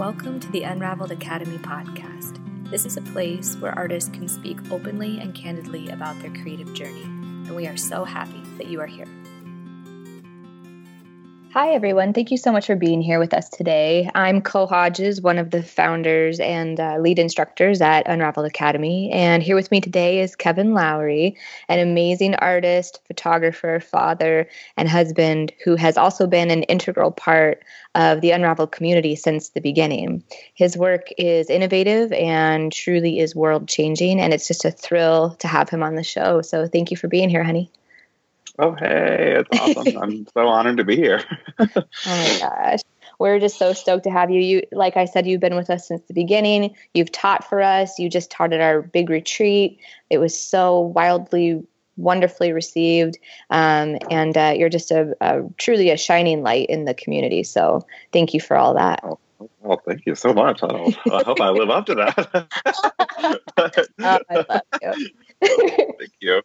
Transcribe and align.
Welcome 0.00 0.40
to 0.40 0.50
the 0.50 0.62
Unraveled 0.62 1.12
Academy 1.12 1.58
podcast. 1.58 2.40
This 2.70 2.86
is 2.86 2.96
a 2.96 3.02
place 3.02 3.56
where 3.56 3.78
artists 3.78 4.08
can 4.08 4.28
speak 4.28 4.56
openly 4.72 5.20
and 5.20 5.34
candidly 5.34 5.90
about 5.90 6.18
their 6.22 6.30
creative 6.30 6.72
journey, 6.72 7.02
and 7.02 7.54
we 7.54 7.66
are 7.66 7.76
so 7.76 8.04
happy 8.04 8.42
that 8.56 8.68
you 8.68 8.80
are 8.80 8.86
here. 8.86 9.04
Hi, 11.52 11.70
everyone. 11.70 12.12
Thank 12.12 12.30
you 12.30 12.36
so 12.36 12.52
much 12.52 12.68
for 12.68 12.76
being 12.76 13.02
here 13.02 13.18
with 13.18 13.34
us 13.34 13.48
today. 13.48 14.08
I'm 14.14 14.40
Chloe 14.40 14.68
Hodges, 14.68 15.20
one 15.20 15.36
of 15.36 15.50
the 15.50 15.64
founders 15.64 16.38
and 16.38 16.78
uh, 16.78 16.98
lead 16.98 17.18
instructors 17.18 17.80
at 17.80 18.06
Unraveled 18.06 18.46
Academy. 18.46 19.10
And 19.10 19.42
here 19.42 19.56
with 19.56 19.72
me 19.72 19.80
today 19.80 20.20
is 20.20 20.36
Kevin 20.36 20.74
Lowery, 20.74 21.36
an 21.68 21.80
amazing 21.80 22.36
artist, 22.36 23.00
photographer, 23.08 23.80
father, 23.80 24.48
and 24.76 24.88
husband 24.88 25.52
who 25.64 25.74
has 25.74 25.96
also 25.96 26.28
been 26.28 26.52
an 26.52 26.62
integral 26.62 27.10
part 27.10 27.64
of 27.96 28.20
the 28.20 28.30
Unraveled 28.30 28.70
community 28.70 29.16
since 29.16 29.48
the 29.48 29.60
beginning. 29.60 30.22
His 30.54 30.76
work 30.76 31.08
is 31.18 31.50
innovative 31.50 32.12
and 32.12 32.72
truly 32.72 33.18
is 33.18 33.34
world 33.34 33.66
changing. 33.66 34.20
And 34.20 34.32
it's 34.32 34.46
just 34.46 34.64
a 34.64 34.70
thrill 34.70 35.34
to 35.40 35.48
have 35.48 35.68
him 35.68 35.82
on 35.82 35.96
the 35.96 36.04
show. 36.04 36.42
So 36.42 36.68
thank 36.68 36.92
you 36.92 36.96
for 36.96 37.08
being 37.08 37.28
here, 37.28 37.42
honey. 37.42 37.72
Oh, 38.58 38.74
hey, 38.74 39.36
it's 39.38 39.58
awesome. 39.58 39.96
I'm 40.02 40.26
so 40.34 40.48
honored 40.48 40.78
to 40.78 40.84
be 40.84 40.96
here. 40.96 41.22
oh 41.58 41.68
my 42.04 42.38
gosh. 42.38 42.80
We're 43.18 43.38
just 43.38 43.58
so 43.58 43.74
stoked 43.74 44.04
to 44.04 44.10
have 44.10 44.30
you. 44.30 44.40
You 44.40 44.62
like 44.72 44.96
I 44.96 45.04
said 45.04 45.26
you've 45.26 45.40
been 45.40 45.56
with 45.56 45.68
us 45.68 45.88
since 45.88 46.02
the 46.08 46.14
beginning. 46.14 46.74
You've 46.94 47.12
taught 47.12 47.46
for 47.46 47.60
us. 47.60 47.98
You 47.98 48.08
just 48.08 48.30
taught 48.30 48.52
at 48.52 48.60
our 48.60 48.80
big 48.80 49.10
retreat. 49.10 49.78
It 50.08 50.18
was 50.18 50.38
so 50.38 50.80
wildly 50.80 51.62
wonderfully 51.96 52.52
received 52.52 53.18
um, 53.50 53.98
and 54.10 54.36
uh, 54.36 54.54
you're 54.56 54.70
just 54.70 54.90
a, 54.90 55.14
a, 55.20 55.42
truly 55.58 55.90
a 55.90 55.96
shining 55.98 56.42
light 56.42 56.66
in 56.70 56.86
the 56.86 56.94
community 56.94 57.42
so 57.42 57.86
thank 58.12 58.32
you 58.32 58.40
for 58.40 58.56
all 58.56 58.72
that 58.72 59.00
oh, 59.02 59.18
well 59.60 59.82
thank 59.86 60.06
you 60.06 60.14
so 60.14 60.32
much 60.32 60.62
i, 60.62 60.66
I 60.66 61.22
hope 61.24 61.40
i 61.40 61.50
live 61.50 61.68
up 61.68 61.84
to 61.86 61.94
that 61.96 62.48
oh, 63.58 64.18
I 64.30 64.44
love 64.48 64.62
you. 64.80 65.90
thank 65.98 66.12
you 66.20 66.42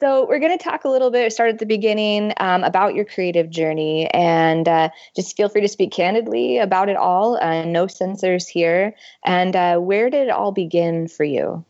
so, 0.00 0.26
we're 0.26 0.38
going 0.38 0.56
to 0.56 0.62
talk 0.62 0.84
a 0.84 0.88
little 0.88 1.10
bit, 1.10 1.32
start 1.32 1.50
at 1.50 1.58
the 1.58 1.66
beginning, 1.66 2.32
um, 2.38 2.64
about 2.64 2.94
your 2.94 3.04
creative 3.04 3.50
journey. 3.50 4.08
And 4.08 4.66
uh, 4.66 4.88
just 5.14 5.36
feel 5.36 5.48
free 5.48 5.60
to 5.60 5.68
speak 5.68 5.92
candidly 5.92 6.58
about 6.58 6.88
it 6.88 6.96
all. 6.96 7.36
Uh, 7.36 7.64
no 7.64 7.86
censors 7.86 8.48
here. 8.48 8.94
And 9.24 9.54
uh, 9.54 9.78
where 9.78 10.10
did 10.10 10.28
it 10.28 10.30
all 10.30 10.52
begin 10.52 11.08
for 11.08 11.24
you? 11.24 11.64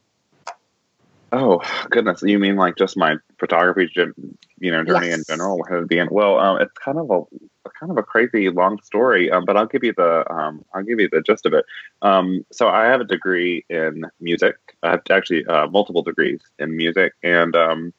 Oh, 1.32 1.60
goodness. 1.90 2.22
You 2.22 2.38
mean 2.38 2.56
like 2.56 2.76
just 2.76 2.96
my 2.96 3.16
photography 3.38 3.90
you 4.60 4.70
know, 4.70 4.84
journey 4.84 5.08
yes. 5.08 5.18
in 5.18 5.24
general? 5.28 5.58
Where 5.58 5.78
did 5.78 5.84
it 5.84 5.88
begin? 5.88 6.08
Well, 6.10 6.38
um, 6.38 6.60
it's 6.60 6.72
kind 6.78 6.98
of 6.98 7.10
a 7.10 7.70
kind 7.78 7.90
of 7.90 7.98
a 7.98 8.02
crazy 8.02 8.48
long 8.50 8.80
story, 8.82 9.30
um, 9.30 9.44
but 9.44 9.56
I'll 9.56 9.66
give 9.66 9.84
you 9.84 9.94
the 9.96 10.30
um, 10.30 10.64
I'll 10.74 10.82
give 10.82 11.00
you 11.00 11.08
the 11.10 11.22
gist 11.22 11.46
of 11.46 11.54
it. 11.54 11.64
Um, 12.02 12.44
so 12.52 12.68
I 12.68 12.86
have 12.86 13.00
a 13.00 13.04
degree 13.04 13.64
in 13.68 14.04
music. 14.20 14.56
I 14.82 14.90
have 14.92 15.02
actually 15.10 15.46
uh, 15.46 15.66
multiple 15.68 16.02
degrees 16.02 16.40
in 16.58 16.76
music, 16.76 17.14
and 17.22 17.56
um, 17.56 17.92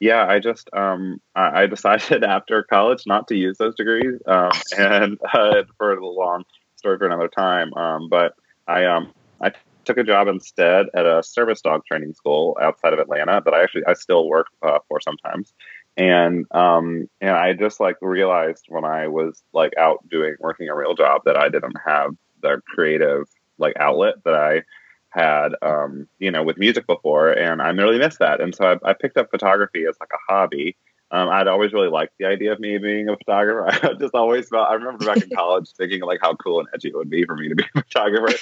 yeah, 0.00 0.26
I 0.26 0.38
just 0.38 0.70
um, 0.72 1.20
I, 1.34 1.62
I, 1.62 1.66
decided 1.66 2.22
after 2.24 2.62
college 2.62 3.02
not 3.06 3.28
to 3.28 3.36
use 3.36 3.58
those 3.58 3.74
degrees, 3.74 4.20
um, 4.26 4.50
and 4.78 5.18
uh, 5.32 5.62
for 5.76 5.94
a 5.94 6.06
long 6.06 6.44
story 6.76 6.98
for 6.98 7.06
another 7.06 7.28
time. 7.28 7.72
Um, 7.74 8.08
but 8.08 8.34
I 8.66 8.84
um 8.84 9.12
I 9.40 9.52
took 9.84 9.98
a 9.98 10.04
job 10.04 10.28
instead 10.28 10.86
at 10.94 11.06
a 11.06 11.22
service 11.22 11.60
dog 11.62 11.84
training 11.86 12.14
school 12.14 12.56
outside 12.60 12.92
of 12.92 12.98
Atlanta 12.98 13.42
that 13.44 13.54
I 13.54 13.62
actually 13.62 13.86
I 13.86 13.94
still 13.94 14.28
work 14.28 14.48
uh, 14.62 14.78
for 14.88 15.00
sometimes, 15.00 15.52
and 15.96 16.46
um 16.52 17.08
and 17.20 17.30
I 17.30 17.54
just 17.54 17.80
like 17.80 17.96
realized 18.00 18.66
when 18.68 18.84
I 18.84 19.08
was 19.08 19.42
like 19.52 19.72
out 19.78 20.08
doing 20.08 20.36
working 20.38 20.68
a 20.68 20.76
real 20.76 20.94
job 20.94 21.22
that 21.24 21.36
I 21.36 21.48
didn't 21.48 21.76
have 21.84 22.12
the 22.40 22.62
creative 22.68 23.24
like 23.58 23.74
outlet 23.80 24.14
that 24.24 24.34
I 24.34 24.62
had, 25.10 25.52
um, 25.62 26.08
you 26.18 26.30
know, 26.30 26.42
with 26.42 26.58
music 26.58 26.86
before, 26.86 27.30
and 27.30 27.62
I 27.62 27.68
really 27.70 27.98
missed 27.98 28.18
that. 28.18 28.40
And 28.40 28.54
so 28.54 28.78
I, 28.84 28.90
I 28.90 28.92
picked 28.92 29.16
up 29.16 29.30
photography 29.30 29.84
as 29.88 29.96
like 30.00 30.10
a 30.12 30.32
hobby. 30.32 30.76
Um, 31.10 31.30
I'd 31.30 31.48
always 31.48 31.72
really 31.72 31.88
liked 31.88 32.12
the 32.18 32.26
idea 32.26 32.52
of 32.52 32.60
me 32.60 32.76
being 32.76 33.08
a 33.08 33.16
photographer. 33.16 33.86
I 33.86 33.94
just 33.94 34.14
always 34.14 34.48
felt. 34.48 34.68
I 34.68 34.74
remember 34.74 35.06
back 35.06 35.22
in 35.22 35.30
college 35.34 35.70
thinking 35.72 36.02
like 36.02 36.20
how 36.20 36.34
cool 36.34 36.60
and 36.60 36.68
edgy 36.74 36.88
it 36.88 36.96
would 36.96 37.08
be 37.08 37.24
for 37.24 37.34
me 37.34 37.48
to 37.48 37.54
be 37.54 37.64
a 37.74 37.82
photographer. 37.82 38.38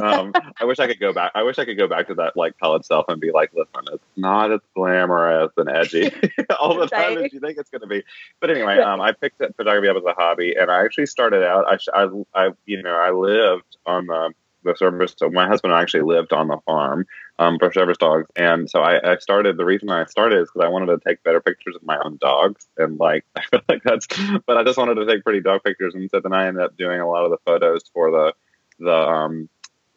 Um, 0.00 0.32
I 0.60 0.64
wish 0.64 0.78
I 0.78 0.86
could 0.86 1.00
go 1.00 1.12
back. 1.12 1.32
I 1.34 1.42
wish 1.42 1.58
I 1.58 1.64
could 1.64 1.76
go 1.76 1.88
back 1.88 2.06
to 2.08 2.14
that 2.14 2.36
like 2.36 2.58
college 2.58 2.84
self 2.84 3.06
and 3.08 3.20
be 3.20 3.32
like, 3.32 3.50
listen, 3.54 3.92
it's 3.92 4.04
not 4.16 4.50
as 4.52 4.60
glamorous 4.74 5.52
and 5.56 5.68
edgy 5.68 6.10
all 6.60 6.78
the 6.78 6.86
time 6.86 7.18
as 7.18 7.32
you 7.32 7.40
think 7.40 7.58
it's 7.58 7.70
going 7.70 7.82
to 7.82 7.86
be. 7.86 8.02
But 8.40 8.50
anyway, 8.50 8.78
um, 8.78 9.00
I 9.00 9.12
picked 9.12 9.40
up 9.42 9.54
photography 9.56 9.88
up 9.88 9.96
as 9.96 10.04
a 10.04 10.14
hobby, 10.14 10.54
and 10.58 10.70
I 10.70 10.84
actually 10.84 11.06
started 11.06 11.44
out. 11.44 11.66
I, 11.66 12.04
I, 12.04 12.08
I 12.34 12.50
you 12.64 12.82
know, 12.82 12.94
I 12.94 13.10
lived 13.10 13.76
on 13.84 14.06
the 14.06 14.32
the 14.66 14.74
service. 14.76 15.14
So 15.16 15.30
my 15.30 15.46
husband 15.46 15.72
actually 15.72 16.02
lived 16.02 16.32
on 16.32 16.48
the 16.48 16.58
farm 16.66 17.06
um, 17.38 17.58
for 17.58 17.72
service 17.72 17.98
dogs, 17.98 18.28
and 18.36 18.68
so 18.68 18.82
I, 18.82 19.12
I 19.12 19.16
started. 19.18 19.56
The 19.56 19.64
reason 19.64 19.90
I 19.90 20.04
started 20.06 20.40
is 20.42 20.48
because 20.48 20.66
I 20.66 20.68
wanted 20.68 20.86
to 20.86 20.98
take 21.08 21.22
better 21.22 21.40
pictures 21.40 21.76
of 21.76 21.82
my 21.84 21.98
own 22.04 22.18
dogs, 22.20 22.66
and 22.76 22.98
like 22.98 23.24
I 23.36 23.42
feel 23.42 23.60
like 23.68 23.82
that's. 23.82 24.06
But 24.46 24.56
I 24.56 24.64
just 24.64 24.78
wanted 24.78 24.96
to 24.96 25.06
take 25.06 25.24
pretty 25.24 25.40
dog 25.40 25.62
pictures, 25.64 25.94
and 25.94 26.10
so 26.10 26.20
then 26.20 26.32
I 26.32 26.46
ended 26.46 26.62
up 26.62 26.76
doing 26.76 27.00
a 27.00 27.08
lot 27.08 27.24
of 27.24 27.30
the 27.30 27.38
photos 27.44 27.82
for 27.92 28.10
the 28.10 28.34
the 28.78 28.94
um, 28.94 29.48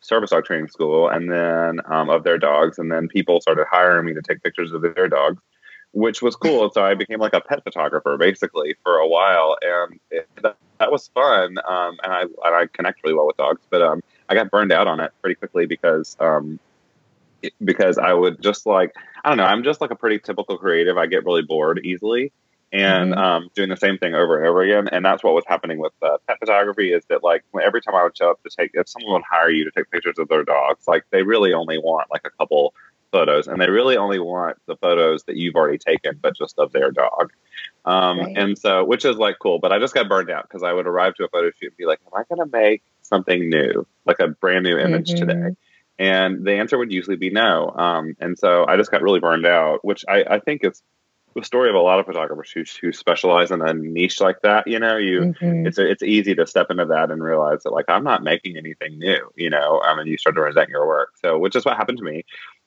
service 0.02 0.30
dog 0.30 0.46
training 0.46 0.70
school, 0.70 1.10
and 1.10 1.32
then 1.32 1.82
um, 1.86 2.10
of 2.10 2.24
their 2.24 2.38
dogs, 2.38 2.80
and 2.80 2.92
then 2.92 3.08
people 3.08 3.42
started 3.42 3.66
hiring 3.70 4.06
me 4.06 4.14
to 4.14 4.22
take 4.22 4.42
pictures 4.44 4.72
of 4.72 4.82
their 4.82 5.08
dogs 5.08 5.42
which 5.92 6.22
was 6.22 6.36
cool. 6.36 6.70
So 6.72 6.84
I 6.84 6.94
became 6.94 7.20
like 7.20 7.34
a 7.34 7.42
pet 7.42 7.64
photographer 7.64 8.18
basically 8.18 8.76
for 8.84 8.98
a 8.98 9.08
while, 9.08 9.58
and 9.62 10.00
it, 10.12 10.28
that, 10.42 10.58
that, 10.80 10.92
was 10.92 11.08
fun. 11.10 11.58
Um, 11.68 11.98
and 12.04 12.14
I 12.14 12.22
and 12.22 12.56
I 12.56 12.68
connect 12.72 13.04
really 13.04 13.16
well 13.16 13.28
with 13.28 13.38
dogs, 13.38 13.62
but 13.70 13.82
um, 13.82 14.02
I 14.30 14.36
got 14.36 14.52
burned 14.52 14.72
out 14.72 14.88
on 14.88 15.00
it 15.00 15.12
pretty 15.22 15.36
quickly 15.36 15.66
because 15.66 16.16
um, 16.20 16.60
because 17.64 17.98
I 17.98 18.14
would 18.14 18.42
just 18.42 18.66
like 18.66 18.96
I 19.24 19.30
don't 19.30 19.38
know 19.38 19.46
I'm 19.46 19.64
just 19.64 19.82
like 19.82 19.92
a 19.92 19.96
pretty 19.96 20.20
typical 20.20 20.58
creative. 20.58 20.98
I 20.98 21.08
get 21.08 21.26
really 21.26 21.42
bored 21.42 21.82
easily 21.84 22.32
and 22.72 23.14
mm-hmm. 23.14 23.20
um, 23.20 23.50
doing 23.56 23.70
the 23.70 23.78
same 23.78 23.98
thing 23.98 24.14
over 24.14 24.38
and 24.38 24.48
over 24.48 24.62
again. 24.62 24.88
And 24.90 25.04
that's 25.04 25.24
what 25.24 25.34
was 25.34 25.44
happening 25.48 25.80
with 25.80 25.94
uh, 26.02 26.18
pet 26.28 26.38
photography 26.40 26.94
is 26.94 27.04
that 27.10 27.24
like 27.24 27.44
every 27.62 27.82
time 27.82 27.96
I 27.96 28.04
would 28.04 28.16
show 28.16 28.30
up 28.30 28.42
to 28.44 28.50
take 28.50 28.72
if 28.74 28.88
someone 28.88 29.14
would 29.14 29.24
hire 29.30 29.50
you 29.50 29.66
to 29.66 29.72
take 29.72 29.90
pictures 29.90 30.20
of 30.20 30.28
their 30.28 30.44
dogs, 30.44 30.88
like 30.88 31.04
they 31.10 31.24
really 31.24 31.54
only 31.54 31.78
want 31.80 32.12
like 32.12 32.22
a 32.26 32.30
couple 32.30 32.74
photos 33.12 33.48
and 33.48 33.60
they 33.60 33.70
really 33.70 33.98
only 33.98 34.20
want 34.20 34.58
the 34.68 34.76
photos 34.76 35.24
that 35.24 35.36
you've 35.36 35.56
already 35.56 35.78
taken 35.78 36.18
but 36.22 36.38
just 36.38 36.58
of 36.60 36.72
their 36.72 36.92
dog 36.92 37.32
um, 37.86 38.20
right. 38.20 38.38
and 38.38 38.58
so 38.58 38.84
which 38.84 39.06
is 39.06 39.18
like 39.18 39.38
cool 39.42 39.60
but 39.60 39.72
i 39.72 39.80
just 39.80 39.94
got 39.94 40.08
burned 40.08 40.30
out 40.30 40.44
because 40.44 40.64
i 40.64 40.72
would 40.72 40.88
arrive 40.88 41.16
to 41.16 41.24
a 41.24 41.30
photo 41.30 41.50
shoot 41.60 41.70
and 41.70 41.78
be 41.78 41.86
like 41.86 42.00
am 42.06 42.20
i 42.20 42.24
going 42.30 42.48
to 42.48 42.58
make 42.58 42.84
something 43.10 43.50
new, 43.50 43.86
like 44.06 44.20
a 44.20 44.28
brand 44.28 44.64
new 44.64 44.78
image 44.78 45.10
mm-hmm. 45.10 45.28
today? 45.28 45.56
And 45.98 46.46
the 46.46 46.54
answer 46.54 46.78
would 46.78 46.94
usually 46.94 47.18
be 47.18 47.30
no. 47.30 47.72
Um, 47.72 48.16
and 48.20 48.40
so 48.40 48.66
I 48.66 48.78
just 48.78 48.90
got 48.90 49.02
really 49.02 49.20
burned 49.20 49.46
out, 49.46 49.84
which 49.84 50.06
I, 50.08 50.24
I 50.24 50.40
think 50.40 50.64
is 50.64 50.82
the 51.36 51.44
story 51.44 51.70
of 51.70 51.76
a 51.76 51.80
lot 51.80 52.00
of 52.00 52.06
photographers 52.06 52.52
who, 52.52 52.64
who 52.82 52.94
specialize 52.94 53.52
in 53.52 53.62
a 53.62 53.74
niche 53.74 54.22
like 54.22 54.42
that. 54.44 54.68
You 54.68 54.80
know, 54.80 54.98
you 54.98 55.36
mm-hmm. 55.42 55.68
it's 55.68 55.78
it's 55.78 56.02
easy 56.02 56.36
to 56.36 56.48
step 56.48 56.68
into 56.70 56.86
that 56.86 57.12
and 57.12 57.22
realize 57.22 57.64
that 57.64 57.72
like 57.72 57.86
I'm 57.90 58.04
not 58.04 58.24
making 58.24 58.58
anything 58.58 58.98
new. 58.98 59.30
You 59.36 59.50
know, 59.50 59.82
I 59.84 59.96
mean, 59.98 60.08
you 60.08 60.18
start 60.18 60.36
to 60.36 60.42
resent 60.42 60.70
your 60.70 60.88
work. 60.88 61.12
So, 61.22 61.38
which 61.38 61.56
is 61.56 61.66
what 61.66 61.78
happened 61.78 61.98
to 62.00 62.04
me. 62.04 62.24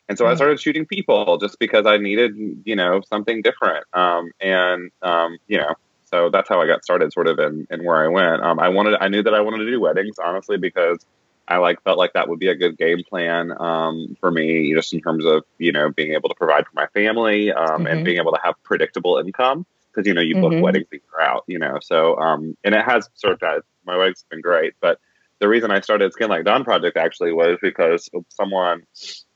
And 0.08 0.18
so 0.18 0.26
I 0.26 0.34
started 0.34 0.60
shooting 0.60 0.84
people 0.84 1.38
just 1.38 1.58
because 1.58 1.86
I 1.86 1.96
needed, 1.96 2.34
you 2.64 2.76
know, 2.76 3.00
something 3.08 3.40
different. 3.40 3.86
Um, 3.94 4.30
and 4.40 4.90
um, 5.00 5.38
you 5.46 5.58
know, 5.58 5.74
so 6.12 6.28
that's 6.30 6.48
how 6.48 6.60
I 6.60 6.66
got 6.66 6.84
started, 6.84 7.12
sort 7.12 7.26
of, 7.26 7.38
in, 7.38 7.66
in 7.70 7.84
where 7.84 8.04
I 8.04 8.08
went. 8.08 8.42
Um, 8.42 8.60
I 8.60 8.68
wanted, 8.68 8.96
I 9.00 9.08
knew 9.08 9.22
that 9.22 9.34
I 9.34 9.40
wanted 9.40 9.58
to 9.58 9.70
do 9.70 9.80
weddings, 9.80 10.18
honestly, 10.18 10.58
because 10.58 11.04
I 11.48 11.56
like 11.56 11.82
felt 11.82 11.98
like 11.98 12.12
that 12.12 12.28
would 12.28 12.38
be 12.38 12.48
a 12.48 12.54
good 12.54 12.78
game 12.78 13.02
plan 13.08 13.52
um, 13.58 14.16
for 14.20 14.30
me, 14.30 14.72
just 14.74 14.92
in 14.92 15.00
terms 15.00 15.24
of 15.24 15.44
you 15.58 15.72
know 15.72 15.90
being 15.90 16.12
able 16.12 16.28
to 16.28 16.34
provide 16.34 16.66
for 16.66 16.72
my 16.74 16.86
family 16.88 17.52
um, 17.52 17.68
mm-hmm. 17.68 17.86
and 17.86 18.04
being 18.04 18.18
able 18.18 18.32
to 18.32 18.40
have 18.42 18.54
predictable 18.62 19.18
income 19.18 19.66
because 19.90 20.06
you 20.06 20.14
know 20.14 20.20
you 20.20 20.34
book 20.34 20.52
mm-hmm. 20.52 20.62
weddings 20.62 20.86
a 20.92 20.96
year 20.96 21.20
out, 21.26 21.44
you 21.46 21.58
know. 21.58 21.78
So 21.82 22.16
um, 22.18 22.56
and 22.64 22.74
it 22.74 22.84
has 22.84 23.08
served 23.14 23.42
of 23.42 23.62
my 23.84 23.96
weddings 23.96 24.24
been 24.30 24.40
great, 24.40 24.74
but 24.80 25.00
the 25.40 25.48
reason 25.48 25.72
I 25.72 25.80
started 25.80 26.12
Skin 26.12 26.28
Like 26.28 26.44
Dawn 26.44 26.62
project 26.62 26.96
actually 26.96 27.32
was 27.32 27.58
because 27.60 28.08
someone 28.28 28.84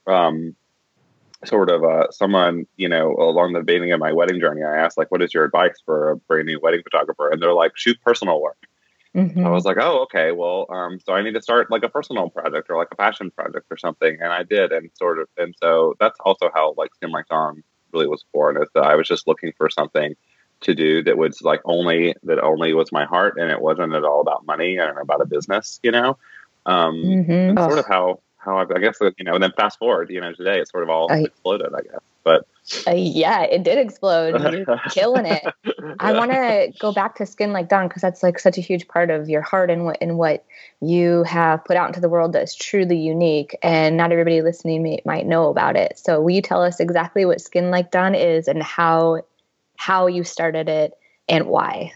um, 0.06 0.54
sort 1.44 1.70
of 1.70 1.84
uh, 1.84 2.10
someone, 2.10 2.66
you 2.76 2.88
know, 2.88 3.14
along 3.18 3.52
the 3.52 3.62
beginning 3.62 3.92
of 3.92 4.00
my 4.00 4.12
wedding 4.12 4.40
journey, 4.40 4.62
I 4.62 4.76
asked 4.76 4.98
like, 4.98 5.10
"What 5.10 5.22
is 5.22 5.34
your 5.34 5.44
advice 5.44 5.76
for 5.84 6.10
a 6.10 6.16
brand 6.16 6.46
new 6.46 6.60
wedding 6.60 6.82
photographer?" 6.82 7.30
And 7.30 7.40
they're 7.40 7.52
like, 7.52 7.76
"Shoot 7.76 7.98
personal 8.04 8.40
work." 8.40 8.58
Mm-hmm. 9.14 9.46
I 9.46 9.50
was 9.50 9.64
like, 9.64 9.76
"Oh, 9.80 10.02
okay. 10.02 10.32
Well, 10.32 10.66
um, 10.70 11.00
so 11.00 11.14
I 11.14 11.22
need 11.22 11.34
to 11.34 11.42
start 11.42 11.70
like 11.70 11.82
a 11.82 11.88
personal 11.88 12.28
project 12.30 12.68
or 12.70 12.76
like 12.76 12.88
a 12.92 12.96
passion 12.96 13.30
project 13.30 13.66
or 13.70 13.76
something." 13.76 14.18
And 14.20 14.32
I 14.32 14.42
did, 14.42 14.72
and 14.72 14.90
sort 14.94 15.18
of, 15.18 15.28
and 15.36 15.54
so 15.60 15.94
that's 16.00 16.18
also 16.20 16.50
how 16.54 16.74
like 16.76 16.94
Skin 16.94 17.10
Like 17.10 17.28
Dawn 17.28 17.62
really 17.92 18.06
was 18.06 18.24
born. 18.32 18.60
Is 18.60 18.68
that 18.74 18.84
I 18.84 18.94
was 18.94 19.08
just 19.08 19.26
looking 19.26 19.52
for 19.56 19.70
something 19.70 20.14
to 20.62 20.74
do 20.74 21.02
that 21.02 21.18
was 21.18 21.42
like 21.42 21.60
only 21.64 22.14
that 22.22 22.38
only 22.40 22.72
was 22.74 22.92
my 22.92 23.04
heart, 23.04 23.38
and 23.38 23.50
it 23.50 23.60
wasn't 23.60 23.94
at 23.94 24.04
all 24.04 24.20
about 24.20 24.46
money 24.46 24.76
and 24.76 24.98
about 24.98 25.20
a 25.20 25.26
business, 25.26 25.80
you 25.82 25.90
know. 25.90 26.18
Um, 26.66 26.96
mm-hmm. 26.96 27.58
Sort 27.58 27.78
of 27.78 27.86
how 27.86 28.20
how 28.46 28.58
I, 28.58 28.62
I 28.62 28.78
guess 28.78 28.96
you 29.00 29.24
know, 29.24 29.34
and 29.34 29.42
then 29.42 29.52
fast 29.56 29.78
forward, 29.78 30.08
you 30.10 30.20
know, 30.20 30.32
today 30.32 30.60
it's 30.60 30.70
sort 30.70 30.84
of 30.84 30.88
all 30.88 31.12
I, 31.12 31.18
exploded, 31.18 31.74
I 31.74 31.82
guess. 31.82 32.00
But 32.24 32.46
uh, 32.88 32.94
yeah, 32.94 33.42
it 33.42 33.62
did 33.62 33.78
explode. 33.78 34.40
You're 34.52 34.80
killing 34.90 35.26
it. 35.26 35.44
I 36.00 36.12
want 36.12 36.32
to 36.32 36.72
go 36.80 36.92
back 36.92 37.16
to 37.16 37.26
Skin 37.26 37.52
Like 37.52 37.68
Dawn 37.68 37.88
because 37.88 38.02
that's 38.02 38.22
like 38.22 38.38
such 38.38 38.58
a 38.58 38.60
huge 38.60 38.88
part 38.88 39.10
of 39.10 39.28
your 39.28 39.42
heart 39.42 39.70
and 39.70 39.84
what 39.84 39.98
and 40.00 40.16
what 40.16 40.44
you 40.80 41.22
have 41.24 41.64
put 41.64 41.76
out 41.76 41.88
into 41.88 42.00
the 42.00 42.08
world 42.08 42.32
that's 42.32 42.54
truly 42.54 42.98
unique, 42.98 43.56
and 43.62 43.96
not 43.96 44.12
everybody 44.12 44.42
listening 44.42 44.82
may, 44.82 45.02
might 45.04 45.26
know 45.26 45.50
about 45.50 45.76
it. 45.76 45.98
So, 45.98 46.20
will 46.20 46.30
you 46.30 46.42
tell 46.42 46.62
us 46.62 46.80
exactly 46.80 47.24
what 47.24 47.40
Skin 47.40 47.70
Like 47.70 47.90
Dawn 47.90 48.14
is 48.14 48.48
and 48.48 48.62
how 48.62 49.22
how 49.76 50.06
you 50.06 50.24
started 50.24 50.68
it 50.68 50.94
and 51.28 51.46
why? 51.46 51.92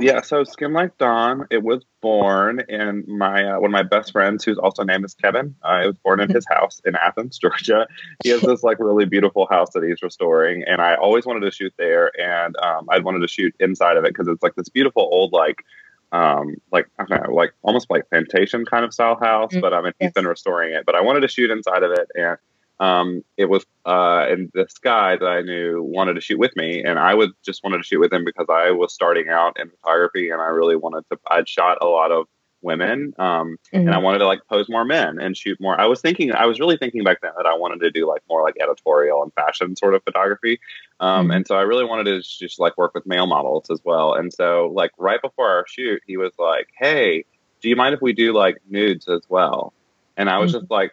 Yeah, 0.00 0.22
so 0.22 0.44
Skin 0.44 0.72
Like 0.72 0.96
Dawn, 0.98 1.46
it 1.50 1.62
was 1.62 1.84
born 2.00 2.62
in 2.68 3.04
my 3.06 3.44
uh, 3.44 3.60
one 3.60 3.70
of 3.70 3.72
my 3.72 3.82
best 3.82 4.12
friends, 4.12 4.44
who's 4.44 4.58
also 4.58 4.82
named 4.82 5.04
as 5.04 5.14
Kevin. 5.14 5.54
Uh, 5.62 5.82
it 5.84 5.86
was 5.88 5.96
born 6.02 6.20
in 6.20 6.30
his 6.30 6.46
house 6.50 6.80
in 6.84 6.96
Athens, 6.96 7.38
Georgia. 7.38 7.86
He 8.22 8.30
has 8.30 8.40
this 8.40 8.62
like 8.62 8.78
really 8.78 9.04
beautiful 9.04 9.46
house 9.50 9.70
that 9.74 9.84
he's 9.84 10.02
restoring, 10.02 10.64
and 10.66 10.80
I 10.80 10.94
always 10.94 11.26
wanted 11.26 11.40
to 11.40 11.50
shoot 11.50 11.72
there, 11.78 12.10
and 12.18 12.56
um, 12.62 12.88
I 12.90 12.98
wanted 13.00 13.20
to 13.20 13.28
shoot 13.28 13.54
inside 13.60 13.96
of 13.96 14.04
it 14.04 14.14
because 14.14 14.28
it's 14.28 14.42
like 14.42 14.54
this 14.54 14.68
beautiful 14.68 15.02
old 15.02 15.32
like 15.32 15.64
um, 16.12 16.56
like 16.72 16.88
I 16.98 17.04
don't 17.04 17.28
know, 17.28 17.34
like 17.34 17.52
almost 17.62 17.90
like 17.90 18.08
plantation 18.08 18.64
kind 18.64 18.84
of 18.84 18.92
style 18.92 19.18
house, 19.20 19.52
mm-hmm. 19.52 19.60
but 19.60 19.74
I 19.74 19.82
mean 19.82 19.92
he's 20.00 20.12
been 20.12 20.26
restoring 20.26 20.74
it. 20.74 20.84
But 20.86 20.94
I 20.94 21.02
wanted 21.02 21.20
to 21.20 21.28
shoot 21.28 21.50
inside 21.50 21.82
of 21.82 21.92
it, 21.92 22.08
and 22.14 22.36
um, 22.80 23.22
it 23.36 23.44
was 23.44 23.64
uh, 23.84 24.26
and 24.28 24.50
this 24.54 24.78
guy 24.78 25.16
that 25.16 25.26
I 25.26 25.42
knew 25.42 25.82
wanted 25.82 26.14
to 26.14 26.20
shoot 26.20 26.38
with 26.38 26.56
me, 26.56 26.82
and 26.82 26.98
I 26.98 27.14
would 27.14 27.30
just 27.44 27.62
wanted 27.62 27.78
to 27.78 27.84
shoot 27.84 28.00
with 28.00 28.12
him 28.12 28.24
because 28.24 28.46
I 28.48 28.70
was 28.70 28.92
starting 28.92 29.28
out 29.28 29.60
in 29.60 29.68
photography, 29.68 30.30
and 30.30 30.40
I 30.40 30.46
really 30.46 30.76
wanted 30.76 31.04
to. 31.10 31.18
I'd 31.30 31.46
shot 31.46 31.78
a 31.82 31.86
lot 31.86 32.10
of 32.10 32.26
women, 32.62 33.14
um, 33.18 33.26
mm-hmm. 33.26 33.76
and 33.76 33.90
I 33.90 33.94
mm-hmm. 33.94 34.04
wanted 34.04 34.18
to 34.20 34.26
like 34.26 34.40
pose 34.48 34.70
more 34.70 34.86
men 34.86 35.20
and 35.20 35.36
shoot 35.36 35.60
more. 35.60 35.78
I 35.78 35.84
was 35.84 36.00
thinking, 36.00 36.32
I 36.32 36.46
was 36.46 36.58
really 36.58 36.78
thinking 36.78 37.04
back 37.04 37.20
then 37.20 37.32
that 37.36 37.46
I 37.46 37.54
wanted 37.54 37.80
to 37.80 37.90
do 37.90 38.08
like 38.08 38.22
more 38.30 38.42
like 38.42 38.56
editorial 38.58 39.22
and 39.22 39.32
fashion 39.34 39.76
sort 39.76 39.94
of 39.94 40.02
photography, 40.04 40.58
um, 41.00 41.26
mm-hmm. 41.26 41.32
and 41.32 41.46
so 41.46 41.56
I 41.56 41.62
really 41.62 41.84
wanted 41.84 42.04
to 42.04 42.22
just 42.22 42.58
like 42.58 42.78
work 42.78 42.94
with 42.94 43.06
male 43.06 43.26
models 43.26 43.68
as 43.70 43.80
well. 43.84 44.14
And 44.14 44.32
so 44.32 44.72
like 44.74 44.92
right 44.96 45.20
before 45.20 45.50
our 45.50 45.66
shoot, 45.68 46.02
he 46.06 46.16
was 46.16 46.32
like, 46.38 46.68
"Hey, 46.78 47.26
do 47.60 47.68
you 47.68 47.76
mind 47.76 47.94
if 47.94 48.00
we 48.00 48.14
do 48.14 48.32
like 48.32 48.56
nudes 48.70 49.06
as 49.06 49.20
well?" 49.28 49.74
And 50.16 50.30
I 50.30 50.38
was 50.38 50.52
mm-hmm. 50.52 50.60
just 50.60 50.70
like, 50.70 50.92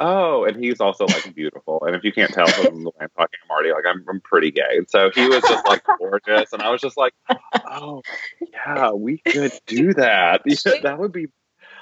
oh, 0.00 0.44
and 0.44 0.62
he's 0.62 0.80
also 0.80 1.06
like 1.06 1.34
beautiful. 1.34 1.82
And 1.84 1.96
if 1.96 2.04
you 2.04 2.12
can't 2.12 2.32
tell 2.32 2.46
from 2.46 2.84
the 2.84 2.90
way 2.90 2.96
I'm 3.00 3.08
talking 3.16 3.38
to 3.42 3.48
Marty, 3.48 3.70
like 3.70 3.84
I'm, 3.88 4.04
I'm 4.08 4.20
pretty 4.20 4.50
gay. 4.50 4.76
And 4.76 4.88
so 4.88 5.10
he 5.14 5.28
was 5.28 5.42
just 5.42 5.66
like 5.66 5.82
gorgeous. 5.98 6.52
And 6.52 6.62
I 6.62 6.70
was 6.70 6.80
just 6.80 6.96
like, 6.96 7.14
oh, 7.54 8.02
yeah, 8.52 8.92
we 8.92 9.18
could 9.18 9.52
do 9.66 9.94
that. 9.94 10.42
that 10.82 10.96
would 10.98 11.12
be. 11.12 11.26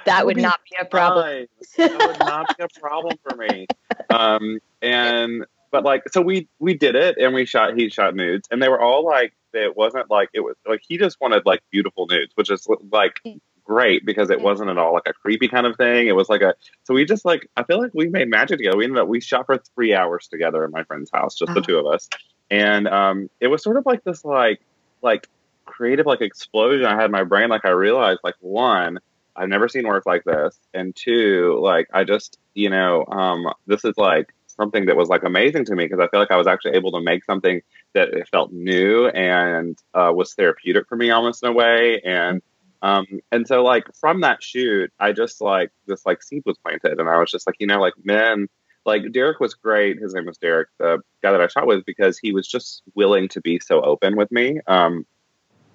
That, 0.06 0.24
would, 0.24 0.36
would 0.36 0.42
not 0.42 0.60
be 0.70 0.76
a 0.80 0.84
problem. 0.84 1.46
that 1.76 2.06
would 2.06 2.20
not 2.20 2.56
be 2.56 2.64
a 2.64 2.80
problem 2.80 3.18
for 3.28 3.36
me. 3.36 3.66
Um, 4.08 4.60
and, 4.80 5.44
but 5.72 5.82
like, 5.82 6.08
so 6.10 6.20
we, 6.20 6.48
we 6.60 6.74
did 6.74 6.94
it 6.94 7.18
and 7.18 7.34
we 7.34 7.44
shot, 7.44 7.76
he 7.76 7.88
shot 7.88 8.14
nudes 8.14 8.46
and 8.50 8.62
they 8.62 8.68
were 8.68 8.80
all 8.80 9.04
like, 9.04 9.32
it 9.52 9.76
wasn't 9.76 10.08
like, 10.08 10.28
it 10.32 10.40
was 10.40 10.54
like, 10.64 10.80
he 10.86 10.96
just 10.96 11.20
wanted 11.20 11.44
like 11.44 11.60
beautiful 11.72 12.06
nudes, 12.06 12.30
which 12.36 12.52
is 12.52 12.68
like, 12.92 13.20
great 13.66 14.06
because 14.06 14.30
it 14.30 14.40
wasn't 14.40 14.70
at 14.70 14.78
all 14.78 14.94
like 14.94 15.06
a 15.06 15.12
creepy 15.12 15.48
kind 15.48 15.66
of 15.66 15.76
thing. 15.76 16.06
It 16.06 16.14
was 16.14 16.28
like 16.28 16.42
a 16.42 16.54
so 16.84 16.94
we 16.94 17.04
just 17.04 17.24
like 17.24 17.48
I 17.56 17.64
feel 17.64 17.80
like 17.80 17.92
we 17.94 18.08
made 18.08 18.28
magic 18.28 18.58
together. 18.58 18.76
We 18.76 18.84
ended 18.84 18.98
up 18.98 19.08
we 19.08 19.20
shot 19.20 19.46
for 19.46 19.58
three 19.74 19.94
hours 19.94 20.28
together 20.28 20.64
in 20.64 20.70
my 20.70 20.84
friend's 20.84 21.10
house, 21.12 21.34
just 21.34 21.52
the 21.52 21.60
two 21.60 21.78
of 21.78 21.86
us, 21.86 22.08
and 22.50 22.88
um, 22.88 23.30
it 23.40 23.48
was 23.48 23.62
sort 23.62 23.76
of 23.76 23.84
like 23.86 24.04
this 24.04 24.24
like 24.24 24.60
like 25.02 25.28
creative 25.64 26.06
like 26.06 26.20
explosion 26.20 26.86
I 26.86 27.00
had 27.00 27.10
my 27.10 27.24
brain. 27.24 27.48
Like 27.48 27.64
I 27.64 27.70
realized 27.70 28.20
like 28.22 28.36
one. 28.40 28.98
I've 29.38 29.50
never 29.50 29.68
seen 29.68 29.86
work 29.86 30.06
like 30.06 30.24
this, 30.24 30.58
and 30.72 30.96
two, 30.96 31.58
like 31.60 31.88
I 31.92 32.04
just, 32.04 32.38
you 32.54 32.70
know, 32.70 33.04
um, 33.06 33.46
this 33.66 33.84
is 33.84 33.92
like 33.98 34.32
something 34.46 34.86
that 34.86 34.96
was 34.96 35.10
like 35.10 35.24
amazing 35.24 35.66
to 35.66 35.74
me 35.74 35.84
because 35.84 36.00
I 36.00 36.08
feel 36.08 36.20
like 36.20 36.30
I 36.30 36.36
was 36.36 36.46
actually 36.46 36.72
able 36.76 36.92
to 36.92 37.00
make 37.00 37.24
something 37.24 37.60
that 37.92 38.08
it 38.14 38.28
felt 38.28 38.52
new 38.52 39.08
and 39.08 39.78
uh, 39.94 40.10
was 40.14 40.34
therapeutic 40.34 40.88
for 40.88 40.96
me 40.96 41.10
almost 41.10 41.42
in 41.42 41.50
a 41.50 41.52
way. 41.52 42.00
And 42.04 42.42
um, 42.82 43.06
and 43.32 43.46
so 43.46 43.62
like 43.62 43.86
from 43.94 44.20
that 44.20 44.42
shoot, 44.42 44.92
I 44.98 45.12
just 45.12 45.40
like 45.40 45.70
this 45.86 46.04
like 46.06 46.22
seed 46.22 46.42
was 46.46 46.58
planted, 46.58 46.98
and 46.98 47.08
I 47.08 47.18
was 47.18 47.30
just 47.30 47.46
like, 47.46 47.56
you 47.58 47.66
know, 47.66 47.80
like 47.80 47.94
men, 48.04 48.48
like 48.84 49.12
Derek 49.12 49.40
was 49.40 49.54
great. 49.54 50.00
His 50.00 50.14
name 50.14 50.26
was 50.26 50.38
Derek, 50.38 50.68
the 50.78 50.98
guy 51.22 51.32
that 51.32 51.40
I 51.40 51.46
shot 51.48 51.66
with, 51.66 51.84
because 51.84 52.18
he 52.18 52.32
was 52.32 52.46
just 52.46 52.82
willing 52.94 53.28
to 53.28 53.40
be 53.40 53.58
so 53.58 53.82
open 53.82 54.16
with 54.16 54.30
me, 54.30 54.60
um, 54.66 55.06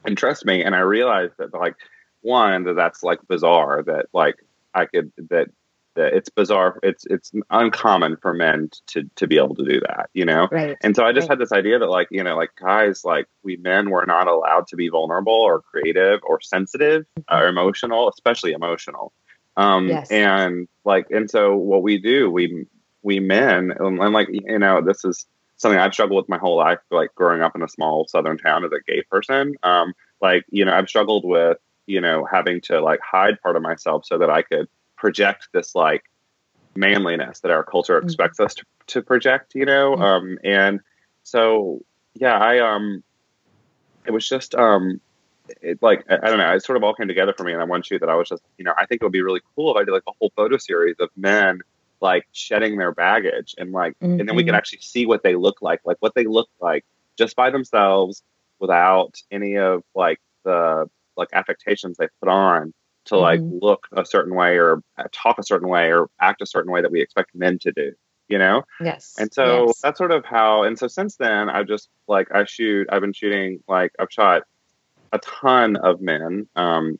and 0.05 0.17
trust 0.17 0.45
me. 0.45 0.63
And 0.63 0.75
I 0.75 0.79
realized 0.79 1.33
that 1.37 1.53
like 1.53 1.75
one 2.21 2.63
that 2.65 2.75
that's 2.75 3.03
like 3.03 3.19
bizarre 3.27 3.83
that 3.83 4.07
like 4.13 4.35
I 4.73 4.85
could 4.85 5.11
that 5.29 5.47
it's 5.95 6.29
bizarre. 6.29 6.79
It's 6.83 7.05
it's 7.05 7.31
uncommon 7.49 8.17
for 8.17 8.33
men 8.33 8.69
to 8.87 9.09
to 9.15 9.27
be 9.27 9.37
able 9.37 9.55
to 9.55 9.65
do 9.65 9.79
that, 9.81 10.09
you 10.13 10.25
know. 10.25 10.47
Right. 10.51 10.77
And 10.81 10.95
so 10.95 11.05
I 11.05 11.11
just 11.11 11.29
right. 11.29 11.33
had 11.33 11.39
this 11.39 11.51
idea 11.51 11.79
that 11.79 11.89
like 11.89 12.07
you 12.11 12.23
know 12.23 12.35
like 12.35 12.51
guys 12.59 13.03
like 13.03 13.27
we 13.43 13.57
men 13.57 13.89
were 13.89 14.05
not 14.05 14.27
allowed 14.27 14.67
to 14.67 14.75
be 14.75 14.89
vulnerable 14.89 15.33
or 15.33 15.61
creative 15.61 16.19
or 16.23 16.41
sensitive 16.41 17.05
mm-hmm. 17.19 17.35
or 17.35 17.47
emotional, 17.47 18.09
especially 18.09 18.51
emotional. 18.51 19.13
Um, 19.57 19.87
yes. 19.87 20.09
And 20.11 20.67
like 20.85 21.07
and 21.11 21.29
so 21.29 21.55
what 21.55 21.83
we 21.83 21.97
do 21.97 22.29
we 22.29 22.65
we 23.03 23.19
men 23.19 23.71
and, 23.77 23.99
and 23.99 24.13
like 24.13 24.29
you 24.31 24.59
know 24.59 24.81
this 24.81 25.03
is 25.03 25.25
something 25.57 25.79
I've 25.79 25.93
struggled 25.93 26.23
with 26.23 26.29
my 26.29 26.39
whole 26.39 26.57
life, 26.57 26.79
like 26.89 27.13
growing 27.15 27.41
up 27.41 27.55
in 27.55 27.61
a 27.61 27.69
small 27.69 28.07
southern 28.07 28.37
town 28.37 28.65
as 28.65 28.71
a 28.71 28.81
gay 28.91 29.03
person. 29.03 29.55
Um, 29.61 29.93
like 30.21 30.45
you 30.49 30.65
know 30.65 30.73
I've 30.73 30.89
struggled 30.89 31.23
with 31.25 31.57
you 31.85 32.01
know 32.01 32.25
having 32.31 32.61
to 32.61 32.81
like 32.81 32.99
hide 33.01 33.41
part 33.41 33.55
of 33.55 33.61
myself 33.61 34.05
so 34.05 34.17
that 34.17 34.29
I 34.29 34.41
could 34.41 34.67
project 35.01 35.49
this 35.51 35.73
like 35.75 36.03
manliness 36.75 37.41
that 37.41 37.51
our 37.51 37.63
culture 37.63 37.97
mm-hmm. 37.97 38.05
expects 38.05 38.39
us 38.39 38.53
to, 38.53 38.63
to 38.87 39.01
project, 39.01 39.55
you 39.55 39.65
know? 39.65 39.95
Mm-hmm. 39.95 40.01
Um, 40.01 40.39
and 40.43 40.79
so, 41.23 41.81
yeah, 42.13 42.37
I, 42.37 42.59
um, 42.59 43.03
it 44.05 44.11
was 44.11 44.27
just, 44.27 44.55
um, 44.55 45.01
it, 45.61 45.79
like, 45.81 46.05
I, 46.09 46.15
I, 46.15 46.29
don't 46.29 46.37
know, 46.37 46.53
it 46.53 46.63
sort 46.63 46.77
of 46.77 46.83
all 46.83 46.93
came 46.93 47.07
together 47.07 47.33
for 47.35 47.43
me 47.43 47.51
in 47.51 47.59
that 47.59 47.67
one 47.67 47.81
shoot 47.81 47.99
that 47.99 48.09
I 48.09 48.15
was 48.15 48.29
just, 48.29 48.43
you 48.57 48.63
know, 48.63 48.73
I 48.77 48.85
think 48.85 49.01
it 49.01 49.05
would 49.05 49.11
be 49.11 49.23
really 49.23 49.41
cool 49.55 49.75
if 49.75 49.81
I 49.81 49.83
did 49.83 49.91
like 49.91 50.03
a 50.07 50.13
whole 50.19 50.31
photo 50.35 50.57
series 50.57 50.95
of 50.99 51.09
men 51.17 51.59
like 51.99 52.27
shedding 52.31 52.77
their 52.77 52.91
baggage 52.91 53.53
and 53.57 53.71
like, 53.71 53.93
mm-hmm. 53.99 54.19
and 54.19 54.29
then 54.29 54.35
we 54.35 54.43
could 54.43 54.49
mm-hmm. 54.49 54.57
actually 54.57 54.81
see 54.81 55.05
what 55.05 55.23
they 55.23 55.35
look 55.35 55.61
like, 55.61 55.81
like 55.83 55.97
what 55.99 56.15
they 56.15 56.25
look 56.25 56.49
like 56.59 56.85
just 57.17 57.35
by 57.35 57.49
themselves 57.49 58.23
without 58.59 59.21
any 59.31 59.57
of 59.57 59.83
like 59.93 60.19
the 60.43 60.89
like 61.17 61.29
affectations 61.33 61.97
they 61.97 62.07
put 62.19 62.29
on 62.29 62.73
to 63.05 63.15
mm-hmm. 63.15 63.21
like 63.21 63.41
look 63.61 63.87
a 63.93 64.05
certain 64.05 64.35
way 64.35 64.57
or 64.57 64.81
talk 65.11 65.37
a 65.39 65.43
certain 65.43 65.67
way 65.67 65.91
or 65.91 66.09
act 66.19 66.41
a 66.41 66.45
certain 66.45 66.71
way 66.71 66.81
that 66.81 66.91
we 66.91 67.01
expect 67.01 67.33
men 67.35 67.57
to 67.59 67.71
do 67.71 67.91
you 68.29 68.37
know 68.37 68.63
yes 68.79 69.15
and 69.19 69.33
so 69.33 69.67
yes. 69.67 69.81
that's 69.81 69.97
sort 69.97 70.11
of 70.11 70.23
how 70.23 70.63
and 70.63 70.79
so 70.79 70.87
since 70.87 71.17
then 71.17 71.49
i've 71.49 71.67
just 71.67 71.89
like 72.07 72.27
i 72.33 72.45
shoot 72.45 72.87
i've 72.91 73.01
been 73.01 73.13
shooting 73.13 73.59
like 73.67 73.91
i've 73.99 74.11
shot 74.11 74.43
a 75.11 75.19
ton 75.19 75.75
of 75.75 75.99
men 75.99 76.47
um 76.55 76.97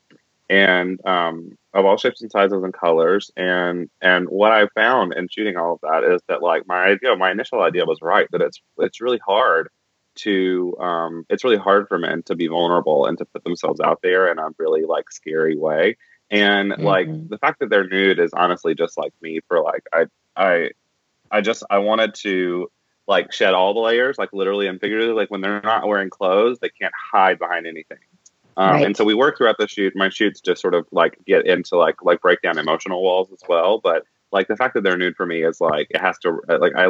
and 0.49 1.03
um 1.05 1.57
of 1.73 1.85
all 1.85 1.95
shapes 1.95 2.21
and 2.21 2.29
sizes 2.29 2.61
and 2.61 2.73
colors 2.73 3.31
and 3.37 3.89
and 4.01 4.27
what 4.27 4.51
i 4.51 4.67
found 4.75 5.13
in 5.13 5.29
shooting 5.29 5.55
all 5.55 5.73
of 5.73 5.79
that 5.81 6.03
is 6.03 6.21
that 6.27 6.41
like 6.41 6.67
my 6.67 6.83
idea 6.83 7.15
my 7.15 7.31
initial 7.31 7.61
idea 7.61 7.85
was 7.85 8.01
right 8.01 8.27
that 8.31 8.41
it's 8.41 8.61
it's 8.79 8.99
really 8.99 9.21
hard 9.25 9.69
to 10.15 10.75
um, 10.79 11.25
it's 11.29 11.43
really 11.43 11.57
hard 11.57 11.87
for 11.87 11.97
men 11.97 12.23
to 12.23 12.35
be 12.35 12.47
vulnerable 12.47 13.05
and 13.05 13.17
to 13.17 13.25
put 13.25 13.43
themselves 13.43 13.79
out 13.79 13.99
there 14.01 14.31
in 14.31 14.39
a 14.39 14.49
really 14.57 14.83
like 14.83 15.11
scary 15.11 15.57
way 15.57 15.95
and 16.31 16.71
mm-hmm. 16.71 16.83
like 16.83 17.29
the 17.29 17.37
fact 17.37 17.59
that 17.59 17.69
they're 17.69 17.87
nude 17.87 18.19
is 18.19 18.31
honestly 18.33 18.73
just 18.73 18.97
like 18.97 19.13
me 19.21 19.41
for 19.47 19.61
like 19.61 19.83
i 19.93 20.05
i 20.35 20.69
i 21.29 21.41
just 21.41 21.63
i 21.69 21.77
wanted 21.77 22.15
to 22.15 22.71
like 23.07 23.31
shed 23.33 23.53
all 23.53 23.73
the 23.73 23.79
layers 23.79 24.17
like 24.17 24.29
literally 24.31 24.67
and 24.67 24.79
figuratively 24.79 25.13
like 25.13 25.29
when 25.29 25.41
they're 25.41 25.61
not 25.61 25.87
wearing 25.87 26.09
clothes 26.09 26.57
they 26.59 26.69
can't 26.69 26.93
hide 27.11 27.37
behind 27.37 27.67
anything 27.67 27.97
um, 28.57 28.71
right. 28.71 28.85
and 28.85 28.97
so 28.97 29.03
we 29.03 29.13
work 29.13 29.37
throughout 29.37 29.57
the 29.57 29.67
shoot 29.67 29.93
my 29.95 30.09
shoots 30.09 30.39
just 30.41 30.61
sort 30.61 30.73
of 30.73 30.85
like 30.91 31.17
get 31.27 31.45
into 31.45 31.77
like 31.77 31.95
like 32.03 32.21
break 32.21 32.41
down 32.41 32.57
emotional 32.57 33.03
walls 33.03 33.29
as 33.31 33.41
well 33.47 33.79
but 33.83 34.03
like 34.31 34.47
the 34.47 34.55
fact 34.55 34.73
that 34.73 34.83
they're 34.83 34.97
nude 34.97 35.15
for 35.15 35.25
me 35.25 35.43
is 35.43 35.59
like 35.59 35.87
it 35.89 35.99
has 35.99 36.17
to 36.19 36.39
like 36.47 36.73
i 36.75 36.87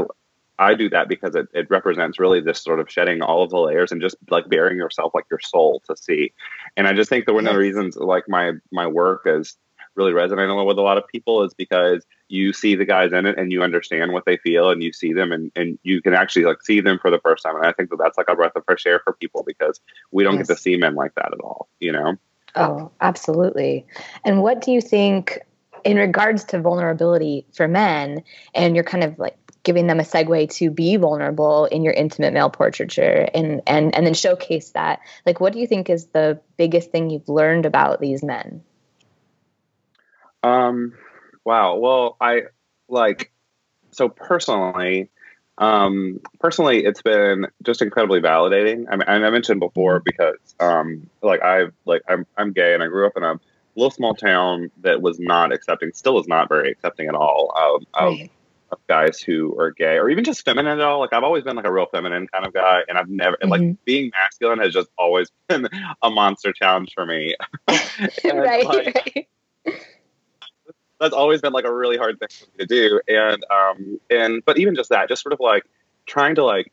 I 0.61 0.75
do 0.75 0.89
that 0.91 1.09
because 1.09 1.33
it, 1.35 1.47
it 1.53 1.67
represents 1.71 2.19
really 2.19 2.39
this 2.39 2.61
sort 2.61 2.79
of 2.79 2.89
shedding 2.89 3.23
all 3.23 3.43
of 3.43 3.49
the 3.49 3.57
layers 3.57 3.91
and 3.91 3.99
just 3.99 4.15
like 4.29 4.47
bearing 4.47 4.77
yourself 4.77 5.11
like 5.15 5.25
your 5.29 5.39
soul 5.39 5.81
to 5.87 5.97
see. 5.97 6.33
And 6.77 6.87
I 6.87 6.93
just 6.93 7.09
think 7.09 7.25
that 7.25 7.33
one 7.33 7.47
of 7.47 7.53
the 7.53 7.59
reasons 7.59 7.95
like 7.97 8.29
my 8.29 8.53
my 8.71 8.85
work 8.85 9.23
is 9.25 9.57
really 9.95 10.13
resonating 10.13 10.55
with 10.65 10.77
a 10.77 10.81
lot 10.81 10.99
of 10.99 11.07
people 11.07 11.43
is 11.43 11.53
because 11.55 12.05
you 12.29 12.53
see 12.53 12.75
the 12.75 12.85
guys 12.85 13.11
in 13.11 13.25
it 13.25 13.37
and 13.37 13.51
you 13.51 13.63
understand 13.63 14.13
what 14.13 14.23
they 14.25 14.37
feel 14.37 14.69
and 14.69 14.83
you 14.83 14.93
see 14.93 15.13
them 15.13 15.31
and, 15.31 15.51
and 15.55 15.79
you 15.83 16.01
can 16.01 16.13
actually 16.13 16.45
like 16.45 16.61
see 16.61 16.79
them 16.79 16.99
for 17.01 17.09
the 17.09 17.19
first 17.19 17.43
time. 17.43 17.55
And 17.55 17.65
I 17.65 17.73
think 17.73 17.89
that 17.89 17.97
that's 17.97 18.17
like 18.17 18.29
a 18.29 18.35
breath 18.35 18.55
of 18.55 18.63
fresh 18.63 18.85
air 18.85 19.01
for 19.03 19.13
people 19.13 19.43
because 19.45 19.81
we 20.11 20.23
don't 20.23 20.37
yes. 20.37 20.47
get 20.47 20.55
to 20.55 20.61
see 20.61 20.77
men 20.77 20.95
like 20.95 21.15
that 21.15 21.33
at 21.33 21.41
all, 21.41 21.67
you 21.79 21.91
know? 21.91 22.15
Oh, 22.55 22.91
absolutely. 23.01 23.85
And 24.23 24.43
what 24.43 24.61
do 24.61 24.71
you 24.71 24.79
think 24.79 25.39
in 25.83 25.97
regards 25.97 26.43
to 26.45 26.61
vulnerability 26.61 27.45
for 27.53 27.67
men 27.67 28.23
and 28.53 28.75
you're 28.75 28.83
kind 28.83 29.03
of 29.03 29.17
like 29.17 29.35
giving 29.63 29.87
them 29.87 29.99
a 29.99 30.03
segue 30.03 30.49
to 30.55 30.69
be 30.71 30.95
vulnerable 30.97 31.65
in 31.65 31.83
your 31.83 31.93
intimate 31.93 32.33
male 32.33 32.49
portraiture 32.49 33.27
and 33.33 33.61
and 33.67 33.95
and 33.95 34.05
then 34.05 34.13
showcase 34.13 34.69
that 34.71 34.99
like 35.25 35.39
what 35.39 35.53
do 35.53 35.59
you 35.59 35.67
think 35.67 35.89
is 35.89 36.07
the 36.07 36.39
biggest 36.57 36.91
thing 36.91 37.09
you've 37.09 37.29
learned 37.29 37.65
about 37.65 37.99
these 37.99 38.23
men 38.23 38.63
um 40.43 40.93
wow 41.45 41.75
well 41.75 42.17
i 42.19 42.43
like 42.87 43.31
so 43.91 44.09
personally 44.09 45.09
um, 45.57 46.19
personally, 46.39 46.83
it's 46.83 47.03
been 47.03 47.45
just 47.61 47.83
incredibly 47.83 48.19
validating. 48.19 48.85
I 48.89 48.95
mean, 48.95 49.07
I 49.07 49.29
mentioned 49.29 49.59
before 49.59 49.99
because, 49.99 50.39
um, 50.59 51.07
like, 51.21 51.43
I've 51.43 51.71
like 51.85 52.01
I'm 52.09 52.25
I'm 52.35 52.51
gay 52.51 52.73
and 52.73 52.81
I 52.81 52.87
grew 52.87 53.05
up 53.05 53.13
in 53.15 53.21
a 53.21 53.39
little 53.75 53.91
small 53.91 54.15
town 54.15 54.71
that 54.81 55.03
was 55.03 55.19
not 55.19 55.53
accepting, 55.53 55.91
still 55.93 56.19
is 56.19 56.27
not 56.27 56.49
very 56.49 56.71
accepting 56.71 57.07
at 57.07 57.13
all 57.13 57.53
of, 57.55 57.85
right. 57.93 58.31
Of, 58.71 58.79
guys 58.87 59.19
who 59.19 59.57
are 59.59 59.71
gay 59.71 59.97
or 59.97 60.09
even 60.09 60.23
just 60.23 60.43
feminine 60.43 60.79
at 60.79 60.85
all. 60.85 60.99
Like, 60.99 61.13
I've 61.13 61.23
always 61.23 61.43
been 61.43 61.55
like 61.55 61.65
a 61.65 61.71
real 61.71 61.85
feminine 61.85 62.27
kind 62.27 62.45
of 62.45 62.53
guy, 62.53 62.81
and 62.87 62.97
I've 62.97 63.09
never 63.09 63.37
mm-hmm. 63.37 63.49
like 63.49 63.85
being 63.85 64.11
masculine 64.11 64.59
has 64.59 64.73
just 64.73 64.89
always 64.97 65.29
been 65.47 65.67
a 66.01 66.09
monster 66.09 66.53
challenge 66.53 66.91
for 66.93 67.05
me. 67.05 67.35
right, 68.23 68.65
like, 68.65 68.95
right 69.05 69.27
that's 71.01 71.15
always 71.15 71.41
been 71.41 71.51
like 71.51 71.65
a 71.65 71.73
really 71.73 71.97
hard 71.97 72.19
thing 72.19 72.29
for 72.29 72.45
me 72.57 72.65
to 72.65 72.65
do. 72.67 73.01
And 73.07 73.43
um 73.51 73.99
and 74.09 74.45
but 74.45 74.59
even 74.59 74.75
just 74.75 74.91
that, 74.91 75.09
just 75.09 75.23
sort 75.23 75.33
of 75.33 75.39
like 75.41 75.63
trying 76.05 76.35
to 76.35 76.45
like 76.45 76.71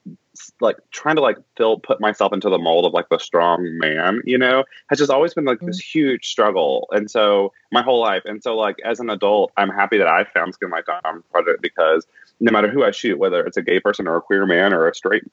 like 0.61 0.77
trying 0.91 1.17
to 1.17 1.23
like 1.23 1.39
fill 1.57 1.79
put 1.79 2.01
myself 2.01 2.33
into 2.33 2.49
the 2.51 2.59
mold 2.59 2.85
of 2.85 2.93
like 2.93 3.09
the 3.09 3.19
strong 3.19 3.79
man, 3.79 4.21
you 4.25 4.39
know, 4.39 4.65
has 4.89 4.99
just 4.99 5.11
always 5.11 5.35
been 5.35 5.45
like 5.45 5.61
this 5.61 5.81
mm. 5.81 5.85
huge 5.85 6.29
struggle. 6.29 6.89
And 6.93 7.11
so 7.11 7.53
my 7.73 7.83
whole 7.83 8.01
life. 8.01 8.23
And 8.25 8.43
so 8.43 8.57
like 8.57 8.77
as 8.85 9.01
an 9.01 9.11
adult, 9.11 9.53
I'm 9.57 9.71
happy 9.71 9.99
that 9.99 10.09
I 10.09 10.25
found 10.25 10.55
Skin 10.55 10.71
Like 10.71 10.87
Dawn 10.87 11.23
project 11.31 11.63
because 11.63 12.07
no 12.41 12.53
matter 12.53 12.69
who 12.69 12.85
I 12.85 12.91
shoot, 12.91 13.19
whether 13.19 13.45
it's 13.45 13.57
a 13.57 13.63
gay 13.63 13.81
person 13.81 14.07
or 14.07 14.17
a 14.17 14.23
queer 14.23 14.47
man 14.47 14.73
or 14.73 14.89
a 14.89 14.95
straight 14.95 15.25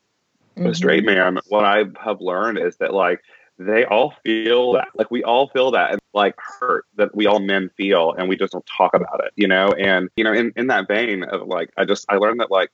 mm-hmm. 0.58 0.68
a 0.68 0.76
straight 0.76 1.06
man, 1.06 1.40
what 1.48 1.66
I 1.66 1.86
have 2.04 2.22
learned 2.22 2.60
is 2.60 2.78
that 2.78 2.94
like 2.94 3.22
they 3.58 3.86
all 3.86 4.14
feel 4.24 4.74
that 4.74 4.90
like 4.96 5.10
we 5.10 5.24
all 5.24 5.48
feel 5.48 5.72
that 5.72 5.92
and 5.92 6.02
like 6.14 6.36
hurt 6.60 6.86
that 6.96 7.16
we 7.16 7.26
all 7.26 7.40
men 7.40 7.70
feel 7.78 8.14
and 8.18 8.28
we 8.28 8.36
just 8.36 8.52
don't 8.52 8.66
talk 8.66 8.94
about 8.94 9.24
it 9.24 9.32
you 9.38 9.48
know 9.48 9.70
and 9.80 10.10
you 10.18 10.24
know 10.24 10.34
in, 10.34 10.52
in 10.58 10.68
that 10.68 10.88
vein 10.88 11.24
of 11.24 11.48
like 11.48 11.72
i 11.78 11.86
just 11.86 12.06
i 12.10 12.16
learned 12.16 12.40
that 12.40 12.52
like 12.52 12.70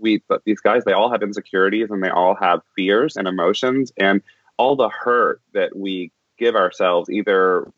we 0.00 0.22
but 0.28 0.42
these 0.44 0.60
guys 0.60 0.84
they 0.84 0.92
all 0.92 1.10
have 1.10 1.22
insecurities 1.22 1.90
and 1.90 2.02
they 2.02 2.08
all 2.08 2.34
have 2.34 2.60
fears 2.76 3.16
and 3.16 3.28
emotions 3.28 3.92
and 3.96 4.22
all 4.56 4.76
the 4.76 4.88
hurt 4.88 5.40
that 5.52 5.76
we 5.76 6.12
give 6.38 6.54
ourselves 6.54 7.08
either 7.10 7.70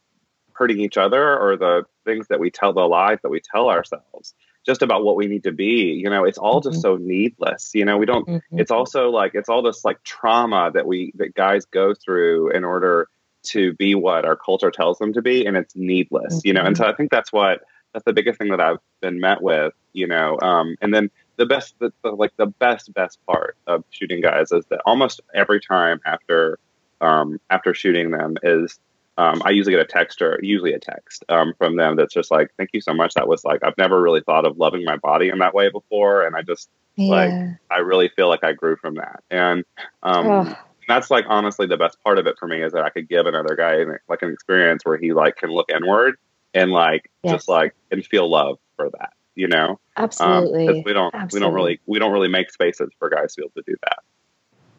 hurting 0.54 0.80
each 0.80 0.96
other 0.96 1.38
or 1.38 1.56
the 1.56 1.84
things 2.04 2.28
that 2.28 2.40
we 2.40 2.50
tell 2.50 2.72
the 2.72 2.80
lies 2.80 3.18
that 3.22 3.30
we 3.30 3.40
tell 3.40 3.68
ourselves 3.68 4.34
just 4.64 4.82
about 4.82 5.04
what 5.04 5.16
we 5.16 5.26
need 5.26 5.42
to 5.42 5.52
be 5.52 5.92
you 5.92 6.08
know 6.08 6.24
it's 6.24 6.38
all 6.38 6.60
mm-hmm. 6.60 6.70
just 6.70 6.82
so 6.82 6.96
needless 6.96 7.70
you 7.74 7.84
know 7.84 7.96
we 7.96 8.06
don't 8.06 8.26
mm-hmm. 8.26 8.58
it's 8.58 8.70
also 8.70 9.10
like 9.10 9.32
it's 9.34 9.48
all 9.48 9.62
this 9.62 9.84
like 9.84 10.02
trauma 10.04 10.70
that 10.72 10.86
we 10.86 11.12
that 11.16 11.34
guys 11.34 11.64
go 11.66 11.94
through 11.94 12.50
in 12.50 12.64
order 12.64 13.08
to 13.42 13.72
be 13.74 13.94
what 13.94 14.24
our 14.24 14.36
culture 14.36 14.70
tells 14.70 14.98
them 14.98 15.12
to 15.12 15.22
be 15.22 15.44
and 15.46 15.56
it's 15.56 15.74
needless 15.74 16.36
mm-hmm. 16.36 16.48
you 16.48 16.52
know 16.52 16.62
and 16.62 16.76
so 16.76 16.84
mm-hmm. 16.84 16.92
i 16.92 16.96
think 16.96 17.10
that's 17.10 17.32
what 17.32 17.62
that's 17.92 18.04
the 18.04 18.12
biggest 18.12 18.38
thing 18.38 18.50
that 18.50 18.60
i've 18.60 18.78
been 19.00 19.20
met 19.20 19.42
with 19.42 19.72
you 19.92 20.06
know 20.06 20.38
um 20.42 20.76
and 20.80 20.94
then 20.94 21.10
the 21.36 21.46
best 21.46 21.74
the, 21.78 21.92
the 22.02 22.10
like 22.10 22.32
the 22.36 22.46
best 22.46 22.92
best 22.94 23.18
part 23.26 23.56
of 23.66 23.84
shooting 23.90 24.20
guys 24.20 24.52
is 24.52 24.64
that 24.66 24.80
almost 24.86 25.20
every 25.34 25.60
time 25.60 26.00
after 26.04 26.58
um 27.00 27.40
after 27.50 27.74
shooting 27.74 28.10
them 28.10 28.36
is 28.42 28.78
um, 29.18 29.42
I 29.44 29.50
usually 29.50 29.74
get 29.74 29.82
a 29.82 29.84
text 29.84 30.22
or 30.22 30.38
usually 30.42 30.72
a 30.72 30.78
text 30.78 31.24
um, 31.28 31.52
from 31.58 31.76
them 31.76 31.96
that's 31.96 32.14
just 32.14 32.30
like, 32.30 32.50
"Thank 32.56 32.70
you 32.72 32.80
so 32.80 32.94
much." 32.94 33.12
That 33.14 33.28
was 33.28 33.44
like 33.44 33.62
I've 33.62 33.76
never 33.76 34.00
really 34.00 34.22
thought 34.22 34.46
of 34.46 34.56
loving 34.56 34.84
my 34.84 34.96
body 34.96 35.28
in 35.28 35.38
that 35.40 35.54
way 35.54 35.68
before, 35.70 36.26
and 36.26 36.34
I 36.34 36.42
just 36.42 36.70
yeah. 36.96 37.10
like 37.10 37.32
I 37.70 37.80
really 37.80 38.08
feel 38.16 38.28
like 38.28 38.42
I 38.42 38.52
grew 38.52 38.76
from 38.76 38.94
that, 38.94 39.22
and 39.30 39.64
um, 40.02 40.56
that's 40.88 41.10
like 41.10 41.26
honestly 41.28 41.66
the 41.66 41.76
best 41.76 42.02
part 42.02 42.18
of 42.18 42.26
it 42.26 42.36
for 42.38 42.48
me 42.48 42.62
is 42.62 42.72
that 42.72 42.84
I 42.84 42.90
could 42.90 43.08
give 43.08 43.26
another 43.26 43.54
guy 43.54 43.84
like 44.08 44.22
an 44.22 44.32
experience 44.32 44.84
where 44.84 44.96
he 44.96 45.12
like 45.12 45.36
can 45.36 45.50
look 45.50 45.70
inward 45.70 46.16
and 46.54 46.70
like 46.70 47.10
yes. 47.22 47.34
just 47.34 47.48
like 47.48 47.74
and 47.90 48.04
feel 48.04 48.30
love 48.30 48.58
for 48.76 48.88
that, 48.98 49.12
you 49.34 49.48
know? 49.48 49.80
Absolutely. 49.96 50.68
Um, 50.68 50.82
we 50.84 50.92
don't 50.92 51.14
Absolutely. 51.14 51.36
we 51.36 51.40
don't 51.40 51.54
really 51.54 51.80
we 51.86 51.98
don't 51.98 52.12
really 52.12 52.28
make 52.28 52.50
spaces 52.50 52.90
for 52.98 53.08
guys 53.08 53.34
to 53.34 53.42
be 53.42 53.44
able 53.44 53.62
to 53.62 53.70
do 53.70 53.76
that. 53.82 53.98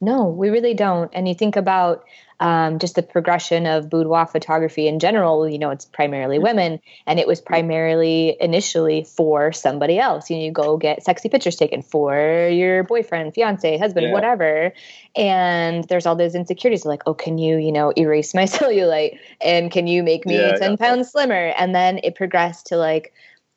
No, 0.04 0.28
we 0.28 0.50
really 0.50 0.74
don't. 0.74 1.10
And 1.14 1.30
you 1.30 1.34
think 1.34 1.56
about 1.56 2.04
um, 2.42 2.78
just 2.78 2.96
the 2.96 3.04
progression 3.04 3.66
of 3.66 3.90
boudoir 3.90 4.28
photography 4.28 4.90
in 4.90 5.00
general. 5.00 5.48
You 5.48 5.58
know, 5.58 5.70
it's 5.70 5.86
primarily 5.86 6.36
mm-hmm. 6.36 6.44
women, 6.44 6.80
and 7.08 7.20
it 7.20 7.26
was 7.26 7.40
primarily 7.40 8.36
initially 8.42 9.06
for 9.06 9.54
somebody 9.54 9.98
else. 9.98 10.30
You 10.30 10.36
know, 10.36 10.44
you 10.44 10.52
go 10.52 10.76
get 10.76 11.04
sexy 11.04 11.30
pictures 11.30 11.56
taken 11.56 11.82
for 11.82 12.50
your 12.50 12.84
boyfriend, 12.84 13.34
fiance, 13.34 13.78
husband, 13.78 14.08
yeah. 14.08 14.14
whatever. 14.14 14.74
And 15.16 15.86
there's 15.86 16.06
all 16.06 16.18
those 16.18 16.36
insecurities 16.36 16.86
like, 16.86 17.04
oh, 17.06 17.14
can 17.14 17.38
you, 17.38 17.58
you 17.58 17.72
know, 17.72 17.94
erase 17.98 18.34
my 18.34 18.44
cellulite, 18.56 19.20
and 19.40 19.72
can 19.72 19.88
you 19.88 20.04
make 20.04 20.26
me 20.26 20.36
yeah, 20.36 20.58
ten 20.58 20.72
yeah. 20.72 20.78
pounds 20.78 21.12
slimmer? 21.12 21.54
And 21.58 21.74
then 21.74 22.02
it 22.04 22.16
progressed 22.16 22.68
to 22.68 22.76
like 22.76 23.14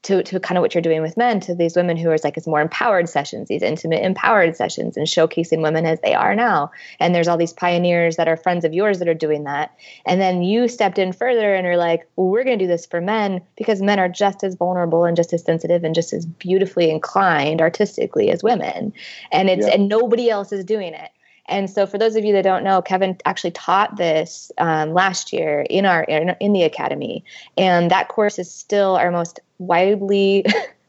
to, 0.07 0.23
to 0.23 0.39
kind 0.39 0.57
of 0.57 0.63
what 0.63 0.73
you're 0.73 0.83
doing 0.83 1.03
with 1.03 1.17
men 1.17 1.41
to 1.41 1.55
these 1.55 1.75
women 1.75 1.97
who 1.97 2.09
are 2.11 2.17
like 2.23 2.37
it's 2.37 2.47
more 2.47 2.61
empowered 2.61 3.09
sessions 3.09 3.49
these 3.49 3.63
intimate 3.63 4.05
empowered 4.05 4.55
sessions 4.55 4.97
and 4.97 5.09
showcasing 5.09 5.63
women 5.63 5.85
as 5.85 5.99
they 6.01 6.15
are 6.15 6.35
now. 6.37 6.71
And 7.01 7.13
there's 7.13 7.27
all 7.27 7.37
these 7.37 7.53
pioneers 7.53 8.15
that 8.15 8.29
are 8.29 8.37
friends 8.37 8.65
of 8.65 8.73
yours 8.73 9.01
that 9.01 9.09
are 9.09 9.15
doing 9.15 9.45
that. 9.45 9.77
And 10.07 10.21
then 10.21 10.45
you 10.45 10.69
stepped 10.69 10.99
in 10.99 11.13
further 11.13 11.55
and 11.55 11.67
are 11.67 11.77
like 11.77 12.09
well 12.15 12.29
we're 12.29 12.45
going 12.45 12.57
to 12.57 12.65
do 12.65 12.69
this 12.69 12.87
for 12.87 13.01
men 13.01 13.41
because 13.57 13.83
men 13.83 13.99
are 13.99 14.09
just 14.09 14.45
as 14.45 14.55
vulnerable 14.55 15.05
and 15.05 15.17
just 15.17 15.33
as 15.33 15.43
sensitive 15.43 15.83
and 15.83 15.95
just 15.95 16.13
as 16.13 16.25
beautifully 16.25 16.89
inclined 16.89 17.61
artistically 17.61 18.31
as 18.31 18.45
women. 18.45 18.93
And 19.33 19.51
it's 19.51 19.67
yeah. 19.67 19.75
and 19.75 19.89
nobody 19.89 20.31
else 20.31 20.53
is 20.53 20.65
doing 20.65 20.95
it 20.95 21.11
and 21.49 21.71
so, 21.71 21.87
for 21.87 21.99
those 21.99 22.17
of 22.17 22.25
you 22.25 22.33
that 22.33 22.43
don't 22.43 22.65
know, 22.65 22.83
Kevin 22.83 23.17
actually 23.25 23.53
taught 23.53 23.97
this 23.97 24.51
um, 24.59 24.93
last 24.93 25.33
year 25.33 25.67
in 25.69 25.87
our 25.87 26.05
in, 26.05 26.31
in, 26.41 26.53
the 26.53 26.63
academy, 26.63 27.25
and 27.57 27.91
that 27.91 28.09
course 28.09 28.39
is 28.39 28.51
still 28.51 28.97
our 28.97 29.11
most 29.11 29.41
widely 29.59 30.45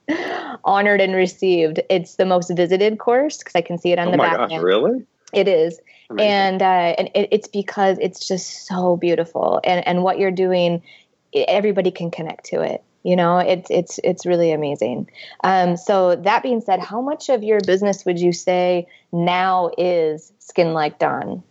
honored 0.65 1.01
and 1.01 1.13
received. 1.13 1.81
It's 1.89 2.15
the 2.15 2.25
most 2.25 2.49
visited 2.55 2.97
course 2.99 3.37
because 3.37 3.55
I 3.55 3.61
can 3.61 3.77
see 3.77 3.91
it 3.91 3.99
on 3.99 4.09
oh 4.09 4.11
the 4.11 4.17
back. 4.17 4.33
Oh 4.33 4.41
my 4.43 4.47
gosh! 4.49 4.61
Really? 4.61 5.05
It 5.33 5.47
is. 5.47 5.79
Amazing. 6.09 6.31
And 6.31 6.61
uh, 6.61 6.95
and 6.97 7.09
it, 7.13 7.29
it's 7.31 7.47
because 7.47 7.97
it's 7.99 8.27
just 8.27 8.65
so 8.65 8.97
beautiful, 8.97 9.61
and 9.63 9.85
and 9.87 10.03
what 10.03 10.17
you're 10.17 10.31
doing, 10.31 10.81
everybody 11.33 11.91
can 11.91 12.09
connect 12.09 12.45
to 12.45 12.61
it 12.61 12.83
you 13.07 13.15
know 13.15 13.37
it's 13.37 13.71
it's 13.71 13.99
it's 14.03 14.25
really 14.25 14.51
amazing. 14.51 15.09
Um, 15.41 15.77
so 15.77 16.17
that 16.17 16.43
being 16.43 16.59
said 16.59 16.81
how 16.81 17.01
much 17.01 17.29
of 17.29 17.41
your 17.41 17.61
business 17.61 18.05
would 18.05 18.19
you 18.19 18.33
say 18.33 18.85
now 19.13 19.71
is 19.77 20.33
skin 20.39 20.73
like 20.73 20.99
dawn? 20.99 21.41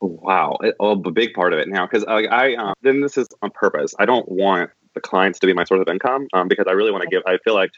Wow. 0.00 0.58
It, 0.60 0.74
oh, 0.80 1.00
a 1.00 1.10
big 1.12 1.34
part 1.34 1.52
of 1.52 1.60
it 1.60 1.68
now 1.68 1.86
because 1.86 2.04
like 2.04 2.30
i 2.30 2.56
um, 2.56 2.74
then 2.82 3.00
this 3.00 3.16
is 3.16 3.28
on 3.42 3.50
purpose. 3.50 3.94
I 3.98 4.06
don't 4.06 4.28
want 4.28 4.70
the 4.94 5.00
clients 5.00 5.38
to 5.38 5.46
be 5.46 5.52
my 5.52 5.62
source 5.62 5.82
of 5.82 5.88
income 5.88 6.26
um, 6.32 6.48
because 6.48 6.64
i 6.66 6.72
really 6.72 6.90
want 6.90 7.02
to 7.02 7.08
give 7.10 7.22
i 7.26 7.36
feel 7.44 7.54
like 7.54 7.70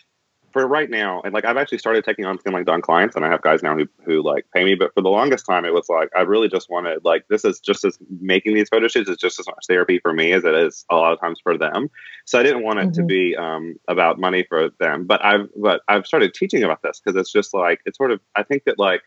for 0.53 0.67
right 0.67 0.89
now, 0.89 1.21
and 1.23 1.35
like 1.35 1.45
I've 1.45 1.57
actually 1.57 1.79
started 1.79 2.05
taking 2.05 2.25
on 2.25 2.39
Skin 2.39 2.53
Like 2.53 2.67
Dawn 2.67 2.81
clients, 2.81 3.17
and 3.17 3.25
I 3.25 3.29
have 3.29 3.43
guys 3.43 3.63
now 3.63 3.77
who 3.77 3.87
who 4.05 4.23
like 4.23 4.47
pay 4.55 4.65
me. 4.65 4.75
But 4.75 4.95
for 4.95 5.03
the 5.03 5.09
longest 5.09 5.47
time, 5.47 5.65
it 5.65 5.75
was 5.75 5.89
like 5.89 6.11
I 6.17 6.23
really 6.23 6.49
just 6.49 6.71
wanted 6.71 7.05
like 7.05 7.27
this 7.29 7.45
is 7.45 7.61
just 7.61 7.85
as 7.85 7.99
making 8.21 8.55
these 8.55 8.69
photo 8.69 8.89
shoots 8.89 9.11
is 9.11 9.17
just 9.17 9.39
as 9.39 9.47
much 9.47 9.67
therapy 9.69 9.99
for 9.99 10.13
me 10.13 10.33
as 10.33 10.45
it 10.45 10.55
is 10.55 10.85
a 10.91 10.97
lot 10.97 11.13
of 11.13 11.21
times 11.21 11.41
for 11.43 11.59
them. 11.59 11.91
So 12.25 12.39
I 12.39 12.43
didn't 12.43 12.63
want 12.63 12.79
it 12.79 12.83
mm-hmm. 12.89 12.93
to 12.93 13.05
be 13.05 13.37
um, 13.37 13.77
about 13.89 14.19
money 14.19 14.45
for 14.49 14.71
them. 14.81 15.05
But 15.05 15.25
I've 15.25 15.49
but 15.57 15.83
I've 15.89 16.07
started 16.07 16.35
teaching 16.35 16.63
about 16.63 16.83
this 16.83 17.01
because 17.01 17.19
it's 17.21 17.33
just 17.33 17.53
like 17.55 17.81
it's 17.85 17.99
sort 17.99 18.11
of 18.11 18.21
I 18.35 18.43
think 18.43 18.65
that 18.65 18.79
like 18.79 19.03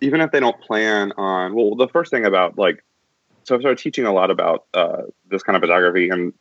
even 0.00 0.20
if 0.20 0.30
they 0.30 0.40
don't 0.40 0.60
plan 0.60 1.12
on 1.16 1.54
well 1.54 1.74
the 1.74 1.88
first 1.88 2.10
thing 2.10 2.24
about 2.24 2.58
like 2.58 2.84
so 3.44 3.54
I've 3.54 3.60
started 3.60 3.78
teaching 3.78 4.06
a 4.06 4.12
lot 4.12 4.30
about 4.30 4.64
uh, 4.72 5.02
this 5.28 5.42
kind 5.42 5.54
of 5.54 5.60
photography 5.60 6.08
and 6.08 6.32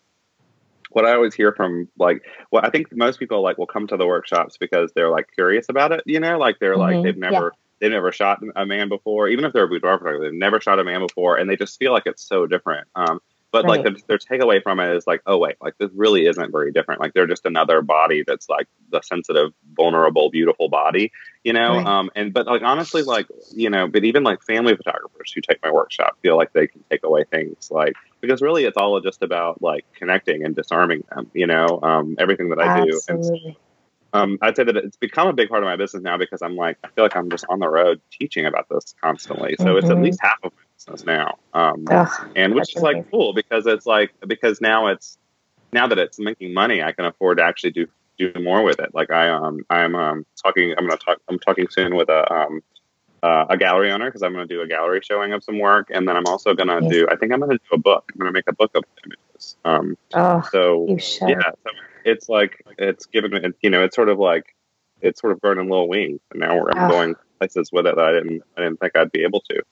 what 0.96 1.06
I 1.06 1.14
always 1.14 1.34
hear 1.34 1.52
from 1.52 1.88
like, 1.98 2.24
well, 2.52 2.64
I 2.66 2.70
think 2.70 2.88
most 2.92 3.20
people 3.20 3.42
like 3.42 3.58
will 3.58 3.68
come 3.68 3.88
to 3.88 3.98
the 3.98 4.08
workshops 4.08 4.58
because 4.58 4.92
they're 4.94 5.10
like 5.10 5.28
curious 5.34 5.68
about 5.70 5.92
it. 5.92 6.02
You 6.06 6.20
know, 6.20 6.38
like 6.38 6.60
they're 6.60 6.76
mm-hmm. 6.76 6.96
like 6.96 7.04
they've 7.04 7.18
never. 7.18 7.46
Yeah. 7.54 7.60
They've 7.80 7.92
never 7.92 8.14
shot 8.14 8.40
a 8.56 8.66
man 8.66 8.88
before, 8.88 9.28
even 9.28 9.44
if 9.44 9.52
they're 9.52 9.66
a 9.66 9.68
boudoir 9.68 9.98
photographer. 9.98 10.24
They've 10.24 10.40
never 10.40 10.62
shot 10.62 10.80
a 10.80 10.86
man 10.86 11.02
before, 11.02 11.36
and 11.36 11.50
they 11.50 11.58
just 11.58 11.78
feel 11.78 11.92
like 11.92 12.04
it's 12.06 12.26
so 12.26 12.48
different. 12.48 12.88
Um, 12.96 13.20
but 13.54 13.66
right. 13.66 13.70
like 13.70 13.84
their, 13.84 14.18
their 14.18 14.18
takeaway 14.18 14.64
from 14.64 14.80
it 14.80 14.96
is 14.96 15.06
like, 15.06 15.22
oh 15.28 15.38
wait, 15.38 15.58
like 15.62 15.78
this 15.78 15.92
really 15.94 16.26
isn't 16.26 16.52
very 16.52 16.72
different. 16.72 17.00
Like 17.00 17.14
they're 17.14 17.28
just 17.28 17.46
another 17.46 17.84
body 17.84 18.24
that's 18.26 18.50
like 18.50 18.68
the 18.90 19.00
sensitive, 19.02 19.54
vulnerable, 19.76 20.32
beautiful 20.32 20.70
body, 20.70 21.12
you 21.44 21.54
know. 21.54 21.76
Right. 21.76 21.86
Um, 21.86 22.10
and 22.16 22.34
but 22.34 22.48
like 22.48 22.64
honestly, 22.64 23.04
like 23.04 23.28
you 23.56 23.70
know, 23.70 23.88
but 23.88 24.06
even 24.06 24.24
like 24.24 24.42
family 24.42 24.76
photographers 24.76 25.32
who 25.32 25.42
take 25.42 25.62
my 25.64 25.72
workshop 25.72 26.18
feel 26.24 26.36
like 26.36 26.52
they 26.54 26.66
can 26.66 26.84
take 26.90 27.04
away 27.04 27.26
things 27.26 27.70
like 27.70 27.94
because 28.22 28.42
really 28.42 28.66
it's 28.66 28.76
all 28.76 29.00
just 29.02 29.22
about 29.22 29.62
like 29.62 29.86
connecting 29.94 30.44
and 30.44 30.56
disarming 30.56 31.04
them, 31.14 31.30
you 31.36 31.46
know. 31.46 31.80
Um, 31.84 32.16
everything 32.18 32.50
that 32.50 32.60
I 32.60 32.84
do. 32.84 33.00
And, 33.08 33.56
um, 34.14 34.40
I'd 34.42 34.56
say 34.56 34.64
that 34.64 34.78
it's 34.78 34.98
become 34.98 35.28
a 35.28 35.34
big 35.34 35.50
part 35.50 35.62
of 35.62 35.68
my 35.68 35.76
business 35.76 36.02
now 36.02 36.18
because 36.18 36.42
I'm 36.42 36.56
like 36.56 36.78
I 36.84 36.88
feel 36.88 37.06
like 37.06 37.16
I'm 37.16 37.30
just 37.30 37.46
on 37.50 37.60
the 37.60 37.70
road 37.70 38.02
teaching 38.12 38.48
about 38.48 38.68
this 38.68 38.96
constantly. 39.00 39.58
So 39.60 39.66
mm-hmm. 39.66 39.78
it's 39.78 39.86
at 39.86 39.92
mm-hmm. 39.94 40.04
least 40.06 40.20
half 40.24 40.40
of 40.42 40.52
business 40.54 40.63
now, 41.06 41.38
um, 41.54 41.86
and 42.36 42.54
which 42.56 42.76
is 42.76 42.82
like 42.82 43.10
cool 43.10 43.34
because 43.34 43.66
it's 43.66 43.86
like 43.86 44.12
because 44.28 44.60
now 44.60 44.88
it's 44.88 45.18
now 45.72 45.88
that 45.88 45.98
it's 45.98 46.20
making 46.20 46.54
money, 46.54 46.84
I 46.84 46.92
can 46.92 47.06
afford 47.06 47.38
to 47.38 47.44
actually 47.44 47.72
do 47.72 47.88
do 48.18 48.32
more 48.42 48.64
with 48.64 48.80
it. 48.80 48.94
Like 48.94 49.12
I 49.12 49.30
um 49.30 49.66
I'm 49.70 49.96
um 49.96 50.26
talking 50.42 50.74
I'm 50.78 50.86
gonna 50.86 50.98
talk 50.98 51.20
I'm 51.28 51.40
talking 51.40 51.68
soon 51.70 51.96
with 51.96 52.10
a 52.10 52.32
um 52.32 52.62
uh, 53.24 53.46
a 53.50 53.58
gallery 53.58 53.90
owner 53.90 54.06
because 54.06 54.22
I'm 54.22 54.34
gonna 54.34 54.46
do 54.46 54.62
a 54.62 54.68
gallery 54.68 55.02
showing 55.02 55.32
of 55.32 55.44
some 55.44 55.58
work, 55.58 55.90
and 55.94 56.08
then 56.08 56.18
I'm 56.18 56.28
also 56.28 56.54
gonna 56.54 56.80
yes. 56.82 56.92
do 56.92 57.08
I 57.10 57.16
think 57.16 57.32
I'm 57.32 57.40
gonna 57.40 57.58
do 57.58 57.74
a 57.74 57.78
book. 57.78 58.12
I'm 58.14 58.20
gonna 58.20 58.34
make 58.34 58.48
a 58.48 58.54
book 58.54 58.72
of 58.76 58.84
images. 59.06 59.56
Um, 59.64 59.98
oh, 60.14 60.44
so 60.52 60.86
yeah, 60.90 61.42
so 61.42 61.70
it's 62.04 62.28
like 62.28 62.64
it's 62.78 63.06
given 63.06 63.32
me, 63.32 63.40
you 63.62 63.70
know 63.70 63.84
it's 63.84 63.96
sort 63.96 64.10
of 64.10 64.20
like 64.20 64.54
it's 65.02 65.22
sort 65.22 65.32
of 65.32 65.40
grown 65.40 65.58
in 65.58 65.70
little 65.70 65.88
wings, 65.88 66.20
and 66.32 66.42
now 66.42 66.58
we're 66.58 66.72
oh. 66.76 66.90
going 66.90 67.16
places 67.40 67.72
with 67.72 67.88
it 67.88 67.96
that 67.96 68.06
I 68.06 68.12
didn't 68.12 68.44
I 68.58 68.62
didn't 68.64 68.82
think 68.82 68.96
I'd 68.96 69.12
be 69.12 69.24
able 69.24 69.42
to. 69.50 69.64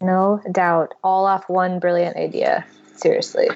No 0.00 0.40
doubt, 0.50 0.94
all 1.04 1.26
off 1.26 1.48
one 1.48 1.78
brilliant 1.78 2.16
idea. 2.16 2.64
Seriously. 2.96 3.48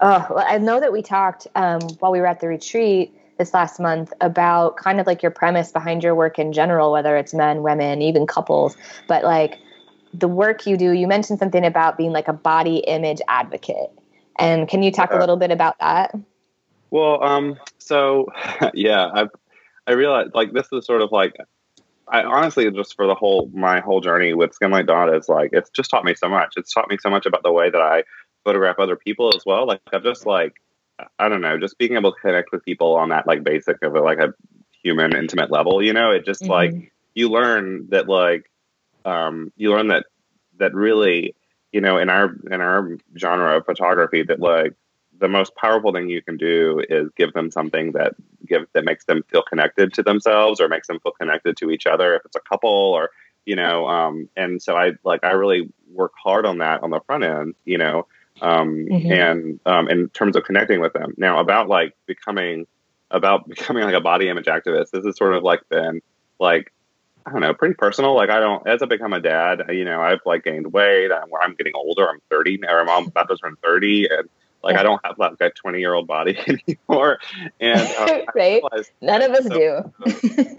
Oh, 0.00 0.44
I 0.46 0.58
know 0.58 0.80
that 0.80 0.92
we 0.92 1.02
talked 1.02 1.46
um, 1.54 1.80
while 1.98 2.12
we 2.12 2.20
were 2.20 2.26
at 2.26 2.40
the 2.40 2.48
retreat 2.48 3.14
this 3.38 3.54
last 3.54 3.80
month 3.80 4.12
about 4.20 4.76
kind 4.76 5.00
of 5.00 5.06
like 5.06 5.22
your 5.22 5.30
premise 5.30 5.72
behind 5.72 6.02
your 6.02 6.14
work 6.14 6.38
in 6.38 6.52
general, 6.52 6.92
whether 6.92 7.16
it's 7.16 7.34
men, 7.34 7.62
women, 7.62 8.02
even 8.02 8.26
couples, 8.26 8.76
but 9.08 9.24
like 9.24 9.58
the 10.12 10.28
work 10.28 10.66
you 10.66 10.76
do. 10.76 10.92
You 10.92 11.06
mentioned 11.06 11.38
something 11.38 11.64
about 11.64 11.96
being 11.96 12.12
like 12.12 12.28
a 12.28 12.32
body 12.32 12.78
image 12.78 13.20
advocate. 13.28 13.90
And 14.38 14.68
can 14.68 14.82
you 14.82 14.92
talk 14.92 15.12
a 15.12 15.16
little 15.16 15.36
bit 15.36 15.50
about 15.50 15.78
that? 15.80 16.14
Well, 16.90 17.22
um, 17.22 17.58
so 17.78 18.28
yeah, 18.74 19.10
I've 19.12 19.30
I 19.86 19.92
realized 19.92 20.34
like 20.34 20.52
this 20.52 20.68
is 20.72 20.86
sort 20.86 21.02
of 21.02 21.12
like 21.12 21.36
I 22.08 22.22
honestly 22.22 22.70
just 22.70 22.96
for 22.96 23.06
the 23.06 23.14
whole 23.14 23.50
my 23.52 23.80
whole 23.80 24.00
journey 24.00 24.34
with 24.34 24.54
Skin 24.54 24.70
Like 24.70 24.86
Dawn 24.86 25.14
is 25.14 25.28
like 25.28 25.50
it's 25.52 25.70
just 25.70 25.90
taught 25.90 26.04
me 26.04 26.14
so 26.14 26.28
much. 26.28 26.54
It's 26.56 26.72
taught 26.72 26.88
me 26.88 26.98
so 27.00 27.10
much 27.10 27.26
about 27.26 27.42
the 27.42 27.52
way 27.52 27.70
that 27.70 27.80
I 27.80 28.04
photograph 28.44 28.78
other 28.78 28.96
people 28.96 29.34
as 29.34 29.44
well. 29.46 29.66
Like 29.66 29.80
I've 29.92 30.02
just 30.02 30.26
like 30.26 30.54
I 31.18 31.28
don't 31.28 31.40
know, 31.40 31.58
just 31.58 31.78
being 31.78 31.96
able 31.96 32.12
to 32.12 32.20
connect 32.20 32.52
with 32.52 32.64
people 32.64 32.94
on 32.94 33.08
that 33.08 33.26
like 33.26 33.42
basic 33.42 33.82
of 33.82 33.94
a, 33.94 34.00
like 34.00 34.18
a 34.18 34.34
human 34.82 35.16
intimate 35.16 35.50
level, 35.50 35.82
you 35.82 35.92
know, 35.92 36.10
it 36.10 36.24
just 36.24 36.42
mm-hmm. 36.42 36.52
like 36.52 36.92
you 37.14 37.30
learn 37.30 37.88
that 37.90 38.08
like 38.08 38.50
um 39.04 39.52
you 39.56 39.70
learn 39.70 39.88
that 39.88 40.06
that 40.58 40.74
really, 40.74 41.34
you 41.72 41.80
know, 41.80 41.98
in 41.98 42.10
our 42.10 42.34
in 42.50 42.60
our 42.60 42.96
genre 43.18 43.56
of 43.56 43.66
photography 43.66 44.22
that 44.22 44.40
like 44.40 44.74
the 45.20 45.28
most 45.28 45.54
powerful 45.56 45.92
thing 45.92 46.08
you 46.08 46.22
can 46.22 46.36
do 46.36 46.82
is 46.88 47.08
give 47.16 47.32
them 47.32 47.50
something 47.50 47.92
that 47.92 48.14
give 48.46 48.66
that 48.72 48.84
makes 48.84 49.04
them 49.04 49.22
feel 49.30 49.42
connected 49.42 49.92
to 49.94 50.02
themselves 50.02 50.60
or 50.60 50.68
makes 50.68 50.88
them 50.88 51.00
feel 51.00 51.12
connected 51.12 51.56
to 51.56 51.70
each 51.70 51.86
other 51.86 52.16
if 52.16 52.24
it's 52.24 52.36
a 52.36 52.40
couple 52.40 52.70
or 52.70 53.10
you 53.46 53.56
know 53.56 53.86
um 53.86 54.28
and 54.36 54.62
so 54.62 54.76
i 54.76 54.92
like 55.04 55.22
i 55.24 55.30
really 55.30 55.72
work 55.92 56.12
hard 56.22 56.46
on 56.46 56.58
that 56.58 56.82
on 56.82 56.90
the 56.90 57.00
front 57.06 57.24
end 57.24 57.54
you 57.64 57.78
know 57.78 58.06
um 58.42 58.86
mm-hmm. 58.90 59.12
and 59.12 59.60
um 59.66 59.88
in 59.88 60.08
terms 60.10 60.36
of 60.36 60.44
connecting 60.44 60.80
with 60.80 60.92
them 60.92 61.14
now 61.16 61.38
about 61.40 61.68
like 61.68 61.94
becoming 62.06 62.66
about 63.10 63.48
becoming 63.48 63.84
like 63.84 63.94
a 63.94 64.00
body 64.00 64.28
image 64.28 64.46
activist 64.46 64.90
this 64.90 65.04
has 65.04 65.16
sort 65.16 65.34
of 65.34 65.42
like 65.42 65.60
been 65.68 66.00
like 66.40 66.72
I 67.26 67.30
don't 67.30 67.40
know, 67.40 67.54
pretty 67.54 67.74
personal. 67.74 68.14
Like 68.14 68.28
I 68.28 68.38
don't, 68.38 68.66
as 68.66 68.82
I 68.82 68.84
become 68.84 69.14
a 69.14 69.20
dad, 69.20 69.62
you 69.70 69.86
know, 69.86 69.98
I've 70.02 70.20
like 70.26 70.44
gained 70.44 70.74
weight. 70.74 71.10
I'm, 71.10 71.30
I'm 71.40 71.54
getting 71.54 71.72
older. 71.74 72.06
I'm 72.06 72.20
30 72.28 72.60
or 72.68 72.80
I'm 72.80 73.06
about 73.06 73.28
to 73.30 73.36
turn 73.38 73.56
30, 73.62 74.08
and 74.10 74.28
like 74.64 74.74
yeah. 74.74 74.80
I 74.80 74.82
don't 74.82 75.00
have 75.04 75.18
like 75.18 75.36
a 75.40 75.50
20 75.50 75.78
year 75.78 75.94
old 75.94 76.06
body 76.06 76.38
anymore. 76.68 77.18
And 77.60 77.80
uh, 77.80 78.22
right, 78.34 78.62
none 79.00 79.22
of 79.22 79.32
us 79.32 79.44
so, 79.44 79.48
do. 79.50 79.92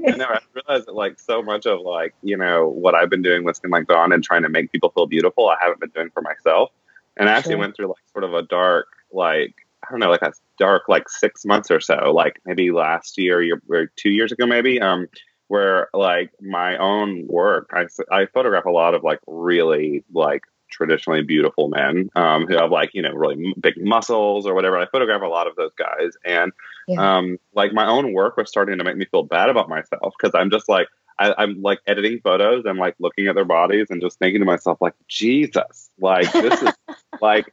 I 0.07 0.15
know. 0.15 0.25
I 0.25 0.39
realized 0.53 0.87
that 0.87 0.95
like 0.95 1.19
so 1.19 1.41
much 1.41 1.65
of 1.65 1.81
like 1.81 2.13
you 2.21 2.37
know 2.37 2.69
what 2.69 2.95
I've 2.95 3.09
been 3.09 3.21
doing 3.21 3.43
with 3.43 3.57
Skin 3.57 3.71
Like 3.71 3.87
Dawn 3.87 4.11
and 4.11 4.23
trying 4.23 4.43
to 4.43 4.49
make 4.49 4.71
people 4.71 4.89
feel 4.89 5.07
beautiful, 5.07 5.49
I 5.49 5.57
haven't 5.59 5.79
been 5.79 5.89
doing 5.89 6.09
for 6.11 6.21
myself. 6.21 6.71
And 7.17 7.29
I 7.29 7.33
actually 7.33 7.53
sure. 7.53 7.59
went 7.59 7.75
through 7.75 7.87
like 7.87 8.03
sort 8.11 8.23
of 8.23 8.33
a 8.33 8.43
dark 8.43 8.87
like 9.11 9.55
I 9.83 9.91
don't 9.91 9.99
know 9.99 10.09
like 10.09 10.21
a 10.21 10.33
dark 10.59 10.83
like 10.87 11.09
six 11.09 11.45
months 11.45 11.71
or 11.71 11.79
so, 11.79 12.11
like 12.13 12.39
maybe 12.45 12.71
last 12.71 13.17
year, 13.17 13.41
year 13.41 13.61
or 13.69 13.87
two 13.95 14.09
years 14.09 14.31
ago, 14.31 14.45
maybe. 14.45 14.79
Um, 14.79 15.07
where 15.47 15.89
like 15.93 16.31
my 16.41 16.75
own 16.77 17.27
work, 17.27 17.69
I, 17.71 17.85
I 18.11 18.25
photograph 18.25 18.65
a 18.65 18.71
lot 18.71 18.95
of 18.95 19.03
like 19.03 19.19
really 19.27 20.03
like 20.11 20.41
traditionally 20.75 21.23
beautiful 21.23 21.69
men 21.69 22.09
um, 22.15 22.45
who 22.47 22.55
have 22.57 22.71
like 22.71 22.91
you 22.93 23.01
know 23.01 23.11
really 23.13 23.53
big 23.59 23.73
muscles 23.77 24.45
or 24.45 24.53
whatever. 24.53 24.77
I 24.77 24.85
photograph 24.87 25.21
a 25.21 25.27
lot 25.27 25.47
of 25.47 25.55
those 25.55 25.73
guys, 25.77 26.13
and 26.25 26.51
yeah. 26.87 27.17
um, 27.17 27.37
like 27.53 27.73
my 27.73 27.87
own 27.87 28.13
work 28.13 28.37
was 28.37 28.49
starting 28.49 28.77
to 28.77 28.83
make 28.83 28.97
me 28.97 29.05
feel 29.05 29.23
bad 29.23 29.49
about 29.49 29.69
myself 29.69 30.13
because 30.19 30.35
I'm 30.35 30.49
just 30.49 30.67
like 30.69 30.87
I, 31.17 31.43
am 31.43 31.61
like 31.61 31.79
editing 31.87 32.19
photos 32.23 32.65
and 32.65 32.77
like 32.77 32.95
looking 32.99 33.27
at 33.27 33.35
their 33.35 33.45
bodies 33.45 33.87
and 33.89 34.01
just 34.01 34.19
thinking 34.19 34.41
to 34.41 34.45
myself 34.45 34.79
like 34.81 34.93
Jesus, 35.07 35.89
like 35.99 36.31
this 36.33 36.61
is 36.61 36.73
like 37.21 37.51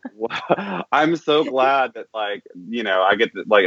I'm 0.93 1.17
so 1.17 1.45
glad 1.45 1.95
that 1.95 2.07
like 2.13 2.43
you 2.69 2.83
know 2.83 3.03
I 3.03 3.15
get 3.15 3.33
to, 3.35 3.45
like 3.47 3.67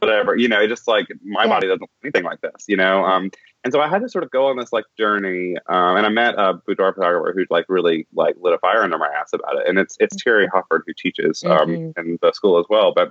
whatever 0.00 0.36
you 0.36 0.48
know 0.48 0.66
just 0.66 0.86
like 0.88 1.06
my 1.24 1.44
yeah. 1.44 1.48
body 1.48 1.66
doesn't 1.66 1.82
look 1.82 1.90
anything 2.02 2.24
like 2.24 2.40
this 2.40 2.64
you 2.68 2.76
know 2.76 3.04
um 3.04 3.30
and 3.62 3.72
so 3.72 3.80
I 3.80 3.88
had 3.88 4.00
to 4.00 4.08
sort 4.08 4.24
of 4.24 4.30
go 4.30 4.46
on 4.46 4.56
this 4.56 4.72
like 4.72 4.86
journey, 4.96 5.56
um, 5.66 5.96
and 5.96 6.06
I 6.06 6.08
met 6.08 6.34
a 6.38 6.54
boudoir 6.54 6.94
photographer 6.94 7.34
who 7.36 7.44
like 7.50 7.66
really 7.68 8.06
like 8.14 8.36
lit 8.40 8.54
a 8.54 8.58
fire 8.58 8.82
under 8.82 8.96
my 8.96 9.08
ass 9.08 9.32
about 9.32 9.56
it. 9.56 9.68
And 9.68 9.78
it's 9.78 9.96
it's 10.00 10.16
Terry 10.16 10.46
mm-hmm. 10.46 10.56
Hofford 10.56 10.84
who 10.86 10.94
teaches 10.94 11.44
um, 11.44 11.68
mm-hmm. 11.68 12.00
in 12.00 12.18
the 12.22 12.32
school 12.32 12.58
as 12.58 12.66
well. 12.70 12.92
But 12.94 13.10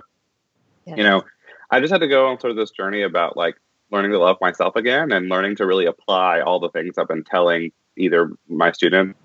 yes. 0.86 0.98
you 0.98 1.04
know, 1.04 1.22
I 1.70 1.80
just 1.80 1.92
had 1.92 2.00
to 2.00 2.08
go 2.08 2.26
on 2.26 2.40
sort 2.40 2.50
of 2.50 2.56
this 2.56 2.70
journey 2.70 3.02
about 3.02 3.36
like 3.36 3.56
learning 3.92 4.10
to 4.10 4.18
love 4.18 4.38
myself 4.40 4.74
again 4.76 5.12
and 5.12 5.28
learning 5.28 5.56
to 5.56 5.66
really 5.66 5.86
apply 5.86 6.40
all 6.40 6.58
the 6.58 6.70
things 6.70 6.98
I've 6.98 7.08
been 7.08 7.24
telling 7.24 7.72
either 7.96 8.30
my 8.48 8.72
students 8.72 9.18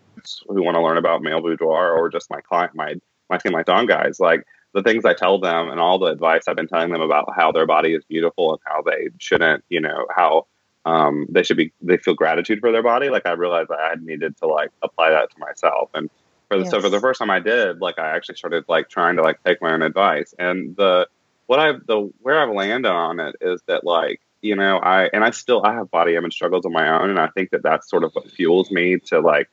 who 0.48 0.64
want 0.64 0.76
to 0.76 0.82
learn 0.82 0.98
about 0.98 1.22
male 1.22 1.42
boudoir 1.42 1.92
or 1.92 2.10
just 2.10 2.30
my 2.30 2.42
client, 2.42 2.76
my 2.76 2.96
my 3.32 3.40
Skin 3.40 3.54
Like 3.54 3.66
Dawn 3.66 3.88
guys, 3.88 4.20
like 4.20 4.46
the 4.74 4.84
things 4.84 5.06
I 5.06 5.14
tell 5.14 5.40
them 5.40 5.70
and 5.70 5.80
all 5.80 5.98
the 5.98 6.08
advice 6.08 6.44
I've 6.48 6.56
been 6.56 6.68
telling 6.68 6.92
them 6.92 7.02
about 7.02 7.34
how 7.36 7.52
their 7.52 7.66
body 7.66 7.96
is 7.96 8.04
beautiful 8.06 8.52
and 8.52 8.62
how 8.66 8.84
they 8.84 9.10
shouldn't, 9.18 9.64
you 9.70 9.80
know, 9.80 10.06
how 10.16 10.46
um, 10.86 11.26
they 11.30 11.44
should 11.44 11.58
be 11.58 11.74
they 11.82 11.98
feel 11.98 12.14
gratitude 12.14 12.60
for 12.60 12.72
their 12.72 12.84
body. 12.84 13.10
Like 13.10 13.26
I 13.26 13.32
realized 13.32 13.72
I 13.72 13.90
had 13.90 14.04
needed 14.04 14.38
to 14.38 14.48
like 14.48 14.72
apply 14.82 15.10
that 15.10 15.32
to 15.32 15.40
myself. 15.40 15.90
And 15.94 16.10
for 16.48 16.58
the 16.58 16.64
yes. 16.64 16.72
so 16.72 16.80
for 16.80 16.90
the 16.90 17.00
first 17.00 17.20
time 17.20 17.32
I 17.32 17.40
did, 17.40 17.82
like 17.82 17.98
I 17.98 18.16
actually 18.16 18.36
started 18.36 18.66
like 18.68 18.90
trying 18.90 19.16
to 19.16 19.24
like 19.24 19.44
take 19.44 19.62
my 19.62 19.74
own 19.74 19.82
advice. 19.82 20.34
And 20.38 20.76
the 20.76 21.08
what 21.48 21.60
I've 21.60 21.86
the 21.88 22.12
where 22.22 22.40
I've 22.40 22.54
landed 22.54 22.92
on 22.92 23.20
it 23.20 23.36
is 23.42 23.62
that 23.68 23.84
like 23.84 24.22
you 24.42 24.56
know 24.56 24.78
I 24.78 25.10
and 25.12 25.24
I 25.24 25.32
still 25.32 25.64
I 25.66 25.74
have 25.74 25.90
body 25.90 26.16
image 26.16 26.34
struggles 26.34 26.66
of 26.66 26.72
my 26.72 26.88
own, 26.88 27.10
and 27.10 27.20
I 27.20 27.28
think 27.28 27.50
that 27.50 27.64
that's 27.64 27.90
sort 27.90 28.04
of 28.04 28.12
what 28.14 28.30
fuels 28.30 28.70
me 28.70 28.98
to 29.08 29.20
like 29.20 29.50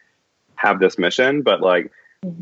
have 0.56 0.80
this 0.80 0.98
mission. 0.98 1.42
But 1.42 1.60
like. 1.60 1.90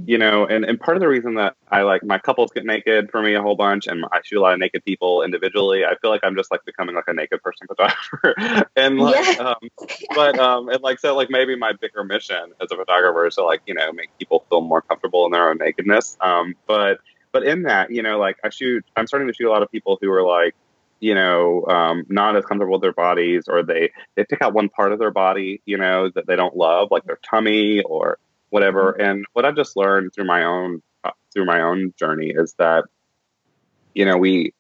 You 0.05 0.19
know 0.19 0.47
and, 0.47 0.65
and 0.65 0.79
part 0.79 0.97
of 0.97 1.01
the 1.01 1.09
reason 1.09 1.35
that 1.35 1.55
i 1.71 1.81
like 1.81 2.05
my 2.05 2.19
couples 2.19 2.51
get 2.53 2.67
naked 2.67 3.11
for 3.11 3.23
me 3.23 3.35
a 3.35 3.41
whole 3.41 3.57
bunch 3.57 3.87
and 3.87 4.05
i 4.13 4.21
shoot 4.23 4.39
a 4.39 4.43
lot 4.43 4.53
of 4.53 4.59
naked 4.59 4.85
people 4.85 5.23
individually 5.23 5.85
i 5.87 5.95
feel 6.03 6.11
like 6.11 6.21
i'm 6.23 6.37
just 6.37 6.51
like 6.51 6.63
becoming 6.67 6.95
like 6.95 7.09
a 7.09 7.15
naked 7.15 7.43
person 7.43 7.67
photographer. 7.69 8.67
And 8.77 8.99
like 8.99 9.37
yeah. 9.37 9.55
um 9.55 9.69
but 10.15 10.39
um 10.39 10.69
and 10.69 10.83
like 10.83 10.99
so 10.99 11.17
like 11.17 11.31
maybe 11.31 11.57
my 11.57 11.73
bigger 11.73 12.05
mission 12.05 12.53
as 12.61 12.71
a 12.71 12.77
photographer 12.77 13.27
is 13.27 13.37
to 13.37 13.45
like 13.45 13.63
you 13.67 13.75
know 13.75 13.91
make 13.93 14.11
people 14.19 14.45
feel 14.51 14.61
more 14.61 14.83
comfortable 14.83 15.25
in 15.25 15.33
their 15.33 15.49
own 15.49 15.59
nakedness. 15.59 16.17
Um 16.21 16.55
but 16.67 16.99
but 17.33 17.43
in 17.45 17.63
that 17.63 17.91
you 17.91 18.03
know 18.03 18.19
like 18.19 18.37
i 18.45 18.51
shoot 18.51 18.85
i'm 18.97 19.07
starting 19.07 19.29
to 19.29 19.35
shoot 19.35 19.49
a 19.49 19.53
lot 19.53 19.63
of 19.63 19.71
people 19.71 19.99
who 20.01 20.11
are 20.11 20.23
like 20.23 20.55
you 21.03 21.15
know, 21.15 21.65
um, 21.65 22.05
not 22.11 22.37
as 22.37 22.45
comfortable 22.45 22.73
with 22.73 22.83
their 22.83 22.93
bodies, 22.93 23.45
or 23.49 23.63
they 23.63 23.91
they 24.17 24.25
pick 24.25 24.43
out 24.43 24.53
one 24.53 24.69
part 24.69 24.93
of 24.93 24.99
their 24.99 25.11
body, 25.11 25.63
you 25.65 25.79
know, 25.79 26.11
that 26.15 26.27
they 26.27 26.37
don't 26.37 26.55
love, 26.55 26.89
like 26.91 27.05
their 27.05 27.19
tummy 27.25 27.81
or 27.81 28.19
whatever. 28.51 28.93
Mm-hmm. 28.93 29.03
And 29.03 29.27
what 29.33 29.45
I've 29.45 29.57
just 29.57 29.77
learned 29.77 30.13
through 30.15 30.27
my 30.27 30.45
own 30.45 30.83
uh, 31.05 31.11
through 31.33 31.47
my 31.47 31.61
own 31.61 31.95
journey 31.99 32.31
is 32.31 32.55
that 32.59 32.85
you 33.95 34.05
know 34.05 34.17
we 34.17 34.53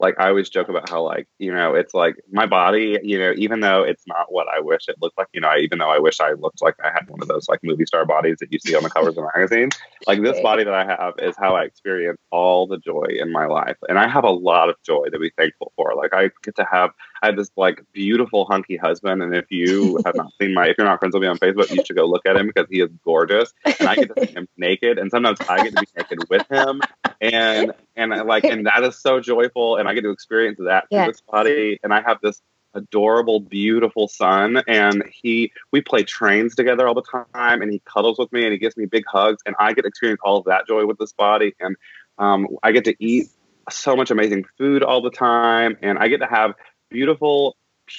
like 0.00 0.14
I 0.18 0.28
always 0.28 0.48
joke 0.48 0.68
about 0.68 0.88
how 0.88 1.02
like 1.02 1.26
you 1.38 1.52
know 1.52 1.74
it's 1.74 1.94
like 1.94 2.16
my 2.30 2.46
body 2.46 2.98
you 3.02 3.18
know 3.18 3.32
even 3.36 3.60
though 3.60 3.82
it's 3.82 4.04
not 4.06 4.32
what 4.32 4.46
I 4.48 4.60
wish 4.60 4.88
it 4.88 4.96
looked 5.00 5.18
like 5.18 5.28
you 5.32 5.40
know 5.40 5.48
I, 5.48 5.58
even 5.58 5.78
though 5.78 5.90
I 5.90 5.98
wish 5.98 6.20
I 6.20 6.32
looked 6.32 6.62
like 6.62 6.76
I 6.84 6.90
had 6.90 7.08
one 7.08 7.20
of 7.20 7.28
those 7.28 7.48
like 7.48 7.60
movie 7.62 7.86
star 7.86 8.04
bodies 8.04 8.36
that 8.40 8.52
you 8.52 8.58
see 8.58 8.74
on 8.74 8.82
the 8.82 8.90
covers 8.90 9.16
of 9.16 9.24
magazines 9.34 9.76
like 10.06 10.22
this 10.22 10.40
body 10.40 10.64
that 10.64 10.74
I 10.74 10.84
have 10.84 11.14
is 11.18 11.34
how 11.36 11.56
I 11.56 11.64
experience 11.64 12.20
all 12.30 12.66
the 12.66 12.78
joy 12.78 13.06
in 13.08 13.32
my 13.32 13.46
life 13.46 13.76
and 13.88 13.98
I 13.98 14.06
have 14.06 14.24
a 14.24 14.30
lot 14.30 14.68
of 14.68 14.76
joy 14.84 15.06
to 15.06 15.18
be 15.18 15.30
thankful 15.36 15.72
for 15.76 15.94
like 15.96 16.14
I 16.14 16.30
get 16.42 16.56
to 16.56 16.66
have 16.70 16.90
I 17.22 17.26
have 17.26 17.36
this 17.36 17.50
like 17.56 17.84
beautiful 17.92 18.46
hunky 18.46 18.76
husband 18.76 19.22
and 19.22 19.34
if 19.34 19.46
you 19.50 20.00
have 20.04 20.14
not 20.14 20.32
seen 20.40 20.54
my 20.54 20.68
if 20.68 20.76
you're 20.78 20.86
not 20.86 20.98
friends 20.98 21.14
with 21.14 21.22
me 21.22 21.28
on 21.28 21.38
Facebook 21.38 21.70
you 21.70 21.84
should 21.84 21.96
go 21.96 22.06
look 22.06 22.26
at 22.26 22.36
him 22.36 22.46
because 22.46 22.66
he 22.70 22.80
is 22.80 22.90
gorgeous 23.04 23.52
and 23.64 23.88
I 23.88 23.96
get 23.96 24.14
to 24.14 24.26
see 24.26 24.32
him 24.32 24.48
naked 24.56 24.98
and 24.98 25.10
sometimes 25.10 25.38
I 25.48 25.64
get 25.64 25.76
to 25.76 25.80
be 25.80 25.88
naked 25.96 26.28
with 26.28 26.46
him 26.50 26.80
and 27.20 27.72
and 27.96 28.12
like 28.26 28.44
and 28.44 28.66
that 28.66 28.82
is 28.84 28.96
so 28.96 29.20
joyful 29.20 29.76
and 29.76 29.88
i 29.88 29.94
get 29.94 30.02
to 30.02 30.10
experience 30.10 30.58
that 30.58 30.84
yeah. 30.90 31.04
through 31.04 31.12
this 31.12 31.20
body 31.20 31.78
and 31.82 31.92
i 31.92 32.00
have 32.00 32.18
this 32.22 32.40
adorable 32.74 33.40
beautiful 33.40 34.08
son 34.08 34.62
and 34.68 35.02
he 35.10 35.50
we 35.72 35.80
play 35.80 36.02
trains 36.02 36.54
together 36.54 36.86
all 36.86 36.94
the 36.94 37.02
time 37.02 37.62
and 37.62 37.72
he 37.72 37.80
cuddles 37.84 38.18
with 38.18 38.30
me 38.32 38.44
and 38.44 38.52
he 38.52 38.58
gives 38.58 38.76
me 38.76 38.84
big 38.84 39.04
hugs 39.10 39.42
and 39.46 39.56
i 39.58 39.72
get 39.72 39.82
to 39.82 39.88
experience 39.88 40.20
all 40.22 40.38
of 40.38 40.44
that 40.44 40.66
joy 40.66 40.84
with 40.86 40.98
this 40.98 41.12
body 41.12 41.54
and 41.60 41.76
um, 42.18 42.46
i 42.62 42.72
get 42.72 42.84
to 42.84 42.94
eat 42.98 43.28
so 43.70 43.96
much 43.96 44.10
amazing 44.10 44.44
food 44.58 44.82
all 44.82 45.02
the 45.02 45.10
time 45.10 45.76
and 45.82 45.98
i 45.98 46.08
get 46.08 46.18
to 46.18 46.26
have 46.26 46.54
beautiful 46.90 47.56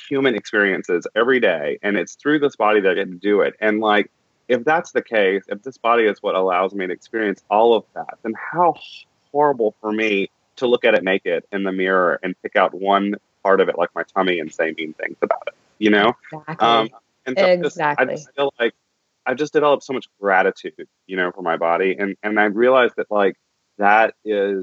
human 0.08 0.36
experiences 0.36 1.08
every 1.16 1.40
day 1.40 1.80
and 1.82 1.98
it's 1.98 2.16
through 2.16 2.38
this 2.40 2.56
body 2.56 2.80
that 2.80 2.92
i 2.92 2.94
get 2.94 3.10
to 3.10 3.18
do 3.18 3.42
it 3.42 3.56
and 3.60 3.80
like 3.80 4.12
if 4.48 4.64
that's 4.64 4.92
the 4.92 5.02
case 5.02 5.44
if 5.48 5.62
this 5.64 5.78
body 5.78 6.04
is 6.04 6.22
what 6.22 6.36
allows 6.36 6.74
me 6.74 6.86
to 6.86 6.94
experience 6.94 7.42
all 7.50 7.74
of 7.74 7.84
that 7.96 8.20
then 8.22 8.34
how 8.52 8.76
horrible 9.32 9.76
for 9.82 9.92
me 9.92 10.30
to 10.60 10.68
look 10.68 10.86
at 10.86 10.94
it 10.94 11.04
naked 11.04 11.44
in 11.52 11.64
the 11.64 11.72
mirror 11.72 12.20
and 12.22 12.36
pick 12.42 12.56
out 12.56 12.74
one 12.74 13.16
part 13.44 13.62
of 13.62 13.70
it, 13.70 13.78
like 13.78 13.90
my 13.96 14.04
tummy, 14.04 14.40
and 14.40 14.54
say 14.54 14.74
mean 14.78 14.94
things 14.94 15.18
about 15.22 15.44
it. 15.48 15.56
You 15.80 15.90
know, 15.90 16.14
exactly. 16.32 16.68
Um, 16.68 16.90
and 17.26 17.38
so 17.38 17.46
exactly. 17.46 17.62
Just, 17.64 17.80
I 17.80 18.06
just 18.06 18.36
feel 18.36 18.54
like 18.60 18.74
I've 19.26 19.38
just 19.38 19.54
developed 19.54 19.84
so 19.84 19.94
much 19.94 20.08
gratitude, 20.20 20.88
you 21.08 21.18
know, 21.18 21.32
for 21.32 21.42
my 21.42 21.58
body, 21.58 21.96
and 21.98 22.16
and 22.22 22.40
I 22.40 22.46
realized 22.46 22.96
that 22.98 23.10
like 23.10 23.38
that 23.78 24.16
is 24.26 24.62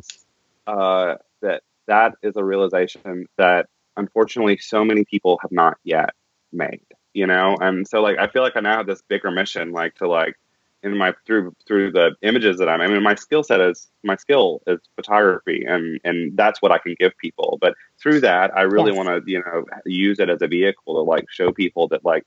uh, 0.66 1.16
that 1.40 1.62
that 1.86 2.14
is 2.22 2.36
a 2.36 2.44
realization 2.44 3.26
that 3.38 3.68
unfortunately 3.96 4.56
so 4.58 4.84
many 4.84 5.04
people 5.04 5.38
have 5.42 5.52
not 5.52 5.76
yet 5.84 6.10
made 6.52 6.80
you 7.14 7.26
know 7.26 7.56
and 7.60 7.86
so 7.86 8.00
like 8.00 8.18
i 8.18 8.26
feel 8.26 8.42
like 8.42 8.56
i 8.56 8.60
now 8.60 8.76
have 8.76 8.86
this 8.86 9.02
bigger 9.08 9.30
mission 9.30 9.72
like 9.72 9.94
to 9.94 10.08
like 10.08 10.36
in 10.82 10.96
my 10.96 11.12
through 11.26 11.54
through 11.66 11.90
the 11.90 12.14
images 12.22 12.58
that 12.58 12.68
I'm. 12.68 12.80
I 12.80 12.86
mean, 12.86 13.02
my 13.02 13.14
skill 13.14 13.42
set 13.42 13.60
is 13.60 13.88
my 14.04 14.16
skill 14.16 14.62
is 14.66 14.78
photography, 14.94 15.64
and 15.66 16.00
and 16.04 16.36
that's 16.36 16.62
what 16.62 16.70
I 16.70 16.78
can 16.78 16.94
give 16.98 17.16
people. 17.18 17.58
But 17.60 17.74
through 18.00 18.20
that, 18.20 18.56
I 18.56 18.62
really 18.62 18.92
yes. 18.92 19.04
want 19.04 19.24
to 19.26 19.30
you 19.30 19.40
know 19.40 19.64
use 19.84 20.20
it 20.20 20.30
as 20.30 20.42
a 20.42 20.46
vehicle 20.46 20.94
to 20.94 21.00
like 21.00 21.24
show 21.30 21.50
people 21.50 21.88
that 21.88 22.04
like 22.04 22.24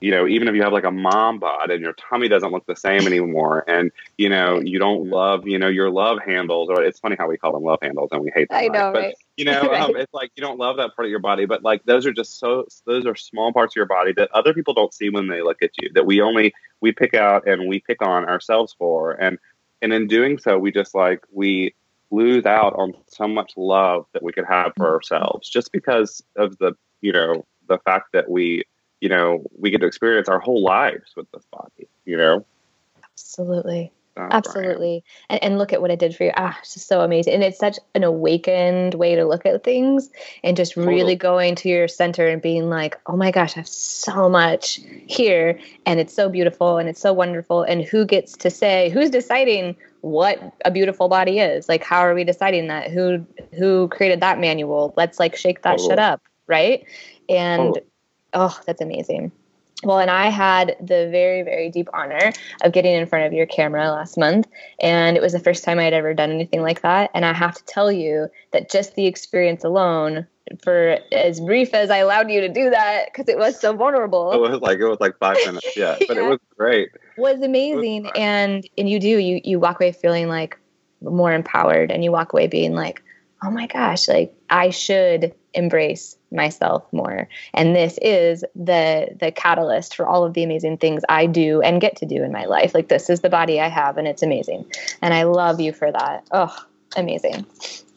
you 0.00 0.10
know, 0.10 0.26
even 0.26 0.46
if 0.46 0.54
you 0.54 0.62
have 0.62 0.72
like 0.72 0.84
a 0.84 0.90
mom 0.90 1.38
bod 1.38 1.70
and 1.70 1.82
your 1.82 1.94
tummy 1.94 2.28
doesn't 2.28 2.52
look 2.52 2.66
the 2.66 2.76
same 2.76 3.06
anymore, 3.06 3.64
and 3.66 3.90
you 4.18 4.28
know, 4.28 4.60
you 4.60 4.78
don't 4.78 5.04
mm-hmm. 5.04 5.14
love, 5.14 5.46
you 5.46 5.58
know, 5.58 5.68
your 5.68 5.90
love 5.90 6.18
handles, 6.24 6.68
or 6.68 6.82
it's 6.82 7.00
funny 7.00 7.16
how 7.18 7.28
we 7.28 7.38
call 7.38 7.52
them 7.52 7.62
love 7.62 7.78
handles 7.82 8.10
and 8.12 8.22
we 8.22 8.30
hate 8.34 8.48
them. 8.48 8.58
I 8.58 8.68
know, 8.68 8.92
right? 8.92 9.14
You 9.36 9.44
know, 9.44 9.60
right. 9.70 9.80
um, 9.82 9.96
it's 9.96 10.12
like 10.12 10.32
you 10.36 10.42
don't 10.42 10.58
love 10.58 10.76
that 10.78 10.94
part 10.96 11.06
of 11.06 11.10
your 11.10 11.20
body, 11.20 11.46
but 11.46 11.62
like 11.62 11.84
those 11.84 12.06
are 12.06 12.12
just 12.12 12.38
so, 12.38 12.66
those 12.84 13.06
are 13.06 13.14
small 13.14 13.52
parts 13.52 13.72
of 13.72 13.76
your 13.76 13.86
body 13.86 14.12
that 14.16 14.30
other 14.32 14.54
people 14.54 14.74
don't 14.74 14.94
see 14.94 15.10
when 15.10 15.28
they 15.28 15.42
look 15.42 15.62
at 15.62 15.70
you, 15.80 15.90
that 15.94 16.06
we 16.06 16.20
only, 16.20 16.54
we 16.80 16.92
pick 16.92 17.14
out 17.14 17.46
and 17.46 17.68
we 17.68 17.80
pick 17.80 18.02
on 18.02 18.24
ourselves 18.24 18.74
for. 18.78 19.12
And, 19.12 19.38
and 19.82 19.92
in 19.92 20.06
doing 20.06 20.38
so, 20.38 20.58
we 20.58 20.72
just 20.72 20.94
like, 20.94 21.22
we, 21.30 21.74
lose 22.12 22.46
out 22.46 22.72
on 22.74 22.94
so 23.08 23.26
much 23.26 23.52
love 23.56 24.06
that 24.12 24.22
we 24.22 24.32
could 24.32 24.44
have 24.48 24.70
for 24.76 24.94
ourselves 24.94 25.50
just 25.50 25.72
because 25.72 26.22
of 26.36 26.56
the 26.58 26.72
you 27.00 27.12
know 27.12 27.44
the 27.66 27.78
fact 27.78 28.12
that 28.12 28.30
we 28.30 28.62
you 29.00 29.08
know, 29.08 29.44
we 29.58 29.70
get 29.70 29.80
to 29.80 29.86
experience 29.86 30.28
our 30.28 30.38
whole 30.38 30.62
lives 30.62 31.12
with 31.16 31.30
this 31.32 31.44
body, 31.52 31.88
you 32.04 32.16
know? 32.16 32.44
Absolutely. 33.12 33.92
Oh, 34.18 34.28
Absolutely. 34.30 35.04
And, 35.28 35.42
and 35.42 35.58
look 35.58 35.72
at 35.72 35.82
what 35.82 35.90
it 35.90 35.98
did 35.98 36.16
for 36.16 36.24
you. 36.24 36.32
Ah, 36.36 36.56
it's 36.60 36.74
just 36.74 36.88
so 36.88 37.02
amazing. 37.02 37.34
And 37.34 37.42
it's 37.42 37.58
such 37.58 37.78
an 37.94 38.02
awakened 38.02 38.94
way 38.94 39.14
to 39.14 39.26
look 39.26 39.44
at 39.44 39.62
things 39.62 40.10
and 40.42 40.56
just 40.56 40.74
totally. 40.74 40.94
really 40.94 41.16
going 41.16 41.54
to 41.56 41.68
your 41.68 41.86
center 41.88 42.26
and 42.26 42.40
being 42.40 42.70
like, 42.70 42.98
oh 43.06 43.16
my 43.16 43.30
gosh, 43.30 43.56
I 43.56 43.60
have 43.60 43.68
so 43.68 44.28
much 44.28 44.80
here. 45.06 45.58
And 45.84 46.00
it's 46.00 46.14
so 46.14 46.28
beautiful 46.28 46.78
and 46.78 46.88
it's 46.88 47.00
so 47.00 47.12
wonderful. 47.12 47.62
And 47.62 47.82
who 47.82 48.04
gets 48.06 48.36
to 48.38 48.50
say, 48.50 48.90
who's 48.90 49.10
deciding 49.10 49.76
what 50.00 50.40
a 50.64 50.70
beautiful 50.70 51.08
body 51.08 51.40
is? 51.40 51.68
Like, 51.68 51.84
how 51.84 52.00
are 52.00 52.14
we 52.14 52.24
deciding 52.24 52.68
that? 52.68 52.90
Who, 52.90 53.26
who 53.58 53.88
created 53.88 54.20
that 54.20 54.38
manual? 54.38 54.94
Let's 54.96 55.18
like 55.18 55.36
shake 55.36 55.62
that 55.62 55.72
totally. 55.72 55.88
shit 55.90 55.98
up. 55.98 56.22
Right. 56.46 56.86
And, 57.28 57.74
totally 57.74 57.86
oh, 58.36 58.60
that's 58.66 58.80
amazing. 58.80 59.32
Well, 59.84 59.98
and 59.98 60.10
I 60.10 60.30
had 60.30 60.76
the 60.80 61.08
very, 61.10 61.42
very 61.42 61.70
deep 61.70 61.88
honor 61.92 62.32
of 62.62 62.72
getting 62.72 62.94
in 62.94 63.06
front 63.06 63.26
of 63.26 63.32
your 63.34 63.44
camera 63.44 63.90
last 63.90 64.16
month. 64.16 64.48
And 64.80 65.16
it 65.16 65.22
was 65.22 65.32
the 65.32 65.38
first 65.38 65.64
time 65.64 65.78
I'd 65.78 65.92
ever 65.92 66.14
done 66.14 66.30
anything 66.30 66.62
like 66.62 66.80
that. 66.80 67.10
And 67.14 67.26
I 67.26 67.34
have 67.34 67.54
to 67.56 67.64
tell 67.64 67.92
you 67.92 68.28
that 68.52 68.70
just 68.70 68.94
the 68.94 69.06
experience 69.06 69.64
alone, 69.64 70.26
for 70.62 70.98
as 71.12 71.40
brief 71.40 71.74
as 71.74 71.90
I 71.90 71.98
allowed 71.98 72.30
you 72.30 72.40
to 72.40 72.48
do 72.48 72.70
that, 72.70 73.06
because 73.06 73.28
it 73.28 73.36
was 73.36 73.60
so 73.60 73.74
vulnerable. 73.74 74.32
It 74.32 74.40
was 74.40 74.60
like 74.60 74.78
it 74.78 74.88
was 74.88 75.00
like 75.00 75.18
five 75.18 75.36
minutes, 75.46 75.76
yeah. 75.76 75.96
But 76.08 76.16
yeah. 76.16 76.24
it 76.24 76.28
was 76.28 76.38
great. 76.56 76.88
Was 77.18 77.42
amazing. 77.42 78.04
Was 78.04 78.12
and 78.16 78.66
and 78.78 78.88
you 78.88 78.98
do, 78.98 79.18
you 79.18 79.40
you 79.44 79.58
walk 79.58 79.78
away 79.78 79.92
feeling 79.92 80.28
like 80.28 80.58
more 81.02 81.34
empowered 81.34 81.90
and 81.90 82.02
you 82.02 82.12
walk 82.12 82.32
away 82.32 82.46
being 82.46 82.74
like, 82.74 83.02
oh 83.44 83.50
my 83.50 83.66
gosh, 83.66 84.08
like 84.08 84.34
I 84.48 84.70
should 84.70 85.34
embrace 85.56 86.16
myself 86.30 86.84
more. 86.92 87.28
And 87.54 87.74
this 87.74 87.98
is 88.02 88.44
the 88.54 89.08
the 89.18 89.32
catalyst 89.32 89.96
for 89.96 90.06
all 90.06 90.24
of 90.24 90.34
the 90.34 90.44
amazing 90.44 90.78
things 90.78 91.02
i 91.08 91.26
do 91.26 91.62
and 91.62 91.80
get 91.80 91.96
to 91.96 92.06
do 92.06 92.22
in 92.22 92.30
my 92.30 92.44
life. 92.44 92.74
Like 92.74 92.88
this 92.88 93.10
is 93.10 93.20
the 93.20 93.30
body 93.30 93.60
i 93.60 93.68
have 93.68 93.98
and 93.98 94.06
it's 94.06 94.22
amazing. 94.22 94.70
And 95.02 95.14
i 95.14 95.24
love 95.24 95.60
you 95.60 95.72
for 95.72 95.90
that. 95.90 96.26
Oh 96.30 96.54
amazing. 96.96 97.46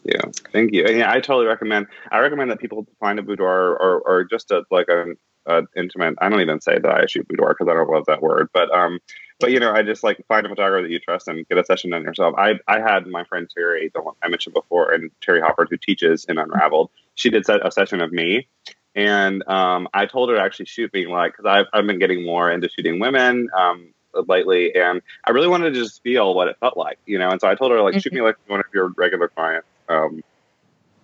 Yeah 0.04 0.22
thank 0.52 0.72
you. 0.72 0.86
Yeah 0.88 1.10
i 1.10 1.20
totally 1.20 1.46
recommend 1.46 1.86
i 2.10 2.18
recommend 2.18 2.50
that 2.50 2.58
people 2.58 2.86
find 2.98 3.18
a 3.18 3.22
boudoir 3.22 3.76
or, 3.76 4.00
or 4.00 4.24
just 4.24 4.50
a 4.50 4.64
like 4.70 4.88
a, 4.88 5.14
a 5.46 5.62
intimate 5.76 6.14
i 6.20 6.28
don't 6.28 6.40
even 6.40 6.60
say 6.60 6.78
that 6.78 6.92
i 6.92 7.06
shoot 7.06 7.26
boudoir 7.28 7.54
because 7.54 7.70
i 7.70 7.74
don't 7.74 7.90
love 7.90 8.04
that 8.06 8.22
word 8.22 8.48
but 8.52 8.70
um 8.70 8.98
but 9.40 9.52
you 9.52 9.58
know, 9.58 9.72
I 9.72 9.82
just 9.82 10.04
like 10.04 10.24
find 10.28 10.44
a 10.44 10.48
photographer 10.50 10.82
that 10.82 10.92
you 10.92 11.00
trust 11.00 11.26
and 11.26 11.48
get 11.48 11.58
a 11.58 11.64
session 11.64 11.90
done 11.90 12.02
yourself. 12.02 12.34
I 12.36 12.60
I 12.68 12.78
had 12.80 13.06
my 13.06 13.24
friend 13.24 13.50
Terry, 13.52 13.90
the 13.92 14.02
one 14.02 14.14
I 14.22 14.28
mentioned 14.28 14.54
before, 14.54 14.92
and 14.92 15.10
Terry 15.22 15.40
Hopper, 15.40 15.66
who 15.68 15.78
teaches 15.78 16.26
in 16.26 16.38
Unraveled. 16.38 16.90
She 17.14 17.30
did 17.30 17.48
a 17.48 17.70
session 17.72 18.02
of 18.02 18.12
me, 18.12 18.46
and 18.94 19.42
um, 19.48 19.88
I 19.94 20.06
told 20.06 20.28
her 20.28 20.36
to 20.36 20.42
actually 20.42 20.66
shoot 20.66 20.92
me 20.92 21.06
like 21.06 21.32
because 21.32 21.46
I've 21.46 21.66
I've 21.72 21.86
been 21.86 21.98
getting 21.98 22.24
more 22.24 22.50
into 22.50 22.68
shooting 22.68 23.00
women 23.00 23.48
um, 23.56 23.94
lately, 24.28 24.74
and 24.74 25.00
I 25.24 25.30
really 25.30 25.48
wanted 25.48 25.72
to 25.72 25.80
just 25.80 26.02
feel 26.02 26.34
what 26.34 26.48
it 26.48 26.58
felt 26.60 26.76
like, 26.76 26.98
you 27.06 27.18
know. 27.18 27.30
And 27.30 27.40
so 27.40 27.48
I 27.48 27.54
told 27.54 27.72
her 27.72 27.80
like 27.80 27.94
mm-hmm. 27.94 28.00
shoot 28.00 28.12
me 28.12 28.20
like 28.20 28.36
one 28.46 28.60
of 28.60 28.66
your 28.74 28.88
regular 28.96 29.28
clients, 29.28 29.68
um, 29.88 30.22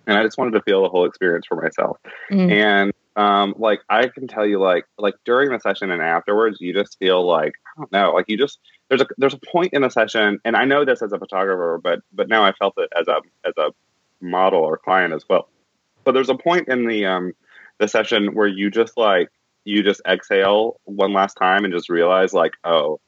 and 0.07 0.17
I 0.17 0.23
just 0.23 0.37
wanted 0.37 0.51
to 0.51 0.61
feel 0.61 0.81
the 0.81 0.89
whole 0.89 1.05
experience 1.05 1.45
for 1.45 1.61
myself, 1.61 1.97
mm-hmm. 2.31 2.49
and 2.49 2.93
um, 3.17 3.55
like 3.57 3.81
I 3.89 4.07
can 4.07 4.27
tell 4.27 4.45
you, 4.45 4.59
like 4.59 4.85
like 4.97 5.15
during 5.25 5.51
the 5.51 5.59
session 5.59 5.91
and 5.91 6.01
afterwards, 6.01 6.57
you 6.59 6.73
just 6.73 6.97
feel 6.97 7.25
like 7.25 7.53
I 7.65 7.81
don't 7.81 7.91
know, 7.91 8.11
like 8.13 8.25
you 8.27 8.37
just 8.37 8.59
there's 8.89 9.01
a 9.01 9.07
there's 9.17 9.33
a 9.33 9.39
point 9.51 9.73
in 9.73 9.81
the 9.81 9.89
session, 9.89 10.39
and 10.45 10.55
I 10.55 10.65
know 10.65 10.85
this 10.85 11.01
as 11.01 11.11
a 11.11 11.19
photographer, 11.19 11.79
but 11.83 11.99
but 12.13 12.29
now 12.29 12.45
I 12.45 12.53
felt 12.53 12.75
it 12.77 12.89
as 12.97 13.07
a 13.07 13.21
as 13.45 13.53
a 13.57 13.71
model 14.21 14.61
or 14.61 14.77
client 14.77 15.13
as 15.13 15.25
well. 15.29 15.49
But 16.03 16.13
there's 16.13 16.29
a 16.29 16.35
point 16.35 16.67
in 16.69 16.87
the 16.87 17.05
um 17.05 17.33
the 17.79 17.87
session 17.87 18.33
where 18.33 18.47
you 18.47 18.71
just 18.71 18.97
like 18.97 19.29
you 19.65 19.83
just 19.83 20.01
exhale 20.07 20.79
one 20.85 21.11
last 21.11 21.35
time 21.35 21.65
and 21.65 21.73
just 21.73 21.89
realize 21.89 22.33
like 22.33 22.53
oh 22.63 22.99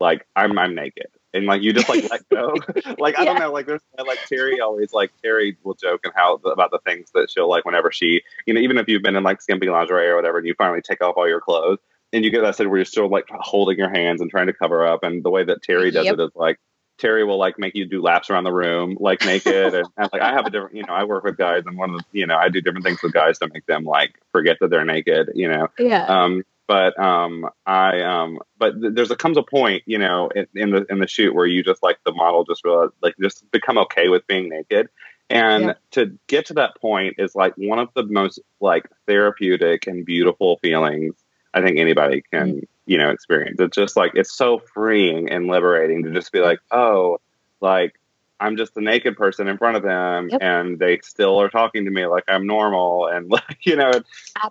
like 0.00 0.26
I'm 0.36 0.58
I'm 0.58 0.74
naked 0.74 1.08
and 1.36 1.46
like 1.46 1.62
you 1.62 1.72
just 1.72 1.88
like 1.88 2.08
let 2.10 2.28
go. 2.28 2.54
like 2.98 3.18
I 3.18 3.22
yeah. 3.22 3.32
don't 3.32 3.38
know, 3.40 3.52
like 3.52 3.66
there's 3.66 3.82
like 4.04 4.18
Terry 4.26 4.60
always 4.60 4.92
like 4.92 5.12
Terry 5.22 5.56
will 5.62 5.74
joke 5.74 6.00
and 6.04 6.12
how 6.14 6.34
about 6.34 6.70
the 6.70 6.80
things 6.84 7.10
that 7.14 7.30
she'll 7.30 7.48
like 7.48 7.64
whenever 7.64 7.92
she 7.92 8.22
you 8.46 8.54
know 8.54 8.60
even 8.60 8.78
if 8.78 8.88
you've 8.88 9.02
been 9.02 9.16
in 9.16 9.22
like 9.22 9.42
skimpy 9.42 9.68
lingerie 9.68 10.08
or 10.08 10.16
whatever 10.16 10.38
and 10.38 10.46
you 10.46 10.54
finally 10.56 10.82
take 10.82 11.02
off 11.02 11.14
all 11.16 11.28
your 11.28 11.40
clothes 11.40 11.78
and 12.12 12.24
you 12.24 12.30
get 12.30 12.42
that 12.42 12.54
state 12.54 12.68
where 12.68 12.78
you're 12.78 12.84
still 12.84 13.08
like 13.08 13.26
holding 13.30 13.78
your 13.78 13.90
hands 13.90 14.20
and 14.20 14.30
trying 14.30 14.46
to 14.46 14.52
cover 14.52 14.86
up 14.86 15.02
and 15.02 15.22
the 15.24 15.30
way 15.30 15.44
that 15.44 15.62
Terry 15.62 15.90
does 15.90 16.06
yep. 16.06 16.14
it 16.14 16.20
is 16.20 16.30
like 16.34 16.58
Terry 16.98 17.24
will 17.24 17.38
like 17.38 17.58
make 17.58 17.74
you 17.74 17.86
do 17.86 18.00
laps 18.00 18.30
around 18.30 18.44
the 18.44 18.52
room 18.52 18.96
like 18.98 19.24
naked 19.24 19.74
and, 19.74 19.86
and, 19.96 20.08
like 20.12 20.22
I 20.22 20.32
have 20.32 20.46
a 20.46 20.50
different 20.50 20.76
you 20.76 20.84
know 20.84 20.94
I 20.94 21.04
work 21.04 21.24
with 21.24 21.36
guys 21.36 21.64
and 21.66 21.76
one 21.76 21.90
of 21.90 21.98
the 21.98 22.04
you 22.12 22.26
know 22.26 22.36
I 22.36 22.48
do 22.48 22.60
different 22.60 22.84
things 22.84 23.02
with 23.02 23.12
guys 23.12 23.38
to 23.40 23.48
make 23.52 23.66
them 23.66 23.84
like 23.84 24.14
forget 24.32 24.58
that 24.60 24.70
they're 24.70 24.84
naked 24.84 25.30
you 25.34 25.48
know 25.48 25.68
yeah 25.78 26.04
um 26.06 26.42
but 26.66 26.98
um, 26.98 27.48
I 27.64 28.00
um, 28.02 28.38
but 28.58 28.80
th- 28.80 28.94
there's 28.94 29.10
a 29.10 29.16
comes 29.16 29.36
a 29.36 29.42
point, 29.42 29.82
you 29.86 29.98
know, 29.98 30.28
in, 30.34 30.46
in, 30.54 30.70
the 30.70 30.86
in 30.90 30.98
the 30.98 31.06
shoot 31.06 31.34
where 31.34 31.46
you 31.46 31.62
just 31.62 31.82
like 31.82 31.98
the 32.04 32.12
model 32.12 32.44
just 32.44 32.64
realize, 32.64 32.90
like 33.02 33.14
just 33.20 33.50
become 33.50 33.78
okay 33.78 34.08
with 34.08 34.26
being 34.26 34.48
naked, 34.48 34.88
and 35.30 35.64
yeah. 35.64 35.74
to 35.92 36.18
get 36.26 36.46
to 36.46 36.54
that 36.54 36.80
point 36.80 37.16
is 37.18 37.34
like 37.34 37.54
one 37.56 37.78
of 37.78 37.88
the 37.94 38.04
most 38.04 38.40
like 38.60 38.88
therapeutic 39.06 39.86
and 39.86 40.04
beautiful 40.04 40.58
feelings 40.62 41.14
I 41.56 41.62
think 41.62 41.78
anybody 41.78 42.22
can 42.30 42.48
mm-hmm. 42.48 42.64
you 42.84 42.98
know 42.98 43.10
experience. 43.10 43.58
It's 43.58 43.74
just 43.74 43.96
like 43.96 44.12
it's 44.14 44.36
so 44.36 44.58
freeing 44.58 45.30
and 45.30 45.46
liberating 45.46 46.04
to 46.04 46.12
just 46.12 46.30
be 46.30 46.40
like, 46.40 46.58
oh, 46.70 47.18
like 47.62 47.98
I'm 48.38 48.58
just 48.58 48.76
a 48.76 48.82
naked 48.82 49.16
person 49.16 49.48
in 49.48 49.56
front 49.56 49.78
of 49.78 49.82
them, 49.82 50.28
yep. 50.30 50.42
and 50.42 50.78
they 50.78 51.00
still 51.02 51.40
are 51.40 51.48
talking 51.48 51.86
to 51.86 51.90
me 51.90 52.06
like 52.06 52.24
I'm 52.28 52.46
normal, 52.46 53.06
and 53.06 53.30
like 53.30 53.58
you 53.62 53.76
know, 53.76 53.90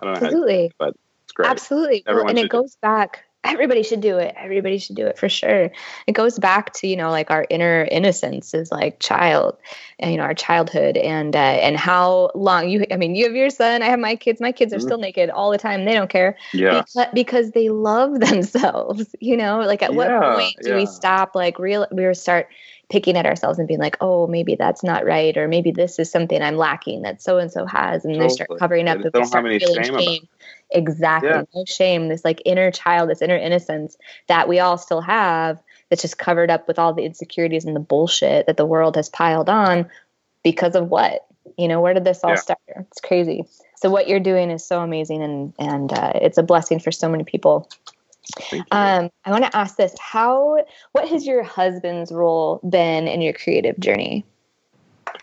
absolutely. 0.02 0.64
Know, 0.64 0.70
but 0.80 0.96
great. 1.36 1.50
Absolutely. 1.50 2.04
And 2.08 2.40
it 2.40 2.50
goes 2.50 2.76
back 2.82 3.26
everybody 3.46 3.84
should 3.84 4.02
do 4.02 4.18
it 4.18 4.34
everybody 4.38 4.78
should 4.78 4.96
do 4.96 5.06
it 5.06 5.18
for 5.18 5.30
sure 5.30 5.72
it 6.08 6.12
goes 6.12 6.40
back 6.40 6.74
to 6.74 6.88
you 6.88 6.96
know 6.96 7.12
like 7.12 7.30
our 7.30 7.46
inner 7.50 7.88
innocence 7.92 8.54
is 8.54 8.72
like 8.72 9.00
child 9.00 9.56
and 10.00 10.12
you 10.12 10.18
know 10.18 10.24
our 10.24 10.34
childhood 10.34 10.98
and 10.98 11.36
uh, 11.36 11.40
and 11.40 11.78
how 11.78 12.32
long 12.34 12.68
you 12.68 12.86
i 12.92 12.98
mean 12.98 13.16
you 13.16 13.26
have 13.26 13.36
your 13.36 13.50
son 13.50 13.82
i 13.82 13.86
have 13.86 14.00
my 14.00 14.16
kids 14.16 14.42
my 14.42 14.52
kids 14.52 14.74
are 14.74 14.78
mm-hmm. 14.78 14.88
still 14.88 14.98
naked 14.98 15.30
all 15.30 15.52
the 15.52 15.58
time 15.58 15.86
they 15.86 15.94
don't 15.94 16.10
care 16.10 16.36
yeah 16.54 16.82
because, 16.82 17.08
because 17.14 17.52
they 17.52 17.70
love 17.70 18.20
themselves 18.20 19.16
you 19.20 19.38
know 19.38 19.60
like 19.60 19.84
at 19.84 19.92
yeah, 19.94 19.98
what 19.98 20.36
point 20.36 20.56
do 20.62 20.72
yeah. 20.72 20.76
we 20.76 20.86
stop 20.86 21.36
like 21.36 21.60
real 21.60 21.86
we 21.92 22.14
start 22.14 22.50
picking 22.90 23.18
at 23.18 23.26
ourselves 23.26 23.60
and 23.60 23.68
being 23.68 23.80
like, 23.80 23.98
oh, 24.02 24.28
maybe 24.28 24.56
that's 24.56 24.84
not 24.84 25.06
right, 25.06 25.36
or 25.38 25.48
maybe 25.48 25.72
this 25.72 26.00
is 26.00 26.12
something 26.12 26.42
I'm 26.42 26.58
lacking 26.58 27.02
that 27.02 27.22
so 27.22 27.38
and 27.38 27.52
so 27.52 27.66
has, 27.66 28.06
and 28.06 28.14
totally. 28.14 28.28
they 28.28 28.34
start 28.34 28.60
covering 28.60 28.88
up. 28.88 29.02
They 29.02 29.10
don't 29.10 29.34
have 29.34 29.46
any 29.46 29.60
shame, 29.60 30.00
shame. 30.00 30.28
Exactly, 30.70 31.30
yeah. 31.30 31.44
no 31.54 31.66
shame. 31.66 32.08
This 32.10 32.24
like 32.24 32.42
inner 32.46 32.72
child, 32.72 33.10
this 33.10 33.22
inner 33.22 33.38
innocence 33.38 33.98
that 34.28 34.48
we 34.48 34.60
all 34.60 34.78
still 34.78 35.02
have, 35.02 35.62
that's 35.90 36.02
just 36.02 36.18
covered 36.18 36.50
up 36.50 36.68
with 36.68 36.80
all 36.80 36.94
the 36.94 37.04
insecurities 37.04 37.66
and 37.66 37.76
the 37.76 37.80
bullshit 37.80 38.48
that 38.48 38.58
the 38.58 38.66
world 38.66 38.96
has 38.96 39.10
piled 39.10 39.50
on 39.50 39.90
because 40.44 40.76
of 40.76 40.90
what 40.90 41.26
you 41.58 41.68
know. 41.68 41.82
Where 41.82 41.94
did 41.94 42.04
this 42.04 42.24
all 42.24 42.32
yeah. 42.32 42.36
start? 42.36 42.60
It's 42.68 43.02
crazy. 43.02 43.46
So 43.78 43.90
what 43.90 44.08
you're 44.08 44.20
doing 44.20 44.52
is 44.52 44.66
so 44.66 44.82
amazing, 44.82 45.22
and 45.22 45.54
and 45.60 45.92
uh, 45.92 46.14
it's 46.16 46.38
a 46.38 46.44
blessing 46.44 46.80
for 46.80 46.92
so 46.92 47.10
many 47.10 47.24
people. 47.24 47.70
Um, 48.72 49.10
I 49.24 49.32
want 49.32 49.46
to 49.46 49.56
ask 49.56 49.78
this: 49.78 49.96
How, 50.00 50.64
what 50.92 51.08
has 51.08 51.26
your 51.26 51.44
husband's 51.44 52.12
role 52.12 52.60
been 52.68 53.08
in 53.08 53.22
your 53.22 53.34
creative 53.34 53.80
journey? 53.80 54.26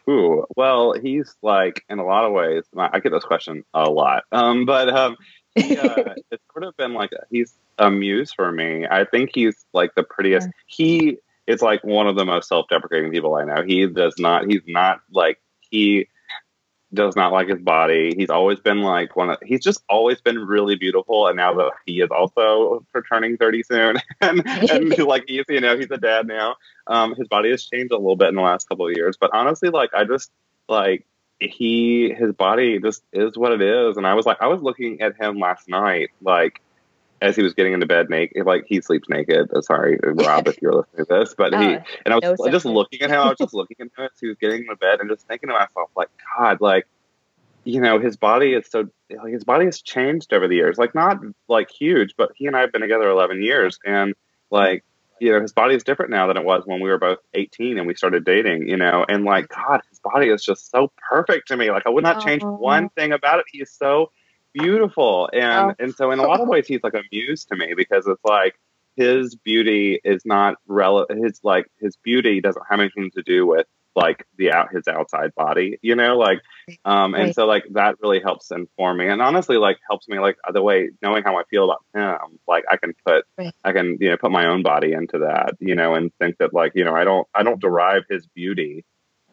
Ooh, 0.08 0.44
well, 0.56 0.92
he's 0.92 1.34
like 1.42 1.84
in 1.88 1.98
a 1.98 2.04
lot 2.04 2.24
of 2.24 2.32
ways. 2.32 2.64
I 2.76 3.00
get 3.00 3.12
this 3.12 3.24
question 3.24 3.64
a 3.74 3.90
lot, 3.90 4.24
um, 4.32 4.64
but 4.64 4.88
um, 4.88 5.16
he, 5.54 5.76
uh, 5.76 6.14
it's 6.30 6.42
sort 6.52 6.64
of 6.64 6.76
been 6.76 6.94
like 6.94 7.10
he's 7.30 7.54
a 7.78 7.90
muse 7.90 8.32
for 8.32 8.50
me. 8.50 8.86
I 8.90 9.04
think 9.04 9.30
he's 9.34 9.64
like 9.72 9.94
the 9.94 10.02
prettiest. 10.02 10.48
Yeah. 10.48 10.52
He 10.66 11.18
is 11.46 11.62
like 11.62 11.82
one 11.84 12.06
of 12.06 12.16
the 12.16 12.24
most 12.24 12.48
self-deprecating 12.48 13.10
people 13.10 13.34
I 13.34 13.44
know. 13.44 13.62
He 13.66 13.86
does 13.86 14.14
not. 14.18 14.46
He's 14.46 14.62
not 14.66 15.00
like 15.12 15.40
he 15.60 16.08
does 16.94 17.16
not 17.16 17.32
like 17.32 17.48
his 17.48 17.60
body. 17.60 18.14
He's 18.16 18.30
always 18.30 18.60
been 18.60 18.82
like 18.82 19.16
one 19.16 19.30
of, 19.30 19.38
he's 19.42 19.62
just 19.62 19.82
always 19.88 20.20
been 20.20 20.38
really 20.38 20.76
beautiful. 20.76 21.26
And 21.26 21.36
now 21.36 21.54
that 21.54 21.72
he 21.86 22.00
is 22.00 22.10
also 22.10 22.84
for 22.92 23.02
turning 23.02 23.36
30 23.36 23.62
soon 23.62 23.96
and, 24.20 24.46
and 24.46 24.98
like 25.06 25.24
he's, 25.26 25.44
you 25.48 25.60
know, 25.60 25.76
he's 25.76 25.90
a 25.90 25.98
dad 25.98 26.26
now. 26.26 26.56
Um, 26.86 27.14
his 27.14 27.28
body 27.28 27.50
has 27.50 27.64
changed 27.64 27.92
a 27.92 27.96
little 27.96 28.16
bit 28.16 28.28
in 28.28 28.34
the 28.34 28.42
last 28.42 28.68
couple 28.68 28.86
of 28.86 28.94
years, 28.94 29.16
but 29.18 29.30
honestly, 29.32 29.70
like 29.70 29.90
I 29.94 30.04
just 30.04 30.30
like 30.68 31.06
he, 31.40 32.12
his 32.12 32.32
body 32.32 32.78
just 32.78 33.02
is 33.12 33.36
what 33.36 33.52
it 33.52 33.62
is. 33.62 33.96
And 33.96 34.06
I 34.06 34.14
was 34.14 34.26
like, 34.26 34.38
I 34.40 34.46
was 34.46 34.62
looking 34.62 35.00
at 35.00 35.20
him 35.20 35.38
last 35.38 35.68
night, 35.68 36.10
like, 36.20 36.60
as 37.22 37.36
he 37.36 37.42
was 37.42 37.54
getting 37.54 37.72
into 37.72 37.86
bed 37.86 38.10
naked, 38.10 38.44
like 38.44 38.64
he 38.66 38.80
sleeps 38.80 39.08
naked. 39.08 39.48
Oh, 39.54 39.60
sorry, 39.60 39.98
Rob, 40.02 40.48
if 40.48 40.60
you're 40.60 40.74
listening 40.74 41.06
to 41.06 41.20
this, 41.20 41.34
but 41.38 41.52
he 41.54 41.76
uh, 41.76 41.80
and 42.04 42.12
I 42.12 42.16
was 42.16 42.40
no 42.40 42.50
just 42.50 42.66
looking 42.66 43.00
at 43.00 43.10
him. 43.10 43.20
I 43.20 43.28
was 43.28 43.38
just 43.38 43.54
looking 43.54 43.76
at 43.80 43.86
him 43.86 43.90
as 44.04 44.10
he 44.20 44.26
was 44.26 44.36
getting 44.38 44.62
into 44.62 44.74
bed 44.74 45.00
and 45.00 45.08
just 45.08 45.26
thinking 45.28 45.48
to 45.48 45.54
myself, 45.54 45.90
like, 45.96 46.08
God, 46.36 46.60
like, 46.60 46.84
you 47.64 47.80
know, 47.80 48.00
his 48.00 48.16
body 48.16 48.54
is 48.54 48.66
so 48.68 48.88
like 49.08 49.32
his 49.32 49.44
body 49.44 49.66
has 49.66 49.80
changed 49.80 50.32
over 50.32 50.48
the 50.48 50.56
years. 50.56 50.78
Like, 50.78 50.96
not 50.96 51.18
like 51.48 51.70
huge, 51.70 52.14
but 52.18 52.32
he 52.34 52.46
and 52.46 52.56
I 52.56 52.60
have 52.62 52.72
been 52.72 52.82
together 52.82 53.08
eleven 53.08 53.40
years, 53.40 53.78
and 53.86 54.14
like, 54.50 54.84
you 55.20 55.30
know, 55.30 55.40
his 55.40 55.52
body 55.52 55.76
is 55.76 55.84
different 55.84 56.10
now 56.10 56.26
than 56.26 56.36
it 56.36 56.44
was 56.44 56.64
when 56.66 56.80
we 56.80 56.90
were 56.90 56.98
both 56.98 57.18
eighteen 57.34 57.78
and 57.78 57.86
we 57.86 57.94
started 57.94 58.24
dating. 58.24 58.68
You 58.68 58.78
know, 58.78 59.06
and 59.08 59.24
like, 59.24 59.46
God, 59.46 59.80
his 59.90 60.00
body 60.00 60.26
is 60.28 60.42
just 60.42 60.72
so 60.72 60.90
perfect 61.08 61.48
to 61.48 61.56
me. 61.56 61.70
Like, 61.70 61.86
I 61.86 61.90
would 61.90 62.02
not 62.02 62.20
change 62.20 62.42
one 62.42 62.88
thing 62.88 63.12
about 63.12 63.38
it. 63.38 63.44
He 63.52 63.62
is 63.62 63.70
so 63.70 64.10
beautiful. 64.52 65.28
And 65.32 65.72
oh. 65.72 65.74
and 65.78 65.94
so 65.94 66.10
in 66.10 66.18
a 66.18 66.22
lot 66.22 66.40
of 66.40 66.48
ways 66.48 66.66
he's 66.66 66.82
like 66.82 66.94
a 66.94 67.02
muse 67.10 67.44
to 67.46 67.56
me 67.56 67.74
because 67.76 68.06
it's 68.06 68.24
like 68.24 68.54
his 68.96 69.34
beauty 69.36 70.00
is 70.04 70.22
not 70.24 70.56
relevant 70.66 71.24
his 71.24 71.40
like 71.42 71.66
his 71.80 71.96
beauty 71.96 72.40
doesn't 72.40 72.64
have 72.68 72.80
anything 72.80 73.10
to 73.10 73.22
do 73.22 73.46
with 73.46 73.66
like 73.94 74.26
the 74.38 74.50
out 74.50 74.72
his 74.72 74.88
outside 74.88 75.34
body 75.34 75.78
you 75.82 75.94
know 75.94 76.16
like 76.16 76.40
um 76.84 77.14
and 77.14 77.24
right. 77.24 77.34
so 77.34 77.46
like 77.46 77.64
that 77.72 77.96
really 78.02 78.20
helps 78.20 78.50
inform 78.50 78.98
me 78.98 79.08
and 79.08 79.20
honestly 79.20 79.56
like 79.56 79.78
helps 79.88 80.08
me 80.08 80.18
like 80.18 80.36
the 80.52 80.62
way 80.62 80.90
knowing 81.02 81.22
how 81.22 81.36
i 81.36 81.42
feel 81.50 81.64
about 81.64 81.84
him 81.94 82.38
like 82.48 82.64
i 82.70 82.76
can 82.76 82.94
put 83.06 83.24
right. 83.36 83.54
i 83.64 83.72
can 83.72 83.98
you 84.00 84.08
know 84.08 84.16
put 84.16 84.30
my 84.30 84.46
own 84.46 84.62
body 84.62 84.92
into 84.92 85.18
that 85.18 85.56
you 85.60 85.74
know 85.74 85.94
and 85.94 86.10
think 86.18 86.38
that 86.38 86.54
like 86.54 86.72
you 86.74 86.84
know 86.84 86.94
i 86.94 87.04
don't 87.04 87.28
i 87.34 87.42
don't 87.42 87.60
derive 87.60 88.02
his 88.08 88.26
beauty 88.34 88.84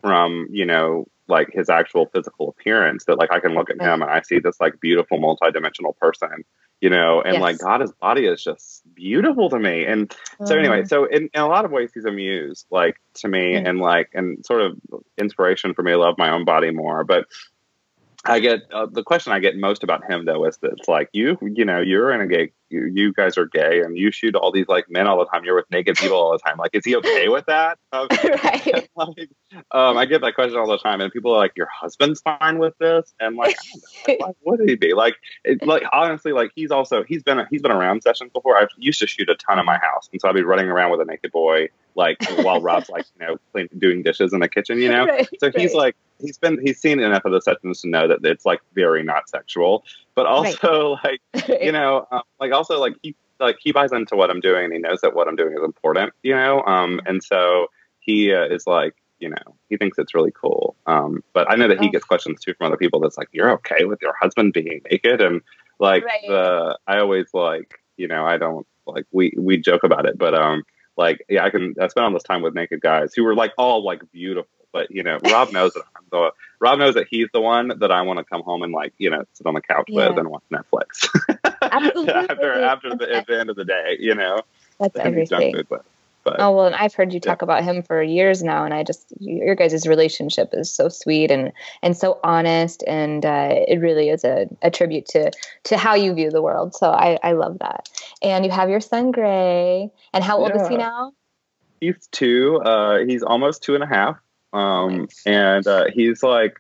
from 0.02 0.48
you 0.52 0.66
know 0.66 1.06
like 1.30 1.50
his 1.54 1.70
actual 1.70 2.08
physical 2.08 2.50
appearance 2.50 3.06
that 3.06 3.18
like 3.18 3.32
I 3.32 3.40
can 3.40 3.54
look 3.54 3.70
at 3.70 3.80
him 3.80 4.02
and 4.02 4.10
I 4.10 4.22
see 4.22 4.40
this 4.40 4.60
like 4.60 4.82
beautiful 4.82 5.20
multidimensional 5.20 5.96
person, 5.98 6.44
you 6.82 6.90
know, 6.90 7.22
and 7.22 7.36
yes. 7.36 7.42
like 7.42 7.60
God, 7.60 7.82
his 7.82 7.92
body 7.92 8.26
is 8.26 8.44
just 8.44 8.82
beautiful 8.96 9.50
to 9.52 9.60
me. 9.60 9.86
And 9.86 10.14
so 10.44 10.58
anyway, 10.58 10.82
mm. 10.82 10.90
so 10.90 11.06
in, 11.06 11.30
in, 11.34 11.42
a 11.42 11.48
lot 11.48 11.66
of 11.66 11.72
ways 11.72 11.92
he's 11.94 12.06
a 12.06 12.12
muse 12.12 12.66
like 12.72 12.96
to 13.16 13.28
me 13.28 13.54
mm. 13.54 13.70
and 13.70 13.80
like 13.80 14.10
and 14.14 14.44
sort 14.46 14.62
of 14.62 14.80
inspiration 15.18 15.74
for 15.74 15.84
me 15.84 15.92
to 15.92 16.00
love 16.00 16.16
my 16.18 16.32
own 16.32 16.46
body 16.46 16.72
more. 16.72 17.04
But 17.04 17.26
I 18.30 18.40
get 18.40 18.72
uh, 18.72 18.86
the 18.86 19.04
question 19.04 19.34
I 19.34 19.40
get 19.40 19.58
most 19.58 19.84
about 19.84 20.10
him 20.10 20.26
though 20.26 20.46
is 20.46 20.58
that 20.60 20.74
it's 20.74 20.88
like 20.88 21.10
you, 21.14 21.38
you 21.42 21.66
know, 21.66 21.82
you're 21.82 22.12
in 22.12 22.22
a 22.22 22.28
gay, 22.28 22.52
you, 22.70 22.86
you, 22.94 23.12
guys 23.12 23.38
are 23.40 23.48
gay, 23.48 23.82
and 23.82 23.98
you 23.98 24.12
shoot 24.12 24.36
all 24.36 24.52
these 24.52 24.68
like 24.68 24.86
men 24.88 25.08
all 25.08 25.18
the 25.18 25.26
time. 25.26 25.44
You're 25.44 25.56
with 25.56 25.70
naked 25.72 25.98
people 25.98 26.18
all 26.18 26.32
the 26.32 26.38
time. 26.38 26.58
Like, 26.58 26.70
is 26.74 26.86
he 26.86 26.96
okay 26.98 27.30
with 27.30 27.46
that? 27.48 27.78
Um, 27.92 28.08
right. 28.12 28.88
Like, 28.96 29.30
um, 29.72 29.98
I 29.98 30.06
get 30.06 30.22
that 30.22 30.36
question 30.36 30.60
all 30.60 30.68
the 30.68 30.78
time, 30.78 31.00
and 31.00 31.12
people 31.12 31.34
are 31.34 31.38
like, 31.38 31.54
"Your 31.56 31.70
husband's 31.74 32.22
fine 32.22 32.60
with 32.60 32.78
this?" 32.80 33.14
And 33.20 33.36
like, 33.36 33.56
like 34.08 34.20
why 34.20 34.32
would 34.44 34.70
he 34.70 34.76
be? 34.76 34.94
Like, 34.94 35.16
it, 35.46 35.66
like 35.66 35.84
honestly, 35.94 36.34
like 36.34 36.52
he's 36.54 36.70
also 36.70 37.04
he's 37.04 37.24
been 37.24 37.46
he's 37.50 37.62
been 37.62 37.72
around 37.72 38.04
sessions 38.04 38.30
before. 38.34 38.58
I 38.58 38.68
used 38.78 39.00
to 39.00 39.08
shoot 39.08 39.30
a 39.30 39.36
ton 39.36 39.58
in 39.58 39.66
my 39.66 39.78
house, 39.78 40.10
and 40.12 40.20
so 40.20 40.28
I'd 40.28 40.36
be 40.36 40.44
running 40.44 40.68
around 40.68 40.92
with 40.92 41.00
a 41.00 41.06
naked 41.06 41.32
boy, 41.32 41.70
like 42.00 42.18
while 42.44 42.62
Rob's 42.62 42.90
like 42.90 43.06
you 43.20 43.28
know 43.28 43.38
clean, 43.52 43.68
doing 43.78 44.02
dishes 44.02 44.32
in 44.32 44.40
the 44.40 44.48
kitchen, 44.48 44.80
you 44.80 44.90
know. 44.90 45.06
Right, 45.10 45.28
so 45.40 45.52
he's 45.56 45.74
like 45.74 45.96
he's 46.20 46.38
been 46.38 46.58
he's 46.64 46.80
seen 46.80 47.00
enough 47.00 47.26
of 47.26 47.34
the 47.34 47.42
sessions 47.42 47.82
to 47.82 47.90
know 47.90 48.08
that 48.08 48.20
it's 48.24 48.46
like 48.46 48.62
very 48.74 49.04
not 49.04 49.28
sexual, 49.28 49.84
but 50.16 50.26
also 50.26 50.98
right. 51.04 51.20
like 51.36 51.62
you 51.62 51.72
know, 51.72 52.08
um, 52.12 52.22
like 52.40 52.54
also 52.54 52.80
like 52.80 52.96
he 53.04 53.16
like 53.40 53.58
he 53.60 53.72
buys 53.72 53.92
into 53.92 54.16
what 54.16 54.30
I'm 54.30 54.40
doing 54.40 54.66
and 54.66 54.74
he 54.74 54.80
knows 54.80 55.02
that 55.02 55.14
what 55.14 55.28
I'm 55.28 55.36
doing 55.36 55.54
is 55.54 55.64
important, 55.64 56.14
you 56.24 56.34
know, 56.34 56.62
um, 56.64 57.02
and 57.06 57.22
so 57.22 57.68
he 58.00 58.34
uh, 58.34 58.46
is 58.46 58.66
like 58.66 58.96
you 59.20 59.30
know 59.30 59.56
he 59.70 59.76
thinks 59.76 59.98
it's 59.98 60.16
really 60.16 60.32
cool. 60.32 60.76
Um, 60.88 61.22
but 61.34 61.52
I 61.52 61.56
know 61.56 61.68
that 61.68 61.82
he 61.82 61.90
oh. 61.90 61.92
gets 61.92 62.06
questions 62.06 62.42
too 62.42 62.54
from 62.54 62.68
other 62.68 62.78
people 62.78 63.02
that's 63.02 63.18
like 63.18 63.28
you're 63.34 63.52
okay 63.52 63.84
with 63.84 64.02
your 64.02 64.14
husband 64.20 64.54
being 64.54 64.82
naked 64.90 65.22
and 65.22 65.42
like 65.80 66.06
right. 66.06 66.22
the 66.28 66.80
I 66.88 67.00
always 67.00 67.28
like 67.34 67.80
you 67.98 68.08
know 68.08 68.26
I 68.26 68.38
don't 68.38 68.66
like 68.88 69.06
we 69.12 69.34
we 69.38 69.58
joke 69.58 69.84
about 69.84 70.06
it, 70.06 70.18
but 70.18 70.34
um 70.34 70.64
like 71.00 71.26
yeah 71.30 71.44
I 71.44 71.50
can 71.50 71.74
I 71.82 71.88
spent 71.88 72.06
all 72.06 72.14
this 72.14 72.22
time 72.24 72.44
with 72.44 72.54
naked 72.54 72.82
guys 72.82 73.14
who 73.16 73.24
were 73.24 73.34
like 73.34 73.54
all 73.58 73.84
like 73.84 74.04
beautiful 74.12 74.50
but 74.72 74.92
you 74.92 75.04
know, 75.04 75.20
Rob 75.26 75.52
knows 75.54 75.74
that 75.74 75.84
I'm 75.96 76.04
the 76.12 76.32
Rob 76.60 76.80
knows 76.80 76.96
that 76.96 77.08
he's 77.10 77.28
the 77.34 77.42
one 77.42 77.72
that 77.80 77.92
I 77.92 78.02
want 78.02 78.20
to 78.20 78.24
come 78.24 78.44
home 78.44 78.64
and 78.64 78.72
like 78.72 78.94
you 78.98 79.10
know 79.10 79.24
sit 79.34 79.46
on 79.46 79.54
the 79.54 79.62
couch 79.62 79.86
yeah. 79.88 80.10
with 80.10 80.18
and 80.18 80.30
watch 80.30 80.44
Netflix. 80.52 81.08
Absolutely. 81.62 82.14
after 82.14 82.62
after 82.62 82.96
the, 82.96 83.16
at 83.16 83.28
the 83.28 83.40
end 83.40 83.50
of 83.50 83.56
the 83.56 83.66
day, 83.66 83.98
you 84.00 84.16
know. 84.16 84.42
That's 84.80 84.96
everything. 84.98 85.62
But, 86.32 86.42
oh 86.42 86.52
well, 86.52 86.66
and 86.66 86.76
I've 86.76 86.94
heard 86.94 87.14
you 87.14 87.20
talk 87.20 87.42
yeah. 87.42 87.46
about 87.46 87.64
him 87.64 87.84
for 87.84 88.02
years 88.02 88.44
now, 88.44 88.66
and 88.66 88.74
I 88.74 88.84
just 88.84 89.14
your 89.20 89.56
guys' 89.56 89.88
relationship 89.88 90.50
is 90.54 90.72
so 90.72 90.90
sweet 90.90 91.32
and 91.32 91.52
and 91.82 91.96
so 91.96 92.20
honest, 92.24 92.84
and 92.88 93.26
uh, 93.26 93.50
it 93.68 93.80
really 93.80 94.10
is 94.10 94.24
a, 94.24 94.48
a 94.62 94.72
tribute 94.72 95.06
to 95.08 95.32
to 95.66 95.78
how 95.78 95.96
you 95.96 96.14
view 96.14 96.30
the 96.30 96.42
world. 96.42 96.76
So 96.76 96.90
I 96.92 97.20
I 97.24 97.34
love 97.34 97.60
that. 97.60 97.90
And 98.22 98.46
you 98.46 98.52
have 98.52 98.70
your 98.70 98.82
son 98.82 99.12
Gray, 99.12 99.90
and 100.14 100.24
how 100.24 100.38
old 100.40 100.52
yeah. 100.56 100.62
is 100.62 100.68
he 100.68 100.78
now? 100.78 101.14
He's 101.80 102.08
two. 102.12 102.58
Uh, 102.58 103.06
he's 103.06 103.24
almost 103.24 103.64
two 103.64 103.76
and 103.76 103.84
a 103.84 103.88
half. 103.88 104.18
Um, 104.52 105.08
and 105.26 105.66
uh, 105.68 105.86
he's 105.94 106.24
like 106.24 106.60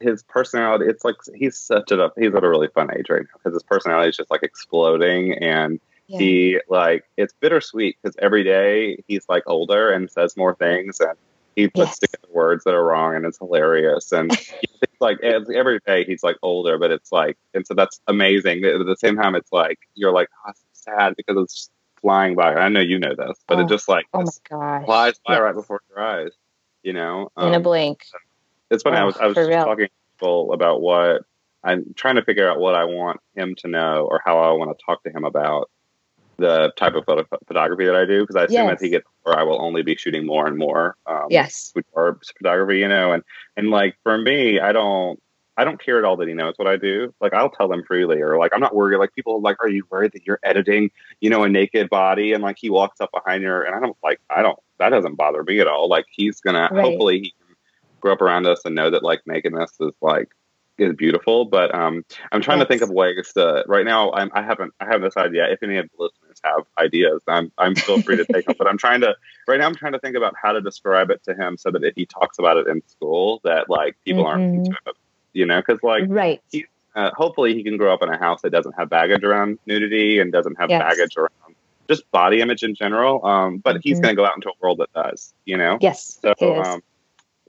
his 0.00 0.22
personality. 0.22 0.86
It's 0.88 1.04
like 1.04 1.16
he's 1.34 1.58
such 1.58 1.90
a 1.90 2.10
he's 2.16 2.34
at 2.34 2.44
a 2.44 2.48
really 2.48 2.68
fun 2.68 2.88
age 2.96 3.06
right 3.10 3.22
now 3.22 3.38
because 3.38 3.54
his 3.54 3.62
personality 3.62 4.10
is 4.10 4.16
just 4.16 4.30
like 4.30 4.42
exploding, 4.42 5.32
and 5.32 5.80
yeah. 6.08 6.18
he 6.18 6.60
like 6.68 7.04
it's 7.16 7.32
bittersweet 7.40 7.96
because 8.02 8.16
every 8.20 8.44
day 8.44 9.02
he's 9.06 9.24
like 9.28 9.44
older 9.46 9.90
and 9.90 10.10
says 10.10 10.36
more 10.36 10.54
things, 10.54 11.00
and 11.00 11.16
he 11.56 11.68
puts 11.68 11.90
yes. 11.90 11.98
together 11.98 12.28
words 12.32 12.64
that 12.64 12.74
are 12.74 12.84
wrong, 12.84 13.14
and 13.14 13.24
it's 13.24 13.38
hilarious. 13.38 14.10
And 14.12 14.32
it's 14.82 15.00
like 15.00 15.20
every 15.22 15.80
day 15.86 16.04
he's 16.04 16.22
like 16.22 16.36
older, 16.42 16.78
but 16.78 16.90
it's 16.90 17.12
like, 17.12 17.36
and 17.54 17.66
so 17.66 17.74
that's 17.74 18.00
amazing. 18.08 18.64
At 18.64 18.84
the 18.84 18.96
same 18.98 19.16
time, 19.16 19.34
it's 19.34 19.52
like 19.52 19.78
you're 19.94 20.12
like 20.12 20.28
oh, 20.46 20.52
sad 20.72 21.14
because 21.16 21.36
it's 21.36 21.70
flying 22.00 22.34
by. 22.34 22.54
I 22.54 22.68
know 22.68 22.80
you 22.80 22.98
know 22.98 23.14
this, 23.14 23.38
but 23.46 23.58
oh, 23.58 23.60
it 23.60 23.68
just 23.68 23.88
like 23.88 24.06
oh 24.14 24.22
my 24.22 24.32
gosh. 24.48 24.84
flies 24.84 25.20
by 25.26 25.34
yes. 25.34 25.42
right 25.42 25.54
before 25.54 25.80
your 25.90 26.00
eyes 26.00 26.32
you 26.82 26.92
know, 26.92 27.30
um, 27.36 27.48
in 27.48 27.54
a 27.54 27.56
um, 27.56 27.62
blink. 27.62 28.06
It's 28.70 28.82
funny. 28.82 28.96
Oh, 28.96 29.00
I 29.00 29.04
was 29.04 29.16
I 29.18 29.26
was 29.26 29.36
just 29.36 29.50
talking 29.50 29.86
to 29.86 29.92
people 30.14 30.52
about 30.52 30.80
what 30.80 31.22
I'm 31.64 31.94
trying 31.94 32.16
to 32.16 32.24
figure 32.24 32.50
out 32.50 32.58
what 32.58 32.74
I 32.74 32.84
want 32.84 33.20
him 33.34 33.54
to 33.56 33.68
know 33.68 34.08
or 34.10 34.20
how 34.24 34.38
I 34.38 34.52
want 34.52 34.76
to 34.76 34.84
talk 34.84 35.02
to 35.04 35.10
him 35.10 35.24
about 35.24 35.70
the 36.38 36.72
type 36.76 36.94
of 36.94 37.04
photo, 37.04 37.24
photography 37.46 37.84
that 37.84 37.96
I 37.96 38.04
do 38.04 38.22
because 38.22 38.36
I 38.36 38.44
assume 38.44 38.66
yes. 38.66 38.74
as 38.74 38.80
he 38.80 38.88
gets 38.88 39.06
older, 39.26 39.38
I 39.38 39.42
will 39.42 39.60
only 39.60 39.82
be 39.82 39.96
shooting 39.96 40.24
more 40.24 40.46
and 40.46 40.56
more. 40.56 40.96
Um, 41.06 41.26
yes, 41.28 41.72
photography, 41.72 42.78
you 42.78 42.88
know, 42.88 43.12
and 43.12 43.22
and 43.56 43.70
like 43.70 43.96
for 44.02 44.18
me, 44.18 44.60
I 44.60 44.72
don't. 44.72 45.20
I 45.56 45.64
don't 45.64 45.84
care 45.84 45.98
at 45.98 46.04
all 46.04 46.16
that 46.18 46.28
he 46.28 46.34
knows 46.34 46.54
what 46.56 46.68
I 46.68 46.76
do. 46.76 47.12
Like 47.20 47.34
I'll 47.34 47.50
tell 47.50 47.66
them 47.66 47.82
freely, 47.82 48.20
or 48.22 48.38
like 48.38 48.52
I'm 48.54 48.60
not 48.60 48.76
worried. 48.76 48.98
Like 48.98 49.12
people 49.12 49.34
are 49.34 49.40
like, 49.40 49.56
are 49.60 49.68
you 49.68 49.84
worried 49.90 50.12
that 50.12 50.24
you're 50.24 50.38
editing, 50.44 50.88
you 51.20 51.30
know, 51.30 51.42
a 51.42 51.48
naked 51.48 51.90
body? 51.90 52.32
And 52.32 52.44
like 52.44 52.58
he 52.60 52.70
walks 52.70 53.00
up 53.00 53.10
behind 53.10 53.42
her, 53.42 53.64
and 53.64 53.74
I 53.74 53.80
don't 53.80 53.96
like 54.04 54.20
I 54.30 54.40
don't 54.40 54.56
that 54.78 54.90
doesn't 54.90 55.16
bother 55.16 55.42
me 55.42 55.58
at 55.58 55.66
all. 55.66 55.88
Like 55.88 56.06
he's 56.12 56.40
gonna 56.40 56.68
right. 56.70 56.84
hopefully 56.84 57.18
he 57.18 57.30
can 57.30 57.56
grow 58.00 58.12
up 58.12 58.22
around 58.22 58.46
us 58.46 58.60
and 58.64 58.76
know 58.76 58.88
that 58.88 59.02
like 59.02 59.22
nakedness 59.26 59.72
is 59.80 59.94
like 60.00 60.28
is 60.78 60.94
beautiful. 60.94 61.44
But 61.44 61.74
um, 61.74 62.04
I'm 62.32 62.40
trying 62.40 62.58
yes. 62.58 62.66
to 62.66 62.68
think 62.68 62.82
of 62.82 62.90
ways 62.90 63.32
to. 63.34 63.64
Right 63.66 63.84
now, 63.84 64.12
I'm, 64.12 64.30
I 64.34 64.42
haven't 64.42 64.72
I 64.80 64.86
haven't 64.86 65.02
decided 65.02 65.34
yet. 65.34 65.50
If 65.50 65.62
any 65.62 65.76
of 65.76 65.88
the 65.88 66.04
listeners 66.04 66.27
have 66.44 66.64
ideas, 66.78 67.20
I'm 67.26 67.52
I'm 67.58 67.74
still 67.76 68.00
free 68.02 68.16
to 68.16 68.24
take 68.24 68.46
them. 68.46 68.54
But 68.58 68.66
I'm 68.66 68.78
trying 68.78 69.00
to 69.02 69.14
right 69.46 69.58
now. 69.58 69.66
I'm 69.66 69.74
trying 69.74 69.92
to 69.92 69.98
think 69.98 70.16
about 70.16 70.34
how 70.40 70.52
to 70.52 70.60
describe 70.60 71.10
it 71.10 71.22
to 71.24 71.34
him 71.34 71.56
so 71.56 71.70
that 71.70 71.84
if 71.84 71.94
he 71.94 72.06
talks 72.06 72.38
about 72.38 72.56
it 72.56 72.66
in 72.66 72.82
school, 72.88 73.40
that 73.44 73.70
like 73.70 73.96
people 74.04 74.24
mm-hmm. 74.24 74.72
aren't 74.72 74.96
you 75.32 75.46
know, 75.46 75.60
because 75.60 75.82
like 75.82 76.04
right. 76.08 76.42
He, 76.50 76.66
uh, 76.94 77.10
hopefully, 77.14 77.54
he 77.54 77.62
can 77.62 77.76
grow 77.76 77.94
up 77.94 78.02
in 78.02 78.08
a 78.08 78.18
house 78.18 78.42
that 78.42 78.50
doesn't 78.50 78.72
have 78.72 78.90
baggage 78.90 79.22
around 79.22 79.58
nudity 79.66 80.18
and 80.18 80.32
doesn't 80.32 80.56
have 80.56 80.68
yes. 80.68 80.80
baggage 80.80 81.16
around 81.16 81.54
just 81.88 82.10
body 82.10 82.40
image 82.40 82.62
in 82.62 82.74
general. 82.74 83.24
Um, 83.24 83.58
but 83.58 83.76
mm-hmm. 83.76 83.80
he's 83.82 84.00
going 84.00 84.12
to 84.12 84.16
go 84.16 84.26
out 84.26 84.34
into 84.34 84.48
a 84.48 84.52
world 84.60 84.78
that 84.78 84.92
does, 84.92 85.32
you 85.44 85.56
know? 85.56 85.78
Yes. 85.80 86.18
So, 86.20 86.62
um, 86.62 86.82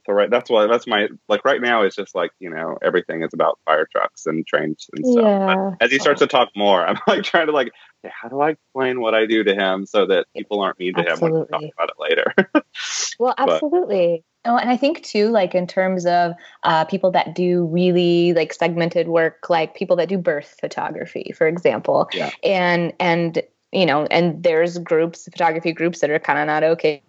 so 0.05 0.13
right, 0.13 0.29
that's 0.29 0.49
why 0.49 0.65
that's 0.67 0.87
my 0.87 1.07
like 1.27 1.45
right 1.45 1.61
now 1.61 1.83
it's 1.83 1.95
just 1.95 2.15
like 2.15 2.31
you 2.39 2.49
know 2.49 2.79
everything 2.81 3.21
is 3.21 3.31
about 3.33 3.59
fire 3.65 3.87
trucks 3.91 4.25
and 4.25 4.45
trains 4.47 4.89
and 4.95 5.05
stuff. 5.05 5.23
Yeah. 5.23 5.71
But 5.77 5.85
as 5.85 5.91
he 5.91 5.99
starts 5.99 6.19
to 6.21 6.27
talk 6.27 6.49
more, 6.55 6.83
I'm 6.85 6.97
like 7.07 7.23
trying 7.23 7.47
to 7.47 7.51
like, 7.51 7.71
how 8.07 8.29
do 8.29 8.39
I 8.41 8.51
explain 8.51 9.01
what 9.01 9.13
I 9.13 9.25
do 9.25 9.43
to 9.43 9.53
him 9.53 9.85
so 9.85 10.05
that 10.05 10.27
people 10.35 10.61
aren't 10.61 10.79
mean 10.79 10.93
to 10.95 11.09
absolutely. 11.09 11.41
him 11.41 11.47
when 11.49 11.61
we 11.61 11.67
talk 11.67 11.73
about 11.77 11.89
it 11.89 11.99
later? 11.99 12.63
well, 13.19 13.35
absolutely. 13.37 14.23
Oh, 14.45 14.55
and 14.55 14.69
I 14.69 14.77
think 14.77 15.03
too, 15.03 15.29
like 15.29 15.53
in 15.53 15.67
terms 15.67 16.05
of 16.05 16.33
uh, 16.63 16.85
people 16.85 17.11
that 17.11 17.35
do 17.35 17.65
really 17.65 18.33
like 18.33 18.53
segmented 18.53 19.09
work, 19.09 19.49
like 19.49 19.75
people 19.75 19.97
that 19.97 20.07
do 20.07 20.17
birth 20.17 20.55
photography, 20.61 21.33
for 21.35 21.47
example, 21.47 22.07
yeah. 22.13 22.29
and 22.43 22.93
and 22.99 23.41
you 23.71 23.85
know, 23.85 24.05
and 24.05 24.41
there's 24.41 24.77
groups, 24.77 25.25
photography 25.25 25.73
groups 25.73 25.99
that 25.99 26.09
are 26.09 26.19
kind 26.19 26.39
of 26.39 26.47
not 26.47 26.63
okay 26.63 27.03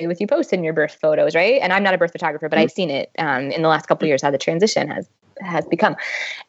with 0.00 0.20
you 0.20 0.26
posting 0.26 0.62
your 0.62 0.74
birth 0.74 0.96
photos, 1.00 1.34
right? 1.34 1.60
And 1.60 1.72
I'm 1.72 1.82
not 1.82 1.94
a 1.94 1.98
birth 1.98 2.12
photographer, 2.12 2.48
but 2.48 2.56
mm-hmm. 2.56 2.64
I've 2.64 2.70
seen 2.70 2.90
it 2.90 3.10
um, 3.18 3.50
in 3.50 3.62
the 3.62 3.68
last 3.68 3.86
couple 3.86 4.06
years 4.06 4.22
how 4.22 4.30
the 4.30 4.38
transition 4.38 4.88
has 4.88 5.08
has 5.40 5.66
become. 5.66 5.96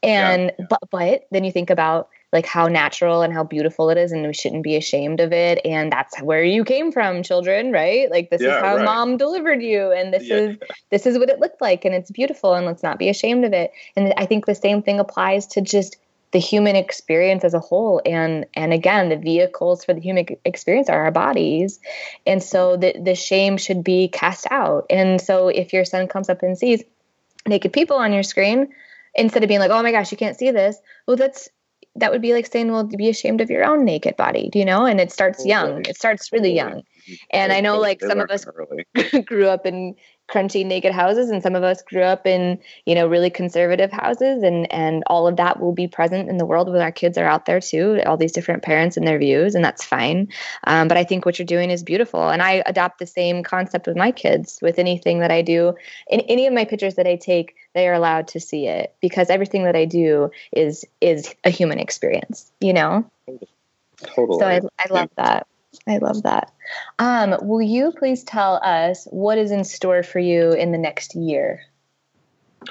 And 0.03 0.51
yeah. 0.59 0.65
but 0.69 0.79
but 0.91 1.27
then 1.31 1.43
you 1.43 1.51
think 1.51 1.69
about 1.69 2.09
like 2.31 2.45
how 2.45 2.67
natural 2.67 3.21
and 3.21 3.33
how 3.33 3.43
beautiful 3.43 3.89
it 3.89 3.97
is 3.97 4.11
and 4.11 4.25
we 4.25 4.33
shouldn't 4.33 4.63
be 4.63 4.75
ashamed 4.75 5.19
of 5.19 5.31
it 5.31 5.59
and 5.65 5.91
that's 5.91 6.21
where 6.21 6.43
you 6.43 6.63
came 6.63 6.91
from 6.91 7.23
children 7.23 7.71
right 7.71 8.09
like 8.11 8.29
this 8.29 8.41
yeah, 8.41 8.57
is 8.57 8.61
how 8.61 8.75
right. 8.75 8.85
mom 8.85 9.17
delivered 9.17 9.61
you 9.61 9.91
and 9.91 10.13
this 10.13 10.27
yeah. 10.27 10.35
is 10.35 10.57
this 10.89 11.05
is 11.05 11.17
what 11.17 11.29
it 11.29 11.39
looked 11.39 11.61
like 11.61 11.85
and 11.85 11.95
it's 11.95 12.11
beautiful 12.11 12.53
and 12.53 12.65
let's 12.65 12.83
not 12.83 12.99
be 12.99 13.09
ashamed 13.09 13.45
of 13.45 13.53
it 13.53 13.71
and 13.95 14.13
i 14.17 14.25
think 14.25 14.45
the 14.45 14.55
same 14.55 14.81
thing 14.81 14.99
applies 14.99 15.47
to 15.47 15.61
just 15.61 15.97
the 16.31 16.39
human 16.39 16.75
experience 16.75 17.43
as 17.43 17.55
a 17.55 17.59
whole 17.59 18.01
and 18.05 18.45
and 18.53 18.71
again 18.71 19.09
the 19.09 19.17
vehicles 19.17 19.83
for 19.83 19.93
the 19.93 20.01
human 20.01 20.25
experience 20.45 20.89
are 20.89 21.05
our 21.05 21.11
bodies 21.11 21.79
and 22.27 22.43
so 22.43 22.77
the 22.77 22.93
the 23.03 23.15
shame 23.15 23.57
should 23.57 23.83
be 23.83 24.07
cast 24.07 24.45
out 24.51 24.85
and 24.89 25.19
so 25.19 25.47
if 25.47 25.73
your 25.73 25.85
son 25.85 26.07
comes 26.07 26.29
up 26.29 26.43
and 26.43 26.57
sees 26.57 26.83
naked 27.47 27.73
people 27.73 27.97
on 27.97 28.13
your 28.13 28.21
screen 28.21 28.67
instead 29.15 29.41
of 29.43 29.47
being 29.47 29.59
like 29.59 29.71
oh 29.71 29.81
my 29.81 29.91
gosh 29.91 30.11
you 30.11 30.17
can't 30.17 30.37
see 30.37 30.51
this 30.51 30.77
well 31.07 31.17
that's 31.17 31.49
that 31.95 32.11
would 32.11 32.21
be 32.21 32.33
like 32.33 32.45
saying, 32.45 32.71
well, 32.71 32.83
be 32.83 33.09
ashamed 33.09 33.41
of 33.41 33.49
your 33.49 33.63
own 33.63 33.83
naked 33.83 34.15
body, 34.15 34.49
do 34.51 34.59
you 34.59 34.65
know? 34.65 34.85
And 34.85 34.99
it 35.01 35.11
starts 35.11 35.45
young. 35.45 35.85
It 35.85 35.97
starts 35.97 36.31
really 36.31 36.53
young. 36.53 36.83
And 37.31 37.51
I 37.51 37.61
know 37.61 37.79
like 37.79 38.01
some 38.01 38.19
of 38.19 38.29
us 38.29 38.45
grew 39.25 39.47
up 39.47 39.65
in 39.65 39.95
crunchy 40.29 40.65
naked 40.65 40.93
houses 40.93 41.29
and 41.29 41.41
some 41.41 41.55
of 41.55 41.63
us 41.63 41.81
grew 41.81 42.03
up 42.03 42.27
in 42.27 42.59
you 42.85 42.93
know 42.93 43.07
really 43.07 43.29
conservative 43.29 43.91
houses 43.91 44.43
and 44.43 44.71
and 44.71 45.03
all 45.07 45.27
of 45.27 45.37
that 45.37 45.59
will 45.59 45.73
be 45.73 45.87
present 45.87 46.29
in 46.29 46.37
the 46.37 46.45
world 46.45 46.71
when 46.71 46.81
our 46.81 46.91
kids 46.91 47.17
are 47.17 47.25
out 47.25 47.45
there 47.45 47.59
too 47.59 48.01
all 48.05 48.17
these 48.17 48.31
different 48.31 48.61
parents 48.61 48.95
and 48.95 49.07
their 49.07 49.17
views 49.17 49.55
and 49.55 49.63
that's 49.65 49.83
fine. 49.83 50.27
Um, 50.65 50.87
but 50.87 50.97
i 50.97 51.03
think 51.03 51.25
what 51.25 51.39
you're 51.39 51.45
doing 51.45 51.71
is 51.71 51.83
beautiful 51.83 52.29
and 52.29 52.41
i 52.41 52.63
adopt 52.65 52.99
the 52.99 53.07
same 53.07 53.43
concept 53.43 53.87
with 53.87 53.97
my 53.97 54.11
kids 54.11 54.59
with 54.61 54.77
anything 54.79 55.19
that 55.19 55.31
i 55.31 55.41
do 55.41 55.73
in 56.07 56.21
any 56.21 56.45
of 56.47 56.53
my 56.53 56.65
pictures 56.65 56.95
that 56.95 57.07
i 57.07 57.15
take 57.15 57.55
they 57.73 57.87
are 57.87 57.93
allowed 57.93 58.27
to 58.29 58.39
see 58.39 58.67
it 58.67 58.95
because 59.01 59.29
everything 59.29 59.63
that 59.63 59.75
i 59.75 59.85
do 59.85 60.29
is 60.51 60.85
is 61.01 61.33
a 61.43 61.49
human 61.49 61.79
experience 61.79 62.51
you 62.59 62.73
know? 62.73 63.09
Totally. 64.03 64.39
So 64.39 64.45
i, 64.45 64.61
I 64.79 64.93
love 64.93 65.09
that 65.17 65.47
I 65.87 65.97
love 65.97 66.23
that. 66.23 66.53
Um, 66.99 67.35
will 67.41 67.61
you 67.61 67.91
please 67.91 68.23
tell 68.23 68.59
us 68.63 69.07
what 69.11 69.37
is 69.37 69.51
in 69.51 69.63
store 69.63 70.03
for 70.03 70.19
you 70.19 70.51
in 70.51 70.71
the 70.71 70.77
next 70.77 71.15
year? 71.15 71.61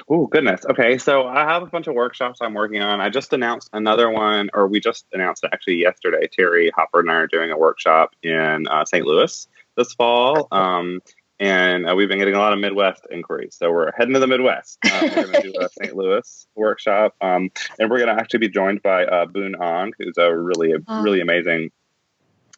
Oh, 0.07 0.27
goodness. 0.27 0.65
Okay. 0.69 0.97
So 0.97 1.27
I 1.27 1.41
have 1.41 1.63
a 1.63 1.65
bunch 1.65 1.87
of 1.87 1.95
workshops 1.95 2.39
I'm 2.41 2.53
working 2.53 2.81
on. 2.81 3.01
I 3.01 3.09
just 3.09 3.33
announced 3.33 3.69
another 3.73 4.09
one, 4.09 4.49
or 4.53 4.67
we 4.67 4.79
just 4.79 5.05
announced 5.13 5.43
it 5.43 5.49
actually 5.51 5.77
yesterday. 5.77 6.27
Terry 6.31 6.71
Hopper 6.75 6.99
and 6.99 7.09
I 7.09 7.15
are 7.15 7.27
doing 7.27 7.51
a 7.51 7.57
workshop 7.57 8.15
in 8.21 8.67
uh, 8.67 8.85
St. 8.85 9.05
Louis 9.05 9.47
this 9.75 9.93
fall. 9.93 10.47
Um, 10.51 11.01
and 11.39 11.89
uh, 11.89 11.95
we've 11.95 12.09
been 12.09 12.19
getting 12.19 12.35
a 12.35 12.39
lot 12.39 12.53
of 12.53 12.59
Midwest 12.59 13.07
inquiries. 13.09 13.55
So 13.57 13.71
we're 13.71 13.91
heading 13.97 14.13
to 14.13 14.19
the 14.19 14.27
Midwest. 14.27 14.77
Uh, 14.85 15.09
we're 15.15 15.23
going 15.23 15.41
to 15.41 15.51
do 15.51 15.53
a 15.59 15.69
St. 15.69 15.95
Louis 15.95 16.47
workshop. 16.55 17.15
Um, 17.21 17.49
and 17.79 17.89
we're 17.89 17.99
going 17.99 18.15
to 18.15 18.21
actually 18.21 18.39
be 18.39 18.49
joined 18.49 18.83
by 18.83 19.05
uh, 19.05 19.25
Boon 19.25 19.55
Ong, 19.55 19.93
who's 19.97 20.17
a 20.17 20.35
really, 20.35 20.73
really 20.89 21.21
amazing 21.21 21.71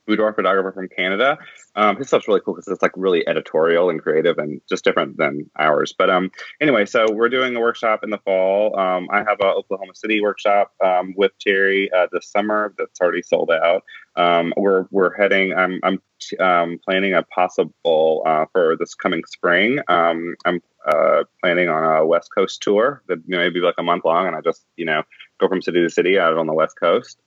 boudoir 0.07 0.33
photographer 0.33 0.71
from 0.71 0.89
Canada. 0.89 1.37
Um, 1.75 1.95
his 1.95 2.07
stuff's 2.07 2.27
really 2.27 2.41
cool 2.41 2.55
because 2.55 2.67
it's 2.67 2.81
like 2.81 2.91
really 2.95 3.27
editorial 3.27 3.89
and 3.89 4.01
creative 4.01 4.37
and 4.37 4.61
just 4.67 4.83
different 4.83 5.17
than 5.17 5.49
ours. 5.57 5.93
But 5.97 6.09
um, 6.09 6.31
anyway, 6.59 6.85
so 6.85 7.05
we're 7.11 7.29
doing 7.29 7.55
a 7.55 7.59
workshop 7.59 8.03
in 8.03 8.09
the 8.09 8.17
fall. 8.19 8.77
Um, 8.77 9.07
I 9.11 9.19
have 9.19 9.39
a 9.41 9.45
Oklahoma 9.45 9.95
City 9.95 10.21
workshop 10.21 10.71
um, 10.83 11.13
with 11.15 11.31
Terry 11.39 11.91
uh, 11.91 12.07
this 12.11 12.29
summer 12.29 12.73
that's 12.77 12.99
already 12.99 13.21
sold 13.21 13.51
out. 13.51 13.83
Um, 14.15 14.53
we're 14.57 14.85
we're 14.91 15.15
heading. 15.15 15.53
I'm 15.53 15.79
I'm 15.83 16.01
um, 16.39 16.79
planning 16.83 17.13
a 17.13 17.23
possible 17.23 18.23
uh, 18.25 18.45
for 18.51 18.75
this 18.77 18.93
coming 18.95 19.23
spring. 19.25 19.79
I'm 19.87 20.35
uh, 20.85 21.23
planning 21.41 21.69
on 21.69 21.83
a 21.83 22.05
West 22.05 22.29
Coast 22.35 22.61
tour 22.61 23.03
that 23.07 23.27
may 23.27 23.49
be 23.49 23.59
like 23.59 23.75
a 23.77 23.83
month 23.83 24.03
long, 24.05 24.27
and 24.27 24.35
I 24.35 24.41
just 24.41 24.65
you 24.75 24.85
know 24.85 25.03
go 25.39 25.47
from 25.47 25.61
city 25.61 25.81
to 25.81 25.89
city 25.89 26.19
out 26.19 26.37
on 26.37 26.47
the 26.47 26.53
West 26.53 26.75
Coast. 26.79 27.19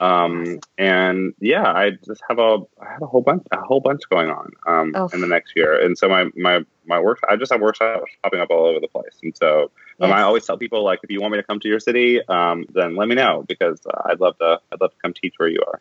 Um, 0.00 0.60
and 0.76 1.34
yeah, 1.40 1.66
I 1.66 1.90
just 1.90 2.22
have 2.28 2.38
a 2.38 2.58
I 2.80 2.92
have 2.92 3.02
a 3.02 3.06
whole 3.06 3.22
bunch 3.22 3.46
a 3.50 3.60
whole 3.60 3.80
bunch 3.80 4.02
going 4.08 4.30
on 4.30 4.52
um, 4.66 4.92
oh. 4.94 5.08
in 5.12 5.20
the 5.20 5.26
next 5.26 5.54
year. 5.56 5.78
And 5.80 5.98
so 5.98 6.08
my 6.08 6.26
my 6.36 6.64
my 6.86 7.00
work 7.00 7.18
I 7.28 7.36
just 7.36 7.52
have 7.52 7.60
workshops 7.60 8.12
popping 8.22 8.40
up 8.40 8.50
all 8.50 8.66
over 8.66 8.80
the 8.80 8.88
place. 8.88 9.18
And 9.22 9.36
so 9.36 9.70
um, 10.00 10.12
I 10.12 10.22
always 10.22 10.46
tell 10.46 10.56
people 10.56 10.84
like 10.84 11.00
if 11.02 11.10
you 11.10 11.20
want 11.20 11.32
me 11.32 11.38
to 11.38 11.42
come 11.42 11.58
to 11.60 11.68
your 11.68 11.80
city, 11.80 12.20
um, 12.28 12.66
then 12.72 12.96
let 12.96 13.08
me 13.08 13.16
know 13.16 13.44
because 13.48 13.80
uh, 13.86 14.02
I'd 14.06 14.20
love 14.20 14.38
to 14.38 14.60
I'd 14.72 14.80
love 14.80 14.92
to 14.92 14.96
come 15.02 15.12
teach 15.14 15.34
where 15.38 15.48
you 15.48 15.62
are. 15.66 15.80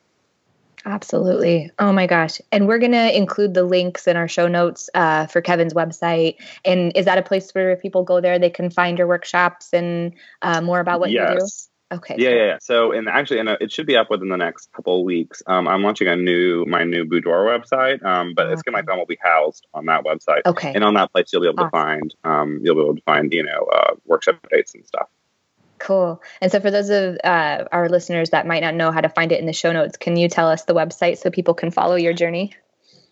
Absolutely. 0.86 1.70
Oh 1.80 1.92
my 1.92 2.08
gosh. 2.08 2.40
And 2.52 2.66
we're 2.66 2.78
going 2.78 2.94
to 2.94 3.16
include 3.16 3.54
the 3.54 3.64
links 3.64 4.08
in 4.08 4.16
our 4.16 4.28
show 4.28 4.48
notes 4.48 4.90
uh, 4.94 5.26
for 5.26 5.42
Kevin's 5.42 5.74
website. 5.74 6.36
And 6.64 6.96
is 6.96 7.06
that 7.06 7.18
a 7.18 7.22
place 7.22 7.52
where 7.52 7.76
people 7.76 8.04
go 8.04 8.22
there, 8.22 8.40
they 8.40 8.50
can 8.50 8.70
find 8.70 8.98
your 8.98 9.08
workshops 9.08 9.74
and 9.74 10.14
uh, 10.42 10.62
more 10.62 10.80
about 10.80 11.02
what 11.02 11.12
yes. 11.12 11.34
you 11.34 11.40
do? 11.40 11.46
Okay. 11.89 12.15
Yeah, 12.17 12.30
yeah, 12.30 12.45
yeah. 12.45 12.58
So, 12.62 12.91
and 12.91 13.08
actually, 13.08 13.39
and 13.39 13.50
it 13.50 13.71
should 13.71 13.86
be 13.86 13.95
up 13.95 14.10
within 14.10 14.28
the 14.28 14.38
next 14.38 14.71
couple 14.73 15.00
of 15.00 15.06
weeks. 15.06 15.41
Um, 15.47 15.69
I'm 15.69 15.84
launching 15.84 16.10
a 16.10 16.17
new 16.17 16.65
my 16.65 16.84
new 16.84 17.06
boudoir 17.06 17.45
website, 17.45 18.04
um, 18.04 18.34
but 18.36 18.50
it's 18.52 18.62
gonna 18.62 18.84
will 18.86 19.06
be 19.06 19.17
housed 19.21 19.65
on 19.73 19.86
that 19.86 20.04
website. 20.04 20.41
Okay. 20.45 20.73
And 20.73 20.84
on 20.84 20.95
that 20.95 21.13
place, 21.13 21.32
you'll 21.32 21.43
be 21.43 21.47
able 21.47 21.60
awesome. 21.60 21.71
to 21.71 21.78
find 21.78 22.15
um, 22.26 22.60
you'll 22.62 22.76
be 22.76 22.82
able 22.82 22.95
to 22.95 23.02
find 23.04 23.32
you 23.32 23.43
know 23.43 23.67
uh, 23.73 23.95
workshop 24.06 24.45
dates 24.52 24.76
and 24.76 24.86
stuff. 24.86 25.08
Cool. 25.80 26.21
And 26.41 26.52
so, 26.52 26.60
for 26.60 26.71
those 26.71 26.89
of 26.89 27.17
uh, 27.23 27.65
our 27.71 27.88
listeners 27.88 28.32
that 28.32 28.45
might 28.45 28.62
not 28.62 28.76
know 28.76 28.91
how 28.91 29.00
to 29.00 29.10
find 29.10 29.32
it 29.32 29.39
in 29.39 29.45
the 29.45 29.54
show 29.54 29.71
notes, 29.71 29.95
can 29.95 30.17
you 30.17 30.28
tell 30.28 30.50
us 30.50 30.63
the 30.63 30.73
website 30.73 31.19
so 31.19 31.30
people 31.30 31.54
can 31.54 31.71
follow 31.71 31.95
your 31.95 32.13
journey? 32.13 32.54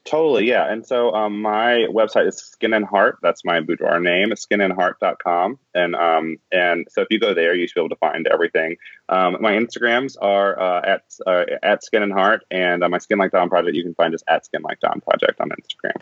Totally, 0.06 0.48
yeah. 0.48 0.72
And 0.72 0.86
so 0.86 1.16
um, 1.16 1.42
my 1.42 1.88
website 1.90 2.28
is 2.28 2.38
Skin 2.38 2.74
and 2.74 2.86
Heart. 2.86 3.18
That's 3.24 3.44
my 3.44 3.60
boudoir 3.60 4.00
name. 4.00 4.30
Skinandheart.com. 4.30 5.58
And 5.74 5.96
um, 5.96 6.38
and 6.52 6.88
so 6.92 7.02
if 7.02 7.08
you 7.10 7.20
go 7.20 7.34
there, 7.34 7.56
you 7.56 7.68
should 7.68 7.74
be 7.74 7.82
able 7.82 7.90
to 7.90 7.96
find 7.96 8.28
everything. 8.28 8.78
Um, 9.10 9.38
my 9.42 9.54
Instagrams 9.54 10.16
are 10.22 10.60
uh, 10.60 10.82
at 10.86 11.04
uh, 11.26 11.46
at 11.64 11.84
Skin 11.84 12.04
and 12.04 12.14
Heart, 12.14 12.44
and 12.52 12.84
uh, 12.84 12.90
my 12.90 13.00
Skin 13.00 13.18
Like 13.18 13.32
Dawn 13.32 13.50
project 13.50 13.76
you 13.76 13.84
can 13.84 13.96
find 13.96 14.14
us 14.14 14.22
at 14.28 14.46
Skin 14.46 14.62
Like 14.62 14.80
Dawn 14.80 15.02
project 15.02 15.42
on 15.42 15.50
Instagram. 15.50 16.00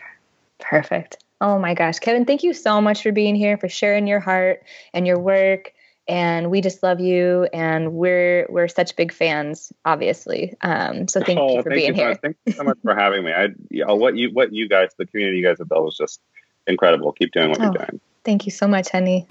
Perfect. 0.59 1.23
Oh 1.39 1.57
my 1.57 1.73
gosh, 1.73 1.99
Kevin, 1.99 2.25
thank 2.25 2.43
you 2.43 2.53
so 2.53 2.81
much 2.81 3.03
for 3.03 3.13
being 3.13 3.35
here, 3.35 3.57
for 3.57 3.69
sharing 3.69 4.05
your 4.05 4.19
heart 4.19 4.63
and 4.93 5.07
your 5.07 5.19
work 5.19 5.73
and 6.07 6.51
we 6.51 6.61
just 6.61 6.83
love 6.83 6.99
you 6.99 7.47
and 7.53 7.93
we're 7.93 8.45
we're 8.49 8.67
such 8.67 8.95
big 8.95 9.13
fans 9.13 9.71
obviously. 9.85 10.55
Um, 10.61 11.07
so 11.07 11.21
thank 11.21 11.39
oh, 11.39 11.57
you 11.57 11.63
for 11.63 11.69
thank 11.69 11.81
being 11.81 11.95
you 11.95 12.03
here. 12.03 12.15
Thank 12.15 12.37
you 12.45 12.53
so 12.53 12.63
much 12.63 12.77
for 12.83 12.95
having 12.95 13.23
me. 13.23 13.31
I 13.31 13.49
you 13.69 13.85
know, 13.85 13.95
what 13.95 14.15
you 14.15 14.29
what 14.31 14.53
you 14.53 14.67
guys 14.67 14.89
the 14.97 15.05
community 15.05 15.37
you 15.37 15.45
guys 15.45 15.59
have 15.59 15.69
built 15.69 15.87
is 15.89 15.97
just 15.97 16.21
incredible. 16.67 17.11
Keep 17.13 17.31
doing 17.31 17.49
what 17.49 17.61
oh, 17.61 17.63
you're 17.63 17.73
doing. 17.73 18.01
thank 18.23 18.45
you 18.45 18.51
so 18.51 18.67
much 18.67 18.89
honey. 18.89 19.27